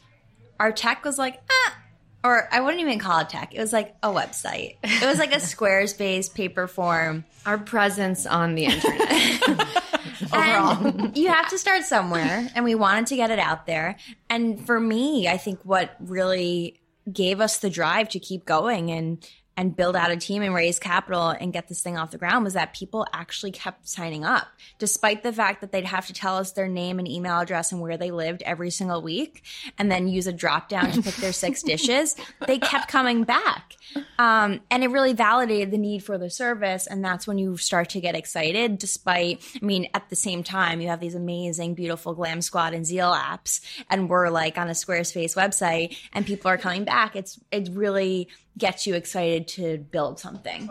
our 0.61 0.71
tech 0.73 1.05
was 1.05 1.19
like, 1.19 1.41
ah, 1.51 1.77
or 2.23 2.49
I 2.53 2.61
wouldn't 2.61 2.83
even 2.83 2.99
call 2.99 3.21
it 3.21 3.31
tech. 3.31 3.55
It 3.55 3.61
was 3.61 3.73
like 3.73 3.97
a 4.03 4.09
website. 4.09 4.77
It 4.83 5.07
was 5.07 5.19
like 5.19 5.33
a 5.33 5.37
Squarespace 5.39 6.33
paper 6.33 6.67
form. 6.67 7.25
Our 7.47 7.59
presence 7.59 8.27
on 8.27 8.55
the 8.55 8.67
internet. 8.67 9.67
And 10.33 11.17
you 11.17 11.29
have 11.29 11.49
to 11.49 11.59
start 11.59 11.83
somewhere, 11.85 12.49
and 12.55 12.65
we 12.65 12.75
wanted 12.75 13.07
to 13.07 13.17
get 13.17 13.31
it 13.31 13.39
out 13.39 13.67
there. 13.67 13.97
And 14.29 14.65
for 14.65 14.79
me, 14.79 15.27
I 15.29 15.39
think 15.39 15.61
what 15.65 15.97
really 15.99 16.81
gave 17.11 17.41
us 17.41 17.59
the 17.59 17.71
drive 17.71 18.11
to 18.11 18.19
keep 18.19 18.45
going 18.45 18.91
and 18.91 19.27
and 19.61 19.77
build 19.77 19.95
out 19.95 20.11
a 20.11 20.17
team 20.17 20.41
and 20.41 20.55
raise 20.55 20.79
capital 20.79 21.29
and 21.29 21.53
get 21.53 21.69
this 21.69 21.83
thing 21.83 21.99
off 21.99 22.13
the 22.13 22.17
ground 22.17 22.45
was 22.45 22.55
that 22.55 22.73
people 22.73 23.07
actually 23.13 23.53
kept 23.53 23.87
signing 23.87 24.25
up 24.25 24.49
despite 24.79 25.23
the 25.23 25.35
fact 25.35 25.61
that 25.61 25.71
they'd 25.71 25.85
have 25.85 26.07
to 26.07 26.15
tell 26.15 26.39
us 26.39 26.53
their 26.53 26.67
name 26.67 26.99
and 26.99 27.07
email 27.07 27.39
address 27.39 27.71
and 27.71 27.79
where 27.79 27.99
they 27.99 28.11
lived 28.11 28.43
every 28.47 28.71
single 28.71 29.03
week 29.03 29.43
and 29.77 29.93
then 29.93 30.09
use 30.09 30.27
a 30.27 30.33
drop 30.33 30.71
down 30.71 30.91
to 30.91 31.03
pick 31.03 31.15
their 31.17 31.35
six 31.35 31.63
dishes. 31.73 32.17
They 32.47 32.59
kept 32.59 32.89
coming 32.89 33.25
back. 33.25 33.77
Um, 34.19 34.61
and 34.71 34.83
it 34.83 34.89
really 34.89 35.13
validated 35.13 35.73
the 35.73 35.79
need 35.79 36.03
for 36.03 36.17
the 36.17 36.31
service. 36.31 36.87
And 36.87 37.05
that's 37.05 37.27
when 37.27 37.37
you 37.37 37.59
start 37.59 37.91
to 37.91 38.01
get 38.01 38.15
excited 38.15 38.79
despite 38.79 39.45
i 39.61 39.65
mean 39.65 39.89
at 39.93 40.09
the 40.09 40.17
same 40.17 40.43
time 40.43 40.81
you 40.81 40.89
have 40.89 41.01
these 41.01 41.15
amazing 41.15 41.75
beautiful 41.75 42.15
glam 42.15 42.41
squad 42.41 42.73
and 42.73 42.87
zeal 42.87 43.13
apps 43.13 43.61
and 43.91 44.09
we're 44.09 44.31
like 44.31 44.57
on 44.57 44.69
a 44.69 44.73
squarespace 44.73 45.37
website 45.37 45.99
and 46.15 46.25
people 46.25 46.51
are 46.51 46.57
coming 46.57 46.85
back. 46.85 47.15
It's 47.15 47.39
it 47.51 47.69
really 47.73 48.29
gets 48.61 48.87
you 48.87 48.95
excited 48.95 49.49
to 49.49 49.79
build 49.79 50.21
something 50.21 50.71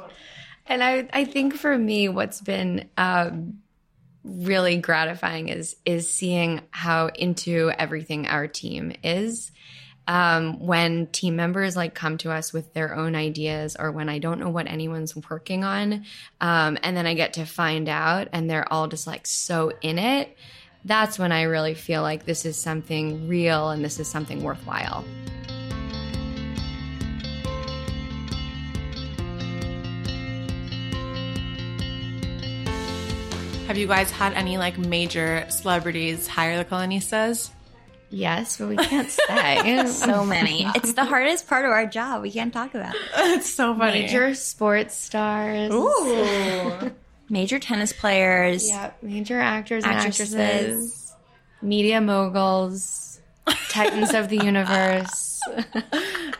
And 0.69 0.83
I, 0.83 1.09
I 1.11 1.25
think 1.25 1.55
for 1.55 1.75
me, 1.75 2.07
what's 2.09 2.39
been 2.39 2.87
um, 2.95 3.59
really 4.23 4.77
gratifying 4.77 5.49
is 5.49 5.75
is 5.83 6.13
seeing 6.13 6.61
how 6.69 7.07
into 7.07 7.71
everything 7.71 8.27
our 8.27 8.47
team 8.47 8.93
is. 9.03 9.51
Um, 10.07 10.65
when 10.65 11.05
team 11.07 11.35
members 11.35 11.75
like 11.75 11.93
come 11.93 12.17
to 12.19 12.31
us 12.31 12.51
with 12.51 12.73
their 12.73 12.95
own 12.95 13.15
ideas, 13.15 13.75
or 13.77 13.91
when 13.91 14.09
I 14.09 14.17
don't 14.17 14.39
know 14.39 14.49
what 14.49 14.67
anyone's 14.67 15.15
working 15.15 15.63
on, 15.63 16.05
um, 16.39 16.77
and 16.81 16.95
then 16.95 17.05
I 17.05 17.13
get 17.13 17.33
to 17.33 17.45
find 17.45 17.89
out, 17.89 18.27
and 18.31 18.49
they're 18.49 18.71
all 18.71 18.87
just 18.87 19.05
like 19.05 19.27
so 19.27 19.71
in 19.81 19.99
it. 19.99 20.35
That's 20.85 21.19
when 21.19 21.31
I 21.31 21.43
really 21.43 21.73
feel 21.73 22.01
like 22.01 22.25
this 22.25 22.45
is 22.45 22.57
something 22.57 23.27
real 23.27 23.69
and 23.69 23.83
this 23.83 23.99
is 23.99 24.07
something 24.07 24.41
worthwhile. 24.41 25.03
Have 33.69 33.77
you 33.77 33.85
guys 33.85 34.09
had 34.09 34.33
any 34.33 34.57
like 34.57 34.79
major 34.79 35.45
celebrities 35.49 36.27
hire 36.27 36.57
the 36.57 36.65
Culinistas? 36.65 37.51
Yes, 38.09 38.57
but 38.57 38.67
we 38.67 38.75
can't 38.77 39.07
say. 39.07 39.85
so 39.85 40.25
many 40.35 40.65
it's 40.73 40.93
the 40.93 41.05
hardest 41.05 41.47
part 41.47 41.65
of 41.65 41.71
our 41.71 41.85
job 41.85 42.23
we 42.23 42.31
can't 42.31 42.51
talk 42.51 42.73
about 42.73 42.95
it. 42.95 43.01
it's 43.37 43.53
so 43.53 43.75
funny. 43.75 44.01
Major 44.01 44.33
sports 44.33 44.95
stars. 44.95 45.71
Ooh. 45.71 46.91
major 47.29 47.59
tennis 47.59 47.93
players 47.93 48.67
Yeah, 48.67 48.89
major 49.03 49.39
actors 49.39 49.83
Actresses. 49.83 50.33
and 50.33 50.41
actresses, 50.41 51.13
media 51.61 52.01
moguls, 52.01 53.21
titans 53.69 54.15
of 54.15 54.29
the 54.29 54.37
universe. 54.43 55.39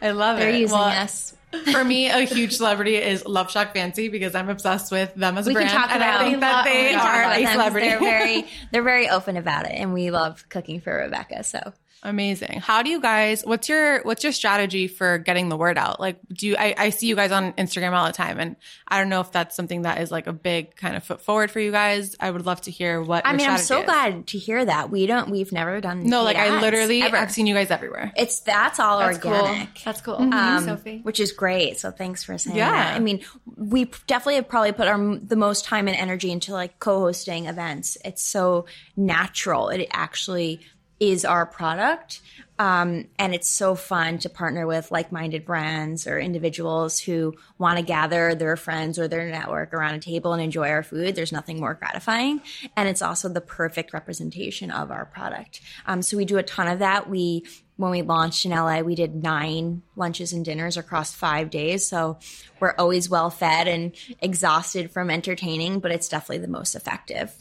I 0.02 0.10
love 0.10 0.40
they're 0.40 0.50
it. 0.50 0.62
using 0.62 0.76
Well, 0.80 0.86
us 1.04 1.36
For 1.72 1.84
me, 1.84 2.10
a 2.10 2.20
huge 2.22 2.58
celebrity 2.58 2.96
is 2.96 3.26
Love 3.26 3.50
Shack 3.50 3.74
Fancy 3.74 4.08
because 4.08 4.36
I'm 4.36 4.50
obsessed 4.50 4.92
with 4.92 5.14
them 5.16 5.38
as 5.38 5.48
a 5.48 5.50
we 5.50 5.54
brand. 5.56 5.70
can 5.70 5.80
talk 5.80 5.92
and 5.92 6.02
about 6.02 6.22
I 6.22 6.30
think 6.30 6.40
that 6.42 6.64
they 6.66 6.94
are 6.94 7.24
a 7.24 7.52
celebrity. 7.52 7.88
They're 7.88 8.00
very 8.00 8.46
they're 8.72 8.84
very 8.84 9.10
open 9.10 9.36
about 9.38 9.66
it, 9.66 9.72
and 9.74 9.94
we 9.94 10.12
love 10.12 10.48
cooking 10.50 10.80
for 10.80 10.96
Rebecca. 10.96 11.44
So 11.44 11.74
Amazing. 12.02 12.62
How 12.62 12.82
do 12.82 12.90
you 12.90 13.02
guys 13.02 13.44
what's 13.44 13.68
your 13.68 14.02
what's 14.04 14.24
your 14.24 14.32
strategy 14.32 14.88
for 14.88 15.18
getting 15.18 15.50
the 15.50 15.58
word 15.58 15.78
out? 15.78 16.00
Like 16.00 16.18
do 16.32 16.48
you 16.48 16.56
I, 16.58 16.74
I 16.78 16.90
see 16.92 17.08
you 17.08 17.16
guys 17.16 17.32
on 17.32 17.52
Instagram 17.54 17.92
all 17.92 18.06
the 18.08 18.14
time 18.14 18.40
and 18.40 18.56
I 18.88 19.00
don't 19.00 19.10
know 19.10 19.20
if 19.20 19.32
that's 19.34 19.56
something 19.56 19.82
that 19.82 20.00
is 20.00 20.10
like 20.10 20.26
a 20.28 20.32
big 20.34 20.76
kind 20.78 20.96
of 20.96 21.04
foot 21.04 21.22
forward 21.22 21.52
for 21.52 21.60
you 21.60 21.72
guys. 21.72 22.16
I 22.20 22.32
would 22.32 22.46
love 22.46 22.62
to 22.62 22.72
hear 22.72 23.02
what 23.02 23.26
I 23.26 23.32
your 23.32 23.38
mean, 23.38 23.50
I'm 23.50 23.58
so 23.58 23.80
is. 23.80 23.86
glad 23.86 24.28
to 24.28 24.38
hear 24.38 24.64
that. 24.64 24.90
We 24.90 25.08
don't, 25.08 25.30
we've 25.30 25.52
never 25.52 25.82
done. 25.82 26.04
No, 26.04 26.20
paid 26.20 26.24
like 26.26 26.38
I 26.38 26.62
literally 26.62 27.02
ever. 27.02 27.18
I've 27.18 27.32
seen 27.32 27.48
you 27.48 27.54
guys 27.54 27.70
everywhere. 27.70 28.14
It's 28.16 28.40
that's 28.40 28.80
all 28.80 29.00
That's 29.00 29.18
cool. 29.18 29.34
organic. 29.34 29.82
That's 29.84 30.00
cool. 30.02 30.16
um, 30.16 30.64
Sophie. 30.64 31.00
which 31.04 31.20
is 31.20 31.34
great. 31.34 31.80
So 31.80 31.92
thanks 31.92 32.24
for 32.24 32.38
saying 32.38 32.56
Yeah. 32.56 32.72
that. 32.72 32.96
I 32.96 33.00
mean, 33.00 33.26
we 33.58 33.92
definitely 34.08 34.36
have 34.36 34.48
probably 34.48 34.72
put 34.72 34.88
our 34.88 34.98
the 35.18 35.36
most 35.36 35.66
time 35.66 35.88
and 35.90 35.98
energy 35.98 36.32
into 36.32 36.54
like 36.54 36.80
co-hosting 36.80 37.48
events. 37.48 37.98
It's 38.06 38.22
so 38.24 38.68
natural. 38.96 39.68
It 39.70 39.88
actually 39.92 40.62
is 41.00 41.26
our 41.26 41.46
product. 41.46 42.22
Um, 42.58 43.08
and 43.18 43.34
it's 43.34 43.50
so 43.50 43.74
fun 43.74 44.20
to 44.20 44.30
partner 44.30 44.68
with 44.68 44.92
like-minded 44.92 45.46
brands 45.46 46.06
or 46.06 46.20
individuals 46.20 47.00
who 47.00 47.36
want 47.58 47.78
to 47.78 47.86
gather 47.86 48.36
their 48.36 48.58
friends 48.58 49.00
or 49.00 49.08
their 49.08 49.30
network 49.30 49.74
around 49.74 49.96
a 49.96 50.00
table 50.00 50.34
and 50.34 50.44
enjoy 50.44 50.68
our 50.68 50.84
food. 50.84 51.16
There's 51.16 51.32
nothing 51.32 51.62
more 51.62 51.74
gratifying, 51.74 52.42
and 52.76 52.90
it's 52.90 53.02
also 53.02 53.30
the 53.30 53.40
perfect 53.40 53.94
representation 53.94 54.72
of 54.72 54.92
our 54.92 55.06
product. 55.06 55.62
Um, 55.86 56.02
so 56.02 56.18
we 56.18 56.26
do 56.26 56.38
a 56.38 56.44
ton 56.44 56.68
of 56.68 56.80
that. 56.80 57.10
We 57.10 57.46
when 57.78 57.92
we 57.92 58.02
launched 58.02 58.46
in 58.46 58.52
LA, 58.52 58.82
we 58.82 58.94
did 58.94 59.16
nine 59.16 59.84
lunches 59.96 60.34
and 60.34 60.44
dinners 60.44 60.76
across 60.76 61.16
five 61.16 61.50
days. 61.50 61.88
So 61.88 62.20
we're 62.60 62.76
always 62.78 63.10
well 63.10 63.30
fed 63.30 63.70
and 63.70 63.96
exhausted 64.20 64.92
from 64.92 65.10
entertaining, 65.10 65.80
but 65.80 65.92
it's 65.92 66.10
definitely 66.10 66.40
the 66.40 66.52
most 66.52 66.76
effective 66.76 67.34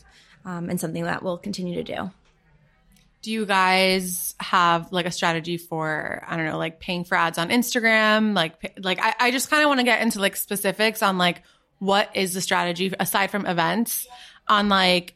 um, 0.44 0.70
and 0.70 0.80
something 0.80 1.02
that 1.02 1.24
we'll 1.24 1.38
continue 1.38 1.74
to 1.74 1.82
do. 1.82 2.12
Do 3.22 3.32
you 3.32 3.46
guys 3.46 4.34
have 4.40 4.92
like 4.92 5.06
a 5.06 5.10
strategy 5.10 5.56
for 5.56 6.24
I 6.26 6.36
don't 6.36 6.46
know, 6.46 6.58
like 6.58 6.80
paying 6.80 7.04
for 7.04 7.16
ads 7.16 7.38
on 7.38 7.48
Instagram? 7.50 8.34
Like 8.34 8.78
like 8.78 9.00
I, 9.00 9.14
I 9.18 9.30
just 9.30 9.50
kind 9.50 9.62
of 9.62 9.68
want 9.68 9.80
to 9.80 9.84
get 9.84 10.02
into 10.02 10.20
like 10.20 10.36
specifics 10.36 11.02
on 11.02 11.18
like 11.18 11.42
what 11.78 12.14
is 12.14 12.34
the 12.34 12.40
strategy 12.40 12.92
aside 12.98 13.30
from 13.30 13.46
events 13.46 14.06
on 14.46 14.68
like 14.68 15.14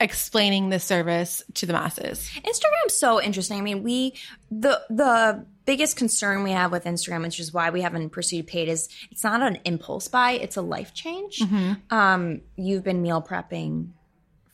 explaining 0.00 0.68
this 0.68 0.84
service 0.84 1.42
to 1.54 1.66
the 1.66 1.72
masses. 1.72 2.30
Instagram's 2.44 2.94
so 2.94 3.20
interesting. 3.20 3.58
I 3.58 3.62
mean, 3.62 3.82
we 3.82 4.14
the 4.50 4.80
the 4.90 5.46
biggest 5.64 5.96
concern 5.96 6.42
we 6.42 6.52
have 6.52 6.72
with 6.72 6.84
Instagram, 6.84 7.22
which 7.22 7.40
is 7.40 7.52
why 7.52 7.70
we 7.70 7.82
haven't 7.82 8.10
pursued 8.10 8.46
paid, 8.46 8.68
is 8.68 8.88
it's 9.10 9.24
not 9.24 9.42
an 9.42 9.58
impulse 9.64 10.08
buy; 10.08 10.32
it's 10.32 10.56
a 10.56 10.62
life 10.62 10.94
change. 10.94 11.42
Um, 11.90 12.42
you've 12.56 12.84
been 12.84 13.02
meal 13.02 13.22
prepping 13.22 13.90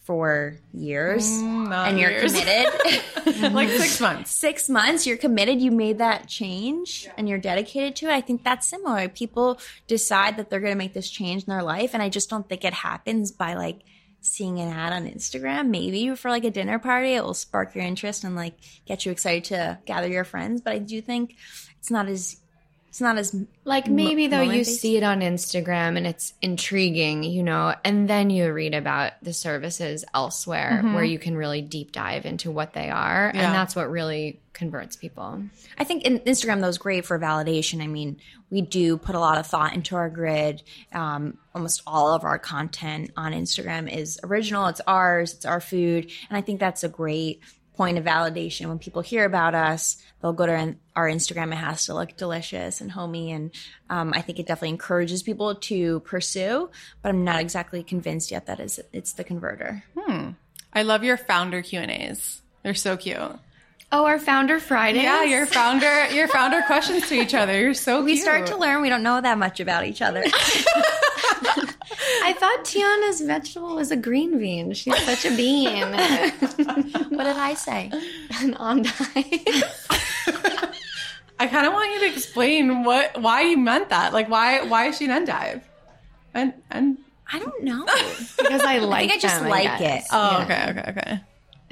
for 0.05 0.57
years, 0.73 1.27
mm, 1.27 1.69
not 1.69 1.89
and 1.89 1.99
you're 1.99 2.11
years. 2.11 2.33
committed. 2.33 3.53
like 3.55 3.71
six 3.71 4.01
months. 4.01 4.31
Six 4.31 4.69
months, 4.69 5.07
you're 5.07 5.17
committed. 5.17 5.61
You 5.61 5.71
made 5.71 5.99
that 5.99 6.29
change, 6.29 7.09
and 7.17 7.29
you're 7.29 7.39
dedicated 7.39 7.97
to 7.97 8.07
it. 8.07 8.13
I 8.13 8.21
think 8.21 8.45
that's 8.45 8.69
similar. 8.69 9.09
People 9.09 9.59
decide 9.87 10.37
that 10.37 10.51
they're 10.51 10.61
going 10.61 10.75
to 10.75 10.79
make 10.79 10.93
this 10.93 11.11
change 11.11 11.45
in 11.45 11.51
their 11.51 11.63
life, 11.63 11.95
and 11.95 12.03
I 12.03 12.11
just 12.11 12.31
don't 12.31 12.49
think 12.49 12.65
it 12.65 12.75
happens 12.75 13.33
by 13.33 13.55
like 13.55 13.81
seeing 14.21 14.59
an 14.59 14.73
ad 14.73 14.93
on 14.93 15.07
Instagram, 15.07 15.69
maybe 15.69 16.15
for 16.15 16.31
like 16.31 16.45
a 16.45 16.51
dinner 16.51 16.79
party, 16.79 17.15
it 17.15 17.23
will 17.23 17.35
spark 17.35 17.75
your 17.75 17.85
interest 17.85 18.25
and 18.25 18.35
like 18.35 18.55
get 18.87 19.05
you 19.05 19.13
excited 19.13 19.45
to 19.45 19.79
gather 19.85 20.09
your 20.09 20.25
friends. 20.25 20.61
But 20.63 20.73
I 20.73 20.79
do 20.79 21.01
think 21.03 21.37
it's 21.79 21.91
not 21.91 22.09
as 22.09 22.39
it's 22.95 23.01
not 23.01 23.19
as 23.19 23.35
Like 23.65 23.89
maybe 23.89 24.29
though 24.29 24.37
you 24.37 24.47
moment-based? 24.47 24.81
see 24.81 24.97
it 24.97 25.03
on 25.03 25.19
Instagram 25.19 25.97
and 25.97 26.07
it's 26.07 26.33
intriguing, 26.41 27.25
you 27.25 27.43
know, 27.43 27.75
and 27.85 28.09
then 28.09 28.31
you 28.31 28.53
read 28.53 28.73
about 28.73 29.15
the 29.21 29.33
services 29.33 30.05
elsewhere 30.15 30.81
where 30.81 31.03
you 31.03 31.19
can 31.19 31.37
really 31.37 31.61
deep 31.61 31.91
dive 31.91 32.25
into 32.25 32.53
what 32.53 32.73
they 32.73 32.91
are. 32.91 33.33
Yeah. 33.35 33.47
And 33.47 33.53
that's 33.53 33.75
what 33.75 33.91
really 33.91 34.41
converts 34.53 34.95
people. 34.95 35.43
I 35.77 35.83
think 35.83 36.05
in 36.05 36.21
Instagram 36.21 36.61
though 36.61 36.69
is 36.69 36.79
great 36.79 37.05
for 37.05 37.19
validation. 37.19 37.83
I 37.83 37.89
mean, 37.89 38.19
we 38.49 38.61
do 38.61 38.97
put 38.97 39.17
a 39.17 39.19
lot 39.19 39.39
of 39.39 39.47
thought 39.49 39.75
into 39.75 39.97
our 39.97 40.09
grid. 40.09 40.63
Um, 40.93 41.39
almost 41.53 41.83
all 41.89 42.15
of 42.15 42.23
our 42.23 42.39
content 42.39 43.11
on 43.17 43.33
Instagram 43.33 43.93
is 43.93 44.21
original. 44.23 44.69
It's 44.69 44.81
ours. 44.87 45.35
It's 45.35 45.47
our 45.47 45.61
food, 45.61 46.13
and 46.29 46.39
I 46.39 46.43
think 46.43 46.61
that's 46.61 46.85
a 46.85 46.89
great 46.89 47.41
point 47.77 47.99
of 47.99 48.05
validation. 48.05 48.67
When 48.69 48.79
people 48.79 49.03
hear 49.03 49.25
about 49.25 49.55
us, 49.55 49.97
they'll 50.23 50.33
go 50.33 50.47
to 50.47 50.53
our- 50.55 50.75
our 50.97 51.09
Instagram. 51.09 51.53
It 51.53 51.57
has 51.57 51.87
to 51.87 51.95
look 51.95 52.17
delicious 52.17 52.81
and 52.81 52.93
homey, 52.93 53.33
and 53.33 53.51
um, 53.91 54.13
I 54.15 54.21
think 54.21 54.39
it 54.39 54.47
definitely 54.47 54.71
encourages 54.71 55.23
people 55.23 55.55
to 55.57 56.01
pursue. 56.01 56.71
But 57.03 57.09
I'm 57.11 57.25
not 57.25 57.41
exactly 57.41 57.83
convinced 57.83 58.31
yet 58.31 58.47
that 58.47 58.61
is 58.61 58.81
it's 58.93 59.13
the 59.13 59.25
converter. 59.25 59.85
hmm. 59.99 60.31
I 60.73 60.83
love 60.83 61.05
your 61.05 61.17
founder 61.17 61.63
Q 61.63 61.81
and 61.81 61.91
A's. 61.91 62.43
They're 62.63 62.75
so 62.75 62.97
cute. 62.97 63.19
Oh, 63.93 64.07
our 64.07 64.19
founder 64.19 64.59
Friday. 64.59 65.03
Yeah, 65.03 65.23
your 65.23 65.47
founder, 65.47 66.07
your 66.09 66.27
founder 66.27 66.63
questions 66.67 67.09
to 67.11 67.15
each 67.15 67.33
other. 67.35 67.61
You're 67.61 67.75
so 67.75 68.03
We 68.03 68.15
cute. 68.15 68.23
start 68.23 68.47
to 68.47 68.57
learn 68.57 68.83
we 68.83 68.89
don't 68.89 69.05
know 69.05 69.21
that 69.21 69.39
much 69.39 69.61
about 69.61 69.85
each 69.87 70.03
other. 70.03 70.25
I 72.23 72.35
thought 72.39 72.65
Tiana's 72.65 73.21
vegetable 73.21 73.77
was 73.77 73.91
a 73.91 73.97
green 73.97 74.39
bean. 74.39 74.73
She's 74.73 74.97
such 75.05 75.25
a 75.25 75.37
bean. 75.37 75.93
what 77.11 77.25
did 77.25 77.37
I 77.37 77.55
say? 77.55 77.91
An 78.41 78.55
endive. 78.55 79.65
I 81.39 81.47
kind 81.47 81.67
of 81.67 81.73
want 81.73 81.93
you 81.93 82.01
to 82.01 82.13
explain 82.13 82.85
what 82.85 83.21
why 83.21 83.43
you 83.43 83.57
meant 83.57 83.89
that. 83.91 84.13
Like 84.13 84.29
why 84.29 84.63
why 84.63 84.87
is 84.87 84.99
she 84.99 85.07
an 85.07 85.11
endive? 85.11 85.63
And 86.33 86.55
and 86.71 86.99
I 87.33 87.39
don't 87.39 87.63
know. 87.63 87.85
because 88.39 88.63
I 88.63 88.79
like 88.79 89.11
it. 89.11 89.17
I 89.17 89.19
just 89.19 89.41
them, 89.41 89.49
like 89.49 89.79
guess. 89.79 90.05
it. 90.05 90.09
oh 90.13 90.43
okay 90.43 90.67
okay 90.71 90.91
okay. 90.91 91.21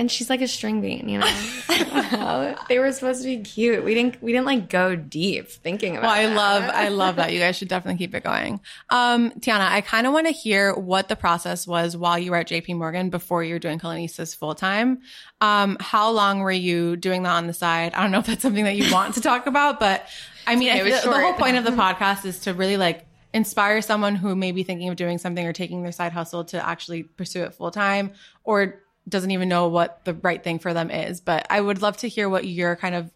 And 0.02 0.10
she's 0.10 0.28
like 0.28 0.40
a 0.40 0.48
string 0.48 0.80
bean, 0.80 1.08
you 1.08 1.18
know. 1.20 1.26
I 1.68 1.84
don't 1.84 2.12
know. 2.20 2.56
They 2.68 2.80
were 2.80 2.90
supposed 2.90 3.22
to 3.22 3.28
be 3.28 3.40
cute. 3.44 3.84
We 3.84 3.94
didn't. 3.94 4.20
We 4.20 4.32
didn't 4.32 4.46
like 4.46 4.68
go 4.68 4.96
deep 4.96 5.48
thinking 5.48 5.96
about. 5.96 6.08
Well, 6.08 6.10
I 6.10 6.26
that. 6.26 6.34
love 6.36 6.62
I 6.74 6.88
love 7.02 7.14
that. 7.16 7.32
You 7.32 7.38
guys 7.38 7.54
should 7.54 7.68
definitely 7.68 7.98
keep 7.98 8.12
it 8.12 8.24
going. 8.24 8.58
Um, 8.90 9.30
Tiana, 9.38 9.68
I 9.70 9.80
kind 9.80 10.08
of 10.08 10.12
want 10.12 10.26
to 10.26 10.32
hear 10.32 10.74
what 10.74 11.08
the 11.08 11.14
process 11.14 11.68
was 11.68 11.96
while 11.96 12.18
you 12.18 12.32
were 12.32 12.38
at 12.38 12.48
JP 12.48 12.78
Morgan 12.78 13.10
before 13.10 13.44
you 13.44 13.54
were 13.54 13.60
doing 13.60 13.78
Culinistas 13.78 14.34
full 14.36 14.56
time. 14.56 15.02
Um, 15.40 15.76
how 15.78 16.10
long 16.10 16.40
were 16.40 16.50
you 16.50 16.96
doing 16.96 17.22
that 17.22 17.30
on 17.34 17.46
the 17.46 17.52
side? 17.54 17.94
I 17.94 18.02
don't 18.02 18.10
know 18.10 18.18
if 18.18 18.26
that's 18.26 18.42
something 18.42 18.64
that 18.64 18.74
you 18.74 18.92
want 18.92 19.14
to 19.14 19.20
talk 19.30 19.46
about, 19.46 19.78
but 19.78 20.04
I 20.48 20.56
mean, 20.56 20.70
I 20.70 20.78
It 20.78 20.84
was 20.84 21.00
feel- 21.00 21.12
the 21.12 21.20
whole 21.20 21.34
point 21.34 21.58
of 21.58 21.62
the 21.64 21.70
podcast 21.80 22.24
is 22.24 22.40
to 22.40 22.54
really 22.54 22.76
like 22.76 23.06
inspire 23.32 23.80
someone 23.80 24.16
who 24.16 24.34
may 24.34 24.50
be 24.50 24.64
thinking 24.64 24.88
of 24.88 24.96
doing 24.96 25.16
something 25.18 25.46
or 25.46 25.52
taking 25.52 25.84
their 25.84 25.92
side 25.92 26.10
hustle 26.12 26.44
to 26.46 26.66
actually 26.68 27.04
pursue 27.04 27.44
it 27.44 27.54
full 27.54 27.70
time 27.70 28.10
or 28.44 28.81
doesn't 29.08 29.30
even 29.30 29.48
know 29.48 29.68
what 29.68 30.04
the 30.04 30.14
right 30.14 30.42
thing 30.42 30.58
for 30.58 30.72
them 30.72 30.90
is. 30.90 31.20
But 31.20 31.46
I 31.50 31.60
would 31.60 31.82
love 31.82 31.96
to 31.98 32.08
hear 32.08 32.28
what 32.28 32.46
your 32.46 32.76
kind 32.76 32.94
of 32.94 33.10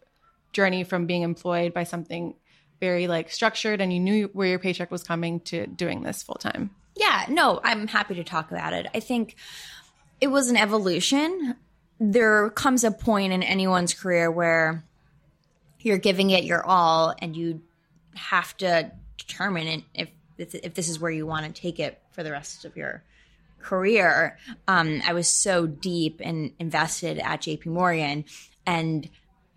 journey 0.52 0.84
from 0.84 1.06
being 1.06 1.22
employed 1.22 1.74
by 1.74 1.84
something 1.84 2.34
very 2.80 3.06
like 3.06 3.30
structured 3.30 3.80
and 3.80 3.92
you 3.92 4.00
knew 4.00 4.30
where 4.32 4.48
your 4.48 4.58
paycheck 4.58 4.90
was 4.90 5.02
coming 5.02 5.40
to 5.40 5.66
doing 5.66 6.02
this 6.02 6.22
full 6.22 6.34
time. 6.34 6.70
Yeah, 6.94 7.26
no, 7.28 7.60
I'm 7.62 7.86
happy 7.86 8.14
to 8.14 8.24
talk 8.24 8.50
about 8.50 8.72
it. 8.72 8.86
I 8.94 9.00
think 9.00 9.36
it 10.20 10.28
was 10.28 10.48
an 10.48 10.56
evolution. 10.56 11.56
There 12.00 12.50
comes 12.50 12.84
a 12.84 12.90
point 12.90 13.32
in 13.32 13.42
anyone's 13.42 13.94
career 13.94 14.30
where 14.30 14.84
you're 15.80 15.98
giving 15.98 16.30
it 16.30 16.44
your 16.44 16.64
all 16.66 17.14
and 17.18 17.36
you 17.36 17.62
have 18.14 18.56
to 18.58 18.90
determine 19.18 19.84
if 19.94 20.08
if 20.38 20.74
this 20.74 20.88
is 20.88 20.98
where 20.98 21.10
you 21.10 21.26
want 21.26 21.46
to 21.46 21.60
take 21.60 21.80
it 21.80 21.98
for 22.10 22.22
the 22.22 22.30
rest 22.30 22.66
of 22.66 22.76
your 22.76 23.02
career. 23.66 24.38
Um, 24.68 25.02
I 25.06 25.12
was 25.12 25.28
so 25.28 25.66
deep 25.66 26.20
and 26.22 26.52
invested 26.58 27.18
at 27.18 27.42
JP 27.42 27.66
Morgan 27.66 28.24
and 28.66 29.08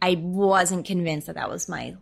I 0.01 0.15
wasn't 0.15 0.85
convinced 0.85 1.27
that 1.27 1.35
that 1.35 1.49
was 1.49 1.69
my 1.69 1.95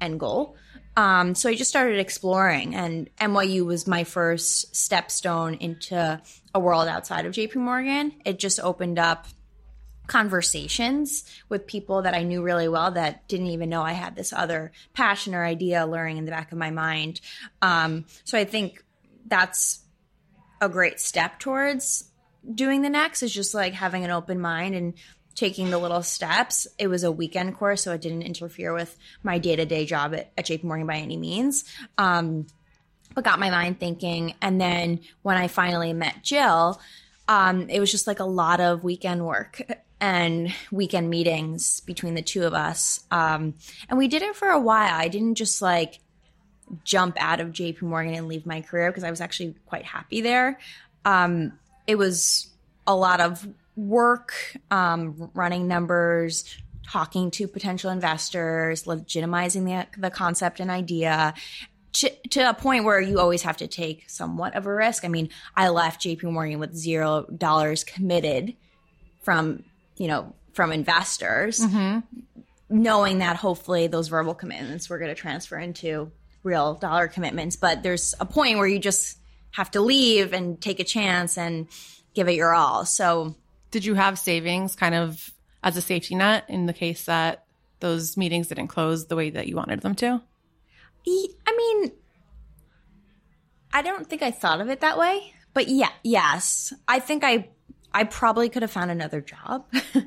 end 0.00 0.20
goal. 0.20 0.56
Um, 0.96 1.34
so 1.34 1.50
I 1.50 1.54
just 1.54 1.68
started 1.68 1.98
exploring, 1.98 2.74
and 2.74 3.10
NYU 3.20 3.66
was 3.66 3.86
my 3.86 4.04
first 4.04 4.72
stepstone 4.72 5.60
into 5.60 6.20
a 6.54 6.60
world 6.60 6.88
outside 6.88 7.26
of 7.26 7.34
JP 7.34 7.56
Morgan. 7.56 8.14
It 8.24 8.38
just 8.38 8.58
opened 8.60 8.98
up 8.98 9.26
conversations 10.06 11.24
with 11.50 11.66
people 11.66 12.02
that 12.02 12.14
I 12.14 12.22
knew 12.22 12.42
really 12.42 12.68
well 12.68 12.92
that 12.92 13.28
didn't 13.28 13.48
even 13.48 13.68
know 13.68 13.82
I 13.82 13.92
had 13.92 14.16
this 14.16 14.32
other 14.32 14.72
passion 14.94 15.34
or 15.34 15.44
idea 15.44 15.84
luring 15.84 16.16
in 16.16 16.24
the 16.24 16.30
back 16.30 16.52
of 16.52 16.58
my 16.58 16.70
mind. 16.70 17.20
Um, 17.60 18.06
so 18.24 18.38
I 18.38 18.44
think 18.44 18.82
that's 19.26 19.80
a 20.60 20.68
great 20.68 21.00
step 21.00 21.38
towards 21.38 22.10
doing 22.54 22.82
the 22.82 22.90
next 22.90 23.22
is 23.22 23.32
just 23.32 23.54
like 23.54 23.72
having 23.72 24.04
an 24.04 24.10
open 24.10 24.40
mind 24.40 24.74
and 24.74 24.94
taking 25.34 25.70
the 25.70 25.78
little 25.78 26.02
steps. 26.02 26.66
It 26.78 26.88
was 26.88 27.04
a 27.04 27.12
weekend 27.12 27.56
course, 27.56 27.82
so 27.82 27.92
it 27.92 28.00
didn't 28.00 28.22
interfere 28.22 28.72
with 28.72 28.96
my 29.22 29.38
day 29.38 29.56
to 29.56 29.66
day 29.66 29.84
job 29.84 30.14
at, 30.14 30.32
at 30.36 30.46
JP 30.46 30.64
Morgan 30.64 30.86
by 30.86 30.96
any 30.96 31.16
means. 31.16 31.64
Um, 31.98 32.46
but 33.14 33.24
got 33.24 33.38
my 33.38 33.50
mind 33.50 33.78
thinking. 33.80 34.34
And 34.40 34.60
then 34.60 35.00
when 35.22 35.36
I 35.36 35.48
finally 35.48 35.92
met 35.92 36.22
Jill, 36.22 36.80
um, 37.28 37.68
it 37.68 37.80
was 37.80 37.90
just 37.90 38.06
like 38.06 38.20
a 38.20 38.24
lot 38.24 38.60
of 38.60 38.84
weekend 38.84 39.24
work 39.24 39.62
and 40.00 40.54
weekend 40.70 41.08
meetings 41.08 41.80
between 41.80 42.14
the 42.14 42.22
two 42.22 42.44
of 42.44 42.54
us. 42.54 43.00
Um, 43.10 43.54
and 43.88 43.98
we 43.98 44.08
did 44.08 44.22
it 44.22 44.36
for 44.36 44.48
a 44.48 44.60
while. 44.60 44.94
I 44.94 45.08
didn't 45.08 45.36
just 45.36 45.62
like 45.62 45.98
jump 46.84 47.16
out 47.20 47.40
of 47.40 47.48
JP 47.48 47.82
Morgan 47.82 48.14
and 48.14 48.28
leave 48.28 48.46
my 48.46 48.60
career 48.60 48.90
because 48.90 49.04
I 49.04 49.10
was 49.10 49.20
actually 49.20 49.54
quite 49.66 49.84
happy 49.84 50.20
there. 50.20 50.58
Um, 51.04 51.58
it 51.86 51.96
was 51.96 52.48
a 52.86 52.94
lot 52.94 53.20
of 53.20 53.46
work, 53.76 54.34
um, 54.70 55.30
running 55.34 55.68
numbers, 55.68 56.56
talking 56.86 57.30
to 57.32 57.48
potential 57.48 57.90
investors, 57.90 58.84
legitimizing 58.84 59.64
the, 59.64 60.00
the 60.00 60.10
concept 60.10 60.60
and 60.60 60.70
idea, 60.70 61.34
to, 61.92 62.10
to, 62.30 62.50
a 62.50 62.54
point 62.54 62.84
where 62.84 63.00
you 63.00 63.18
always 63.18 63.42
have 63.42 63.56
to 63.58 63.66
take 63.66 64.04
somewhat 64.08 64.54
of 64.54 64.66
a 64.66 64.74
risk. 64.74 65.04
I 65.04 65.08
mean, 65.08 65.30
I 65.56 65.70
left 65.70 66.02
JP 66.02 66.24
Morgan 66.24 66.58
with 66.58 66.74
zero 66.74 67.26
dollars 67.36 67.84
committed 67.84 68.54
from, 69.22 69.64
you 69.96 70.06
know, 70.06 70.34
from 70.52 70.72
investors, 70.72 71.60
mm-hmm. 71.60 72.00
knowing 72.68 73.18
that 73.18 73.36
hopefully 73.36 73.86
those 73.86 74.08
verbal 74.08 74.34
commitments 74.34 74.88
were 74.90 74.98
going 74.98 75.08
to 75.08 75.14
transfer 75.14 75.58
into 75.58 76.10
real 76.46 76.74
dollar 76.74 77.08
commitments. 77.08 77.56
But 77.56 77.82
there's 77.82 78.14
a 78.20 78.24
point 78.24 78.58
where 78.58 78.66
you 78.66 78.78
just 78.78 79.18
have 79.50 79.70
to 79.72 79.80
leave 79.80 80.32
and 80.32 80.60
take 80.60 80.80
a 80.80 80.84
chance 80.84 81.36
and 81.36 81.68
give 82.14 82.28
it 82.28 82.34
your 82.34 82.54
all. 82.54 82.86
So, 82.86 83.34
did 83.70 83.84
you 83.84 83.94
have 83.94 84.18
savings 84.18 84.76
kind 84.76 84.94
of 84.94 85.30
as 85.62 85.76
a 85.76 85.82
safety 85.82 86.14
net 86.14 86.44
in 86.48 86.66
the 86.66 86.72
case 86.72 87.04
that 87.04 87.44
those 87.80 88.16
meetings 88.16 88.48
didn't 88.48 88.68
close 88.68 89.06
the 89.06 89.16
way 89.16 89.30
that 89.30 89.48
you 89.48 89.56
wanted 89.56 89.82
them 89.82 89.94
to? 89.96 90.22
I 91.08 91.56
mean, 91.56 91.92
I 93.72 93.82
don't 93.82 94.08
think 94.08 94.22
I 94.22 94.30
thought 94.30 94.60
of 94.60 94.68
it 94.70 94.80
that 94.80 94.98
way, 94.98 95.32
but 95.52 95.68
yeah, 95.68 95.90
yes, 96.02 96.72
I 96.88 97.00
think 97.00 97.24
I 97.24 97.48
I 97.92 98.04
probably 98.04 98.48
could 98.48 98.62
have 98.62 98.70
found 98.70 98.90
another 98.90 99.20
job 99.20 99.66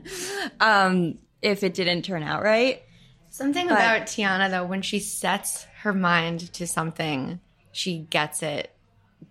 um, 0.60 1.18
if 1.42 1.64
it 1.64 1.74
didn't 1.74 2.04
turn 2.04 2.24
out 2.24 2.44
right. 2.44 2.84
Something 3.40 3.70
but, 3.70 3.78
about 3.78 4.02
Tiana 4.02 4.52
though, 4.52 4.66
when 4.66 4.82
she 4.82 5.00
sets 5.00 5.66
her 5.84 5.94
mind 5.94 6.52
to 6.52 6.68
something, 6.68 7.40
she 7.72 8.00
gets 8.00 8.44
it 8.44 8.70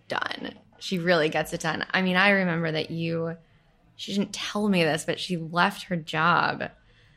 done. 0.09 0.55
She 0.79 0.99
really 0.99 1.29
gets 1.29 1.53
it 1.53 1.61
done. 1.61 1.85
I 1.91 2.01
mean, 2.01 2.17
I 2.17 2.31
remember 2.31 2.73
that 2.73 2.91
you. 2.91 3.37
She 3.97 4.15
didn't 4.15 4.33
tell 4.33 4.67
me 4.67 4.83
this, 4.83 5.05
but 5.05 5.21
she 5.21 5.37
left 5.37 5.85
her 5.85 5.97
job 5.97 6.71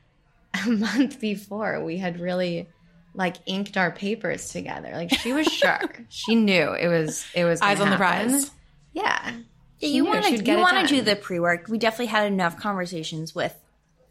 a 0.66 0.70
month 0.70 1.22
before 1.22 1.82
we 1.82 1.98
had 1.98 2.20
really 2.20 2.68
like 3.14 3.38
inked 3.46 3.78
our 3.78 3.92
papers 3.92 4.50
together. 4.50 4.92
Like 4.92 5.12
she 5.18 5.32
was 5.32 5.48
sure. 5.48 5.80
she 6.10 6.36
knew 6.36 6.74
it 6.74 6.90
was 6.90 7.26
it 7.34 7.46
was 7.46 7.62
eyes 7.62 7.80
on 7.80 7.88
happen. 7.88 7.92
the 7.92 8.34
prize. 8.34 8.52
Yeah. 8.92 9.32
you 9.80 10.04
want 10.04 10.26
to 10.26 10.44
you 10.44 10.58
want 10.58 10.86
to 10.86 10.94
do 10.94 11.02
the 11.02 11.16
pre 11.16 11.40
work. 11.40 11.68
We 11.70 11.78
definitely 11.78 12.08
had 12.08 12.30
enough 12.30 12.58
conversations 12.58 13.34
with 13.34 13.56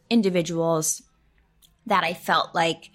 individuals 0.08 1.02
that 1.86 2.04
I 2.04 2.14
felt 2.14 2.54
like 2.54 2.90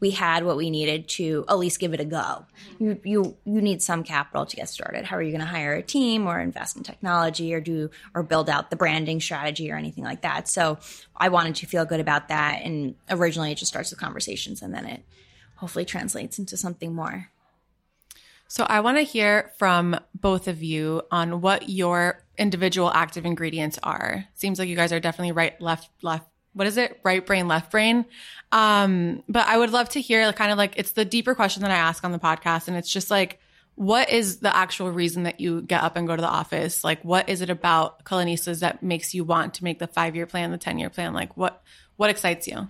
we 0.00 0.10
had 0.10 0.44
what 0.44 0.56
we 0.56 0.70
needed 0.70 1.08
to 1.08 1.44
at 1.48 1.58
least 1.58 1.78
give 1.78 1.92
it 1.92 2.00
a 2.00 2.04
go. 2.04 2.16
Mm-hmm. 2.16 2.84
You 2.84 3.00
you 3.04 3.36
you 3.44 3.60
need 3.60 3.82
some 3.82 4.02
capital 4.02 4.46
to 4.46 4.56
get 4.56 4.68
started. 4.68 5.04
How 5.04 5.16
are 5.16 5.22
you 5.22 5.30
going 5.30 5.40
to 5.40 5.46
hire 5.46 5.74
a 5.74 5.82
team 5.82 6.26
or 6.26 6.40
invest 6.40 6.76
in 6.76 6.82
technology 6.82 7.52
or 7.54 7.60
do 7.60 7.90
or 8.14 8.22
build 8.22 8.48
out 8.48 8.70
the 8.70 8.76
branding 8.76 9.20
strategy 9.20 9.70
or 9.70 9.76
anything 9.76 10.04
like 10.04 10.22
that? 10.22 10.48
So 10.48 10.78
I 11.14 11.28
wanted 11.28 11.56
to 11.56 11.66
feel 11.66 11.84
good 11.84 12.00
about 12.00 12.28
that 12.28 12.62
and 12.62 12.94
originally 13.10 13.52
it 13.52 13.58
just 13.58 13.70
starts 13.70 13.90
with 13.90 14.00
conversations 14.00 14.62
and 14.62 14.74
then 14.74 14.86
it 14.86 15.04
hopefully 15.56 15.84
translates 15.84 16.38
into 16.38 16.56
something 16.56 16.94
more. 16.94 17.30
So 18.48 18.64
I 18.64 18.80
want 18.80 18.96
to 18.96 19.02
hear 19.02 19.52
from 19.58 19.96
both 20.12 20.48
of 20.48 20.60
you 20.60 21.02
on 21.12 21.40
what 21.40 21.68
your 21.68 22.24
individual 22.36 22.90
active 22.92 23.24
ingredients 23.24 23.78
are. 23.82 24.24
Seems 24.34 24.58
like 24.58 24.68
you 24.68 24.74
guys 24.74 24.92
are 24.92 24.98
definitely 24.98 25.30
right, 25.30 25.60
left, 25.60 25.88
left. 26.02 26.26
What 26.52 26.66
is 26.66 26.76
it? 26.76 27.00
Right 27.02 27.24
brain, 27.24 27.48
left 27.48 27.70
brain. 27.70 28.04
Um, 28.52 29.22
but 29.28 29.46
I 29.46 29.56
would 29.56 29.70
love 29.70 29.88
to 29.90 30.00
hear 30.00 30.32
kind 30.32 30.50
of 30.50 30.58
like 30.58 30.74
it's 30.76 30.92
the 30.92 31.04
deeper 31.04 31.34
question 31.34 31.62
that 31.62 31.70
I 31.70 31.76
ask 31.76 32.04
on 32.04 32.12
the 32.12 32.18
podcast, 32.18 32.68
and 32.68 32.76
it's 32.76 32.90
just 32.90 33.10
like, 33.10 33.38
what 33.76 34.10
is 34.10 34.38
the 34.38 34.54
actual 34.54 34.90
reason 34.90 35.22
that 35.22 35.40
you 35.40 35.62
get 35.62 35.82
up 35.82 35.96
and 35.96 36.06
go 36.06 36.16
to 36.16 36.20
the 36.20 36.28
office? 36.28 36.84
Like, 36.84 37.02
what 37.04 37.28
is 37.28 37.40
it 37.40 37.50
about 37.50 38.04
Culinistas 38.04 38.60
that 38.60 38.82
makes 38.82 39.14
you 39.14 39.24
want 39.24 39.54
to 39.54 39.64
make 39.64 39.78
the 39.78 39.86
five 39.86 40.16
year 40.16 40.26
plan, 40.26 40.50
the 40.50 40.58
ten 40.58 40.78
year 40.78 40.90
plan? 40.90 41.14
Like, 41.14 41.36
what 41.36 41.62
what 41.96 42.10
excites 42.10 42.48
you? 42.48 42.68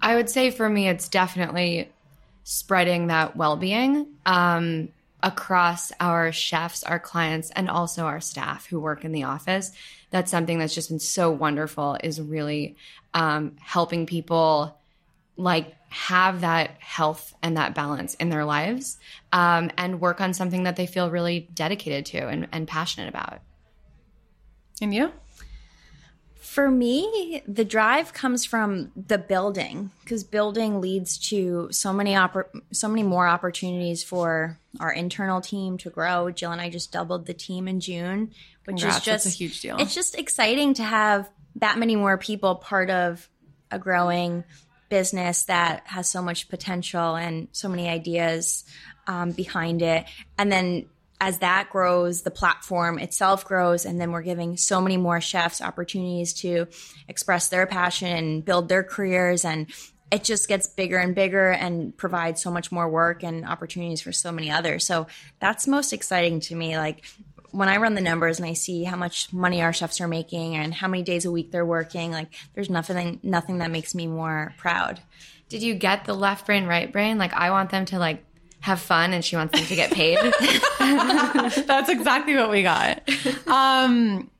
I 0.00 0.16
would 0.16 0.28
say 0.28 0.50
for 0.50 0.68
me, 0.68 0.88
it's 0.88 1.08
definitely 1.08 1.90
spreading 2.44 3.06
that 3.06 3.36
well-being 3.36 4.06
um, 4.26 4.90
across 5.24 5.90
our 5.98 6.30
chefs, 6.30 6.84
our 6.84 7.00
clients, 7.00 7.50
and 7.50 7.68
also 7.68 8.04
our 8.04 8.20
staff 8.20 8.66
who 8.66 8.78
work 8.78 9.04
in 9.04 9.10
the 9.10 9.24
office. 9.24 9.72
That's 10.10 10.30
something 10.30 10.58
that's 10.58 10.74
just 10.74 10.90
been 10.90 11.00
so 11.00 11.30
wonderful. 11.30 11.96
Is 12.04 12.20
really 12.20 12.76
um, 13.14 13.56
helping 13.58 14.06
people 14.06 14.78
like 15.36 15.74
have 15.88 16.42
that 16.42 16.76
health 16.80 17.34
and 17.42 17.56
that 17.56 17.74
balance 17.74 18.14
in 18.14 18.28
their 18.28 18.44
lives 18.44 18.98
um, 19.32 19.70
and 19.76 20.00
work 20.00 20.20
on 20.20 20.34
something 20.34 20.64
that 20.64 20.76
they 20.76 20.86
feel 20.86 21.10
really 21.10 21.48
dedicated 21.54 22.06
to 22.06 22.28
and, 22.28 22.46
and 22.52 22.68
passionate 22.68 23.08
about. 23.08 23.40
And 24.80 24.94
you? 24.94 25.12
For 26.44 26.70
me, 26.70 27.42
the 27.48 27.64
drive 27.64 28.12
comes 28.12 28.44
from 28.44 28.92
the 28.94 29.16
building 29.16 29.90
because 30.02 30.24
building 30.24 30.82
leads 30.82 31.16
to 31.30 31.68
so 31.72 31.90
many 31.90 32.12
oppor- 32.12 32.60
so 32.70 32.86
many 32.86 33.02
more 33.02 33.26
opportunities 33.26 34.04
for 34.04 34.58
our 34.78 34.92
internal 34.92 35.40
team 35.40 35.78
to 35.78 35.90
grow. 35.90 36.30
Jill 36.30 36.52
and 36.52 36.60
I 36.60 36.68
just 36.68 36.92
doubled 36.92 37.24
the 37.24 37.32
team 37.32 37.66
in 37.66 37.80
June, 37.80 38.32
which 38.66 38.82
Congrats, 38.82 38.98
is 38.98 39.04
just 39.04 39.26
a 39.26 39.30
huge 39.30 39.62
deal. 39.62 39.78
It's 39.78 39.94
just 39.94 40.18
exciting 40.18 40.74
to 40.74 40.84
have 40.84 41.30
that 41.56 41.78
many 41.78 41.96
more 41.96 42.18
people 42.18 42.56
part 42.56 42.90
of 42.90 43.26
a 43.70 43.78
growing 43.78 44.44
business 44.90 45.44
that 45.44 45.82
has 45.86 46.08
so 46.08 46.20
much 46.20 46.50
potential 46.50 47.16
and 47.16 47.48
so 47.52 47.70
many 47.70 47.88
ideas 47.88 48.64
um, 49.06 49.32
behind 49.32 49.80
it, 49.80 50.04
and 50.36 50.52
then 50.52 50.84
as 51.20 51.38
that 51.38 51.70
grows, 51.70 52.22
the 52.22 52.30
platform 52.30 52.98
itself 52.98 53.44
grows, 53.44 53.84
and 53.84 54.00
then 54.00 54.10
we're 54.10 54.22
giving 54.22 54.56
so 54.56 54.80
many 54.80 54.96
more 54.96 55.20
chefs 55.20 55.62
opportunities 55.62 56.32
to 56.34 56.66
express 57.08 57.48
their 57.48 57.66
passion 57.66 58.08
and 58.08 58.44
build 58.44 58.68
their 58.68 58.82
careers. 58.82 59.44
And 59.44 59.72
it 60.10 60.24
just 60.24 60.48
gets 60.48 60.66
bigger 60.66 60.98
and 60.98 61.14
bigger 61.14 61.50
and 61.50 61.96
provides 61.96 62.42
so 62.42 62.50
much 62.50 62.70
more 62.70 62.88
work 62.88 63.22
and 63.22 63.46
opportunities 63.46 64.00
for 64.00 64.12
so 64.12 64.32
many 64.32 64.50
others. 64.50 64.84
So 64.84 65.06
that's 65.40 65.66
most 65.66 65.92
exciting 65.92 66.40
to 66.40 66.54
me. 66.54 66.76
Like 66.76 67.04
when 67.52 67.68
I 67.68 67.76
run 67.76 67.94
the 67.94 68.00
numbers 68.00 68.38
and 68.38 68.48
I 68.48 68.52
see 68.52 68.84
how 68.84 68.96
much 68.96 69.32
money 69.32 69.62
our 69.62 69.72
chefs 69.72 70.00
are 70.00 70.08
making 70.08 70.56
and 70.56 70.74
how 70.74 70.88
many 70.88 71.04
days 71.04 71.24
a 71.24 71.30
week 71.30 71.52
they're 71.52 71.64
working, 71.64 72.10
like 72.10 72.34
there's 72.54 72.68
nothing 72.68 73.20
nothing 73.22 73.58
that 73.58 73.70
makes 73.70 73.94
me 73.94 74.06
more 74.06 74.54
proud. 74.58 75.00
Did 75.48 75.62
you 75.62 75.74
get 75.74 76.04
the 76.04 76.14
left 76.14 76.46
brain, 76.46 76.66
right 76.66 76.92
brain? 76.92 77.16
Like 77.16 77.32
I 77.32 77.50
want 77.50 77.70
them 77.70 77.84
to 77.86 77.98
like 77.98 78.24
have 78.64 78.80
fun 78.80 79.12
and 79.12 79.22
she 79.22 79.36
wants 79.36 79.54
them 79.54 79.66
to 79.66 79.76
get 79.76 79.92
paid. 79.92 80.18
That's 80.78 81.90
exactly 81.90 82.34
what 82.34 82.50
we 82.50 82.62
got. 82.62 83.02
Um, 83.46 84.30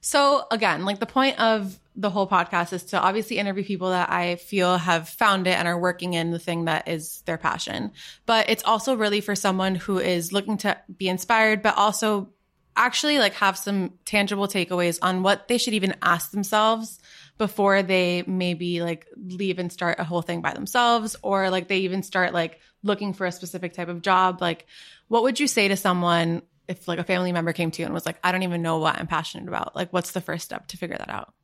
so 0.00 0.46
again, 0.50 0.86
like 0.86 1.00
the 1.00 1.06
point 1.06 1.38
of 1.38 1.78
the 1.94 2.08
whole 2.08 2.26
podcast 2.26 2.72
is 2.72 2.84
to 2.84 2.98
obviously 2.98 3.36
interview 3.36 3.62
people 3.62 3.90
that 3.90 4.10
I 4.10 4.36
feel 4.36 4.78
have 4.78 5.06
found 5.06 5.46
it 5.46 5.58
and 5.58 5.68
are 5.68 5.78
working 5.78 6.14
in 6.14 6.30
the 6.30 6.38
thing 6.38 6.64
that 6.64 6.88
is 6.88 7.20
their 7.26 7.36
passion. 7.36 7.92
But 8.24 8.48
it's 8.48 8.64
also 8.64 8.96
really 8.96 9.20
for 9.20 9.36
someone 9.36 9.74
who 9.74 9.98
is 9.98 10.32
looking 10.32 10.56
to 10.58 10.78
be 10.96 11.10
inspired, 11.10 11.60
but 11.60 11.76
also 11.76 12.30
actually 12.74 13.18
like 13.18 13.34
have 13.34 13.58
some 13.58 13.92
tangible 14.06 14.48
takeaways 14.48 14.98
on 15.02 15.22
what 15.22 15.48
they 15.48 15.58
should 15.58 15.74
even 15.74 15.94
ask 16.00 16.30
themselves 16.30 16.98
before 17.38 17.82
they 17.82 18.22
maybe 18.26 18.82
like 18.82 19.06
leave 19.16 19.58
and 19.58 19.72
start 19.72 19.98
a 19.98 20.04
whole 20.04 20.22
thing 20.22 20.40
by 20.40 20.52
themselves 20.52 21.16
or 21.22 21.50
like 21.50 21.68
they 21.68 21.78
even 21.78 22.02
start 22.02 22.32
like 22.32 22.60
looking 22.82 23.14
for 23.14 23.26
a 23.26 23.32
specific 23.32 23.72
type 23.72 23.88
of 23.88 24.02
job. 24.02 24.40
Like 24.40 24.66
what 25.08 25.22
would 25.22 25.40
you 25.40 25.46
say 25.46 25.68
to 25.68 25.76
someone 25.76 26.42
if 26.68 26.86
like 26.86 26.98
a 26.98 27.04
family 27.04 27.32
member 27.32 27.52
came 27.52 27.70
to 27.70 27.82
you 27.82 27.86
and 27.86 27.94
was 27.94 28.06
like 28.06 28.18
i 28.22 28.30
don't 28.30 28.44
even 28.44 28.62
know 28.62 28.78
what 28.78 28.96
i'm 28.96 29.06
passionate 29.06 29.48
about. 29.48 29.74
Like 29.74 29.92
what's 29.92 30.12
the 30.12 30.20
first 30.20 30.44
step 30.44 30.68
to 30.68 30.76
figure 30.76 30.96
that 30.96 31.10
out? 31.10 31.34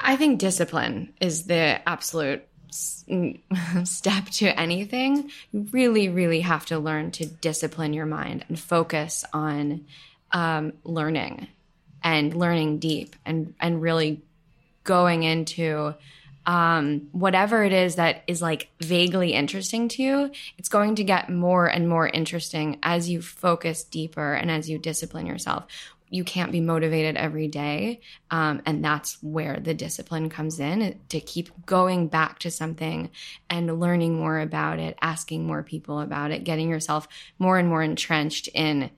I 0.00 0.16
think 0.16 0.38
discipline 0.38 1.14
is 1.20 1.46
the 1.46 1.80
absolute 1.88 2.44
step 3.84 4.26
to 4.26 4.60
anything. 4.60 5.30
You 5.52 5.66
really 5.72 6.08
really 6.08 6.40
have 6.40 6.66
to 6.66 6.78
learn 6.78 7.10
to 7.12 7.26
discipline 7.26 7.94
your 7.94 8.06
mind 8.06 8.44
and 8.48 8.58
focus 8.58 9.24
on 9.32 9.86
um, 10.32 10.74
learning 10.84 11.48
and 12.02 12.34
learning 12.34 12.78
deep 12.78 13.16
and 13.24 13.54
and 13.60 13.82
really 13.82 14.22
going 14.84 15.22
into 15.22 15.94
um, 16.48 17.08
whatever 17.12 17.62
it 17.62 17.74
is 17.74 17.96
that 17.96 18.22
is 18.26 18.40
like 18.40 18.70
vaguely 18.80 19.34
interesting 19.34 19.86
to 19.88 20.02
you, 20.02 20.30
it's 20.56 20.70
going 20.70 20.94
to 20.94 21.04
get 21.04 21.28
more 21.28 21.66
and 21.66 21.86
more 21.86 22.08
interesting 22.08 22.78
as 22.82 23.10
you 23.10 23.20
focus 23.20 23.84
deeper 23.84 24.32
and 24.32 24.50
as 24.50 24.68
you 24.68 24.78
discipline 24.78 25.26
yourself. 25.26 25.66
You 26.08 26.24
can't 26.24 26.50
be 26.50 26.62
motivated 26.62 27.16
every 27.18 27.48
day. 27.48 28.00
Um, 28.30 28.62
and 28.64 28.82
that's 28.82 29.22
where 29.22 29.60
the 29.60 29.74
discipline 29.74 30.30
comes 30.30 30.58
in 30.58 30.98
to 31.10 31.20
keep 31.20 31.50
going 31.66 32.08
back 32.08 32.38
to 32.38 32.50
something 32.50 33.10
and 33.50 33.78
learning 33.78 34.16
more 34.16 34.40
about 34.40 34.78
it, 34.78 34.96
asking 35.02 35.46
more 35.46 35.62
people 35.62 36.00
about 36.00 36.30
it, 36.30 36.44
getting 36.44 36.70
yourself 36.70 37.08
more 37.38 37.58
and 37.58 37.68
more 37.68 37.82
entrenched 37.82 38.48
in 38.54 38.88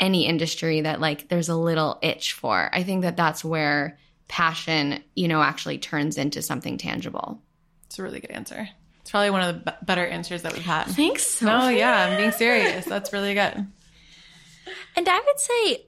any 0.00 0.26
industry 0.26 0.80
that 0.80 1.00
like 1.00 1.28
there's 1.28 1.48
a 1.48 1.56
little 1.56 1.98
itch 2.02 2.32
for. 2.32 2.70
I 2.72 2.82
think 2.82 3.02
that 3.02 3.16
that's 3.16 3.44
where 3.44 3.98
passion, 4.28 5.02
you 5.14 5.28
know, 5.28 5.42
actually 5.42 5.78
turns 5.78 6.16
into 6.16 6.42
something 6.42 6.78
tangible. 6.78 7.42
It's 7.84 7.98
a 7.98 8.02
really 8.02 8.20
good 8.20 8.30
answer. 8.30 8.68
It's 9.00 9.10
probably 9.10 9.30
one 9.30 9.42
of 9.42 9.54
the 9.54 9.70
b- 9.70 9.76
better 9.82 10.06
answers 10.06 10.42
that 10.42 10.52
we've 10.52 10.64
had. 10.64 10.84
Thanks. 10.84 11.42
No, 11.42 11.68
yeah, 11.68 12.06
I'm 12.06 12.16
being 12.16 12.32
serious. 12.32 12.84
That's 12.84 13.12
really 13.12 13.34
good. 13.34 13.66
And 14.96 15.08
I 15.08 15.20
would 15.20 15.38
say 15.38 15.86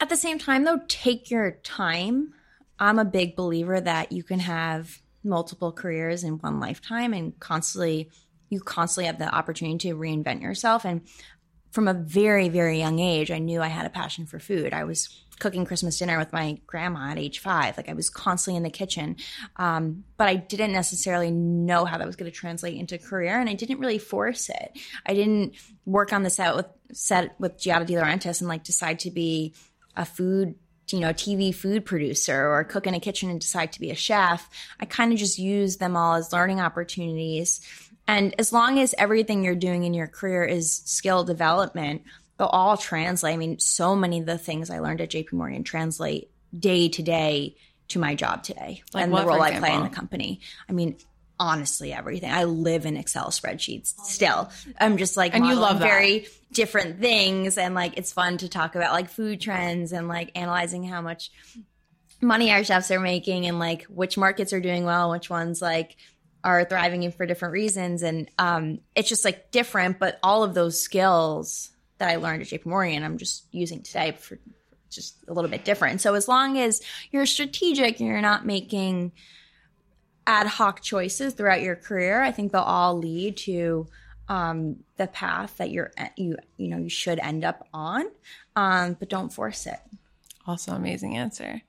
at 0.00 0.08
the 0.08 0.16
same 0.16 0.38
time 0.38 0.64
though, 0.64 0.80
take 0.88 1.30
your 1.30 1.52
time. 1.62 2.34
I'm 2.78 2.98
a 2.98 3.04
big 3.04 3.36
believer 3.36 3.80
that 3.80 4.12
you 4.12 4.22
can 4.22 4.40
have 4.40 5.00
multiple 5.22 5.70
careers 5.70 6.24
in 6.24 6.38
one 6.38 6.60
lifetime 6.60 7.12
and 7.12 7.38
constantly 7.38 8.10
you 8.48 8.58
constantly 8.58 9.06
have 9.06 9.18
the 9.18 9.32
opportunity 9.32 9.90
to 9.90 9.96
reinvent 9.96 10.42
yourself 10.42 10.84
and 10.84 11.02
from 11.70 11.88
a 11.88 11.94
very 11.94 12.48
very 12.48 12.78
young 12.78 12.98
age 12.98 13.30
i 13.30 13.38
knew 13.38 13.60
i 13.60 13.68
had 13.68 13.86
a 13.86 13.90
passion 13.90 14.26
for 14.26 14.38
food 14.38 14.72
i 14.72 14.84
was 14.84 15.22
cooking 15.38 15.64
christmas 15.64 15.98
dinner 15.98 16.18
with 16.18 16.32
my 16.32 16.58
grandma 16.66 17.10
at 17.10 17.18
age 17.18 17.38
five 17.38 17.76
like 17.76 17.88
i 17.88 17.94
was 17.94 18.10
constantly 18.10 18.56
in 18.56 18.62
the 18.62 18.70
kitchen 18.70 19.16
um, 19.56 20.04
but 20.16 20.28
i 20.28 20.34
didn't 20.34 20.72
necessarily 20.72 21.30
know 21.30 21.84
how 21.84 21.96
that 21.96 22.06
was 22.06 22.16
going 22.16 22.30
to 22.30 22.36
translate 22.36 22.76
into 22.76 22.98
career 22.98 23.40
and 23.40 23.48
i 23.48 23.54
didn't 23.54 23.78
really 23.78 23.98
force 23.98 24.48
it 24.48 24.78
i 25.06 25.14
didn't 25.14 25.54
work 25.86 26.12
on 26.12 26.22
the 26.22 26.30
set 26.30 26.54
with 26.54 26.66
set 26.92 27.34
with 27.38 27.56
giada 27.58 27.86
de 27.86 27.94
laurentiis 27.94 28.40
and 28.40 28.48
like 28.48 28.64
decide 28.64 28.98
to 28.98 29.10
be 29.10 29.54
a 29.96 30.04
food 30.04 30.54
you 30.92 31.00
know, 31.00 31.12
TV 31.12 31.54
food 31.54 31.84
producer 31.84 32.48
or 32.48 32.64
cook 32.64 32.86
in 32.86 32.94
a 32.94 33.00
kitchen 33.00 33.30
and 33.30 33.40
decide 33.40 33.72
to 33.72 33.80
be 33.80 33.90
a 33.90 33.94
chef. 33.94 34.48
I 34.78 34.86
kind 34.86 35.12
of 35.12 35.18
just 35.18 35.38
used 35.38 35.80
them 35.80 35.96
all 35.96 36.14
as 36.14 36.32
learning 36.32 36.60
opportunities. 36.60 37.60
And 38.10 38.34
as 38.40 38.52
long 38.52 38.80
as 38.80 38.92
everything 38.98 39.44
you're 39.44 39.54
doing 39.54 39.84
in 39.84 39.94
your 39.94 40.08
career 40.08 40.44
is 40.44 40.82
skill 40.84 41.22
development, 41.22 42.02
they'll 42.38 42.48
all 42.48 42.76
translate. 42.76 43.34
I 43.34 43.36
mean, 43.36 43.60
so 43.60 43.94
many 43.94 44.18
of 44.18 44.26
the 44.26 44.36
things 44.36 44.68
I 44.68 44.80
learned 44.80 45.00
at 45.00 45.10
JP 45.10 45.32
Morgan 45.34 45.62
translate 45.62 46.28
day 46.58 46.88
to 46.88 47.02
day 47.04 47.54
to 47.86 48.00
my 48.00 48.16
job 48.16 48.42
today 48.42 48.82
Like 48.92 49.04
and 49.04 49.12
what, 49.12 49.22
the 49.22 49.28
role 49.28 49.40
I 49.40 49.56
play 49.60 49.72
in 49.72 49.84
the 49.84 49.88
company. 49.88 50.40
I 50.68 50.72
mean, 50.72 50.96
honestly, 51.38 51.92
everything. 51.92 52.32
I 52.32 52.44
live 52.44 52.84
in 52.84 52.96
Excel 52.96 53.28
spreadsheets 53.28 53.94
still. 54.02 54.50
I'm 54.80 54.96
just 54.96 55.16
like, 55.16 55.32
And 55.32 55.46
you 55.46 55.54
love 55.54 55.78
that. 55.78 55.84
very 55.84 56.26
different 56.50 56.98
things. 57.00 57.58
And 57.58 57.76
like, 57.76 57.96
it's 57.96 58.12
fun 58.12 58.38
to 58.38 58.48
talk 58.48 58.74
about 58.74 58.92
like 58.92 59.08
food 59.08 59.40
trends 59.40 59.92
and 59.92 60.08
like 60.08 60.32
analyzing 60.34 60.82
how 60.82 61.00
much 61.00 61.30
money 62.20 62.50
our 62.50 62.64
chefs 62.64 62.90
are 62.90 62.98
making 62.98 63.46
and 63.46 63.60
like 63.60 63.84
which 63.84 64.18
markets 64.18 64.52
are 64.52 64.60
doing 64.60 64.84
well, 64.84 65.12
which 65.12 65.30
ones 65.30 65.62
like 65.62 65.96
are 66.42 66.64
thriving 66.64 67.10
for 67.12 67.26
different 67.26 67.52
reasons. 67.52 68.02
And 68.02 68.30
um, 68.38 68.80
it's 68.94 69.08
just 69.08 69.24
like 69.24 69.50
different, 69.50 69.98
but 69.98 70.18
all 70.22 70.42
of 70.42 70.54
those 70.54 70.80
skills 70.80 71.70
that 71.98 72.08
I 72.08 72.16
learned 72.16 72.42
at 72.42 72.48
JP 72.48 72.66
Morgan, 72.66 73.02
I'm 73.02 73.18
just 73.18 73.46
using 73.52 73.82
today 73.82 74.12
for 74.12 74.38
just 74.90 75.16
a 75.28 75.32
little 75.32 75.50
bit 75.50 75.64
different. 75.64 76.00
So 76.00 76.14
as 76.14 76.28
long 76.28 76.58
as 76.58 76.80
you're 77.10 77.26
strategic 77.26 78.00
and 78.00 78.08
you're 78.08 78.20
not 78.20 78.46
making 78.46 79.12
ad 80.26 80.46
hoc 80.46 80.82
choices 80.82 81.34
throughout 81.34 81.62
your 81.62 81.76
career, 81.76 82.22
I 82.22 82.32
think 82.32 82.52
they'll 82.52 82.62
all 82.62 82.98
lead 82.98 83.36
to 83.38 83.86
um, 84.28 84.76
the 84.96 85.08
path 85.08 85.56
that 85.56 85.70
you're 85.70 85.90
you 86.16 86.36
you 86.56 86.68
know 86.68 86.78
you 86.78 86.88
should 86.88 87.18
end 87.18 87.44
up 87.44 87.66
on. 87.74 88.06
Um, 88.54 88.94
but 88.98 89.08
don't 89.08 89.32
force 89.32 89.66
it. 89.66 89.78
Also, 90.46 90.72
amazing 90.72 91.16
answer. 91.16 91.62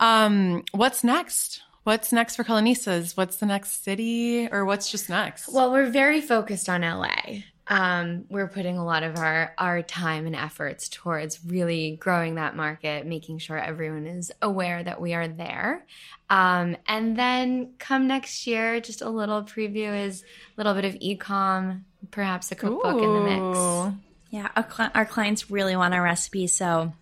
Um, 0.00 0.64
what's 0.72 1.02
next? 1.04 1.62
What's 1.86 2.12
next 2.12 2.34
for 2.34 2.42
Culinistas? 2.42 3.16
What's 3.16 3.36
the 3.36 3.46
next 3.46 3.84
city, 3.84 4.48
or 4.50 4.64
what's 4.64 4.90
just 4.90 5.08
next? 5.08 5.52
Well, 5.52 5.70
we're 5.70 5.88
very 5.88 6.20
focused 6.20 6.68
on 6.68 6.80
LA. 6.80 7.42
Um, 7.68 8.24
we're 8.28 8.48
putting 8.48 8.76
a 8.76 8.84
lot 8.84 9.04
of 9.04 9.16
our 9.18 9.54
our 9.56 9.82
time 9.82 10.26
and 10.26 10.34
efforts 10.34 10.88
towards 10.88 11.38
really 11.46 11.94
growing 11.94 12.34
that 12.34 12.56
market, 12.56 13.06
making 13.06 13.38
sure 13.38 13.56
everyone 13.56 14.08
is 14.08 14.32
aware 14.42 14.82
that 14.82 15.00
we 15.00 15.14
are 15.14 15.28
there. 15.28 15.86
Um, 16.28 16.76
and 16.88 17.16
then 17.16 17.74
come 17.78 18.08
next 18.08 18.48
year, 18.48 18.80
just 18.80 19.00
a 19.00 19.08
little 19.08 19.44
preview 19.44 20.06
is 20.06 20.22
a 20.22 20.26
little 20.56 20.74
bit 20.74 20.86
of 20.86 20.96
e-com, 20.98 21.84
perhaps 22.10 22.50
a 22.50 22.56
cookbook 22.56 23.00
in 23.00 23.14
the 23.14 23.20
mix. 23.20 23.96
Yeah, 24.30 24.48
our, 24.56 24.64
cli- 24.64 24.90
our 24.92 25.06
clients 25.06 25.52
really 25.52 25.76
want 25.76 25.94
our 25.94 26.02
recipe, 26.02 26.48
so 26.48 26.92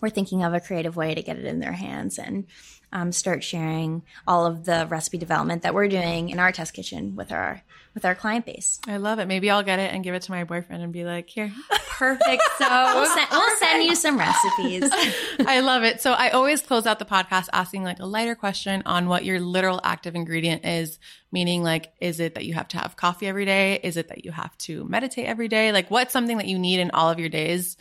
we're 0.00 0.10
thinking 0.10 0.44
of 0.44 0.54
a 0.54 0.60
creative 0.60 0.94
way 0.94 1.16
to 1.16 1.22
get 1.22 1.36
it 1.36 1.46
in 1.46 1.58
their 1.58 1.72
hands 1.72 2.16
and 2.16 2.46
um, 2.92 3.12
start 3.12 3.44
sharing 3.44 4.02
all 4.26 4.46
of 4.46 4.64
the 4.64 4.86
recipe 4.88 5.18
development 5.18 5.62
that 5.62 5.74
we're 5.74 5.88
doing 5.88 6.30
in 6.30 6.38
our 6.38 6.52
test 6.52 6.74
kitchen 6.74 7.16
with 7.16 7.32
our 7.32 7.62
with 7.94 8.04
our 8.04 8.14
client 8.14 8.46
base. 8.46 8.80
I 8.86 8.98
love 8.98 9.18
it. 9.18 9.26
Maybe 9.26 9.50
I'll 9.50 9.64
get 9.64 9.80
it 9.80 9.92
and 9.92 10.04
give 10.04 10.14
it 10.14 10.22
to 10.22 10.30
my 10.30 10.44
boyfriend 10.44 10.82
and 10.82 10.92
be 10.92 11.04
like, 11.04 11.28
here. 11.28 11.52
Perfect. 11.88 12.42
We'll, 12.60 13.06
So 13.06 13.14
send, 13.14 13.28
we'll 13.32 13.56
send 13.56 13.84
you 13.84 13.94
some 13.96 14.16
recipes. 14.16 14.88
I 15.40 15.60
love 15.60 15.82
it. 15.82 16.00
So 16.00 16.12
I 16.12 16.30
always 16.30 16.62
close 16.62 16.86
out 16.86 16.98
the 17.00 17.04
podcast 17.04 17.48
asking 17.52 17.82
like 17.82 17.98
a 17.98 18.06
lighter 18.06 18.36
question 18.36 18.82
on 18.86 19.08
what 19.08 19.24
your 19.24 19.40
literal 19.40 19.80
active 19.82 20.14
ingredient 20.14 20.64
is, 20.64 20.98
meaning 21.32 21.62
like, 21.64 21.92
is 22.00 22.20
it 22.20 22.36
that 22.36 22.44
you 22.44 22.54
have 22.54 22.68
to 22.68 22.78
have 22.78 22.96
coffee 22.96 23.26
every 23.26 23.44
day? 23.44 23.80
Is 23.82 23.96
it 23.96 24.08
that 24.08 24.24
you 24.24 24.30
have 24.30 24.56
to 24.58 24.84
meditate 24.84 25.26
every 25.26 25.48
day? 25.48 25.72
Like 25.72 25.90
what's 25.90 26.12
something 26.12 26.38
that 26.38 26.46
you 26.46 26.58
need 26.58 26.78
in 26.78 26.92
all 26.92 27.10
of 27.10 27.18
your 27.18 27.28
days 27.28 27.76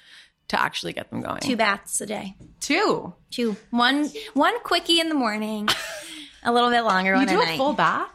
to 0.49 0.59
actually 0.61 0.93
get 0.93 1.09
them 1.09 1.21
going? 1.21 1.39
Two 1.39 1.55
baths 1.55 1.99
a 2.01 2.05
day. 2.05 2.35
Two. 2.59 3.13
Two. 3.31 3.55
One 3.71 4.09
one 4.33 4.59
quickie 4.61 4.99
in 4.99 5.09
the 5.09 5.15
morning, 5.15 5.67
a 6.43 6.51
little 6.51 6.69
bit 6.69 6.81
longer 6.81 7.11
You 7.11 7.17
one 7.17 7.27
do 7.27 7.37
at 7.39 7.43
a 7.43 7.45
night. 7.51 7.57
full 7.57 7.73
bath? 7.73 8.09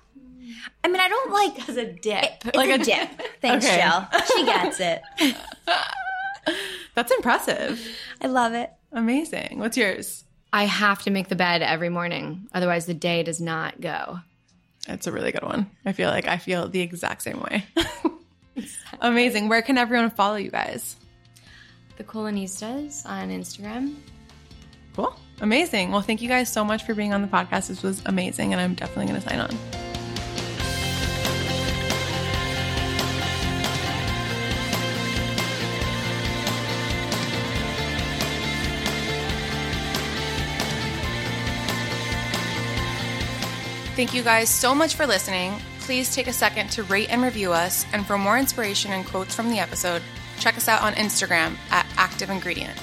I 0.84 0.88
mean, 0.88 1.00
I 1.00 1.08
don't 1.08 1.32
like 1.32 1.68
as 1.68 1.76
a 1.78 1.86
dip. 1.92 2.44
it's 2.44 2.54
Like 2.56 2.68
a, 2.70 2.74
a- 2.74 2.84
dip. 2.84 3.08
Thanks, 3.40 3.64
Okay. 3.66 3.80
Jill. 3.82 4.20
She 4.36 4.44
gets 4.44 4.80
it. 4.80 5.02
That's 6.94 7.10
impressive. 7.12 7.80
I 8.20 8.26
love 8.26 8.52
it. 8.52 8.70
Amazing. 8.92 9.58
What's 9.58 9.76
yours? 9.76 10.24
I 10.52 10.64
have 10.64 11.02
to 11.02 11.10
make 11.10 11.28
the 11.28 11.34
bed 11.36 11.62
every 11.62 11.88
morning, 11.88 12.46
otherwise 12.54 12.86
the 12.86 12.94
day 12.94 13.22
does 13.24 13.40
not 13.40 13.80
go. 13.80 14.20
It's 14.86 15.06
a 15.06 15.12
really 15.12 15.32
good 15.32 15.42
one. 15.42 15.70
I 15.86 15.92
feel 15.92 16.10
like 16.10 16.28
I 16.28 16.36
feel 16.36 16.68
the 16.68 16.80
exact 16.80 17.22
same 17.22 17.40
way. 17.40 17.64
Amazing. 19.00 19.48
Where 19.48 19.62
can 19.62 19.78
everyone 19.78 20.10
follow 20.10 20.36
you 20.36 20.50
guys? 20.50 20.94
The 21.96 22.04
Culinistas 22.04 23.06
on 23.06 23.30
Instagram. 23.30 23.96
Cool. 24.96 25.14
Amazing. 25.40 25.90
Well, 25.90 26.00
thank 26.00 26.22
you 26.22 26.28
guys 26.28 26.52
so 26.52 26.64
much 26.64 26.84
for 26.84 26.94
being 26.94 27.12
on 27.12 27.22
the 27.22 27.28
podcast. 27.28 27.68
This 27.68 27.82
was 27.82 28.02
amazing, 28.06 28.52
and 28.52 28.60
I'm 28.60 28.74
definitely 28.74 29.06
going 29.06 29.20
to 29.20 29.28
sign 29.28 29.40
on. 29.40 29.84
Thank 43.96 44.12
you 44.12 44.24
guys 44.24 44.50
so 44.50 44.74
much 44.74 44.96
for 44.96 45.06
listening. 45.06 45.54
Please 45.78 46.12
take 46.12 46.26
a 46.26 46.32
second 46.32 46.68
to 46.72 46.82
rate 46.82 47.10
and 47.10 47.22
review 47.22 47.52
us. 47.52 47.86
And 47.92 48.04
for 48.04 48.18
more 48.18 48.36
inspiration 48.38 48.90
and 48.90 49.06
quotes 49.06 49.36
from 49.36 49.50
the 49.50 49.60
episode, 49.60 50.02
check 50.44 50.58
us 50.58 50.68
out 50.68 50.82
on 50.82 50.92
Instagram 50.92 51.56
at 51.70 51.86
Active 51.96 52.28
Ingredient. 52.28 52.78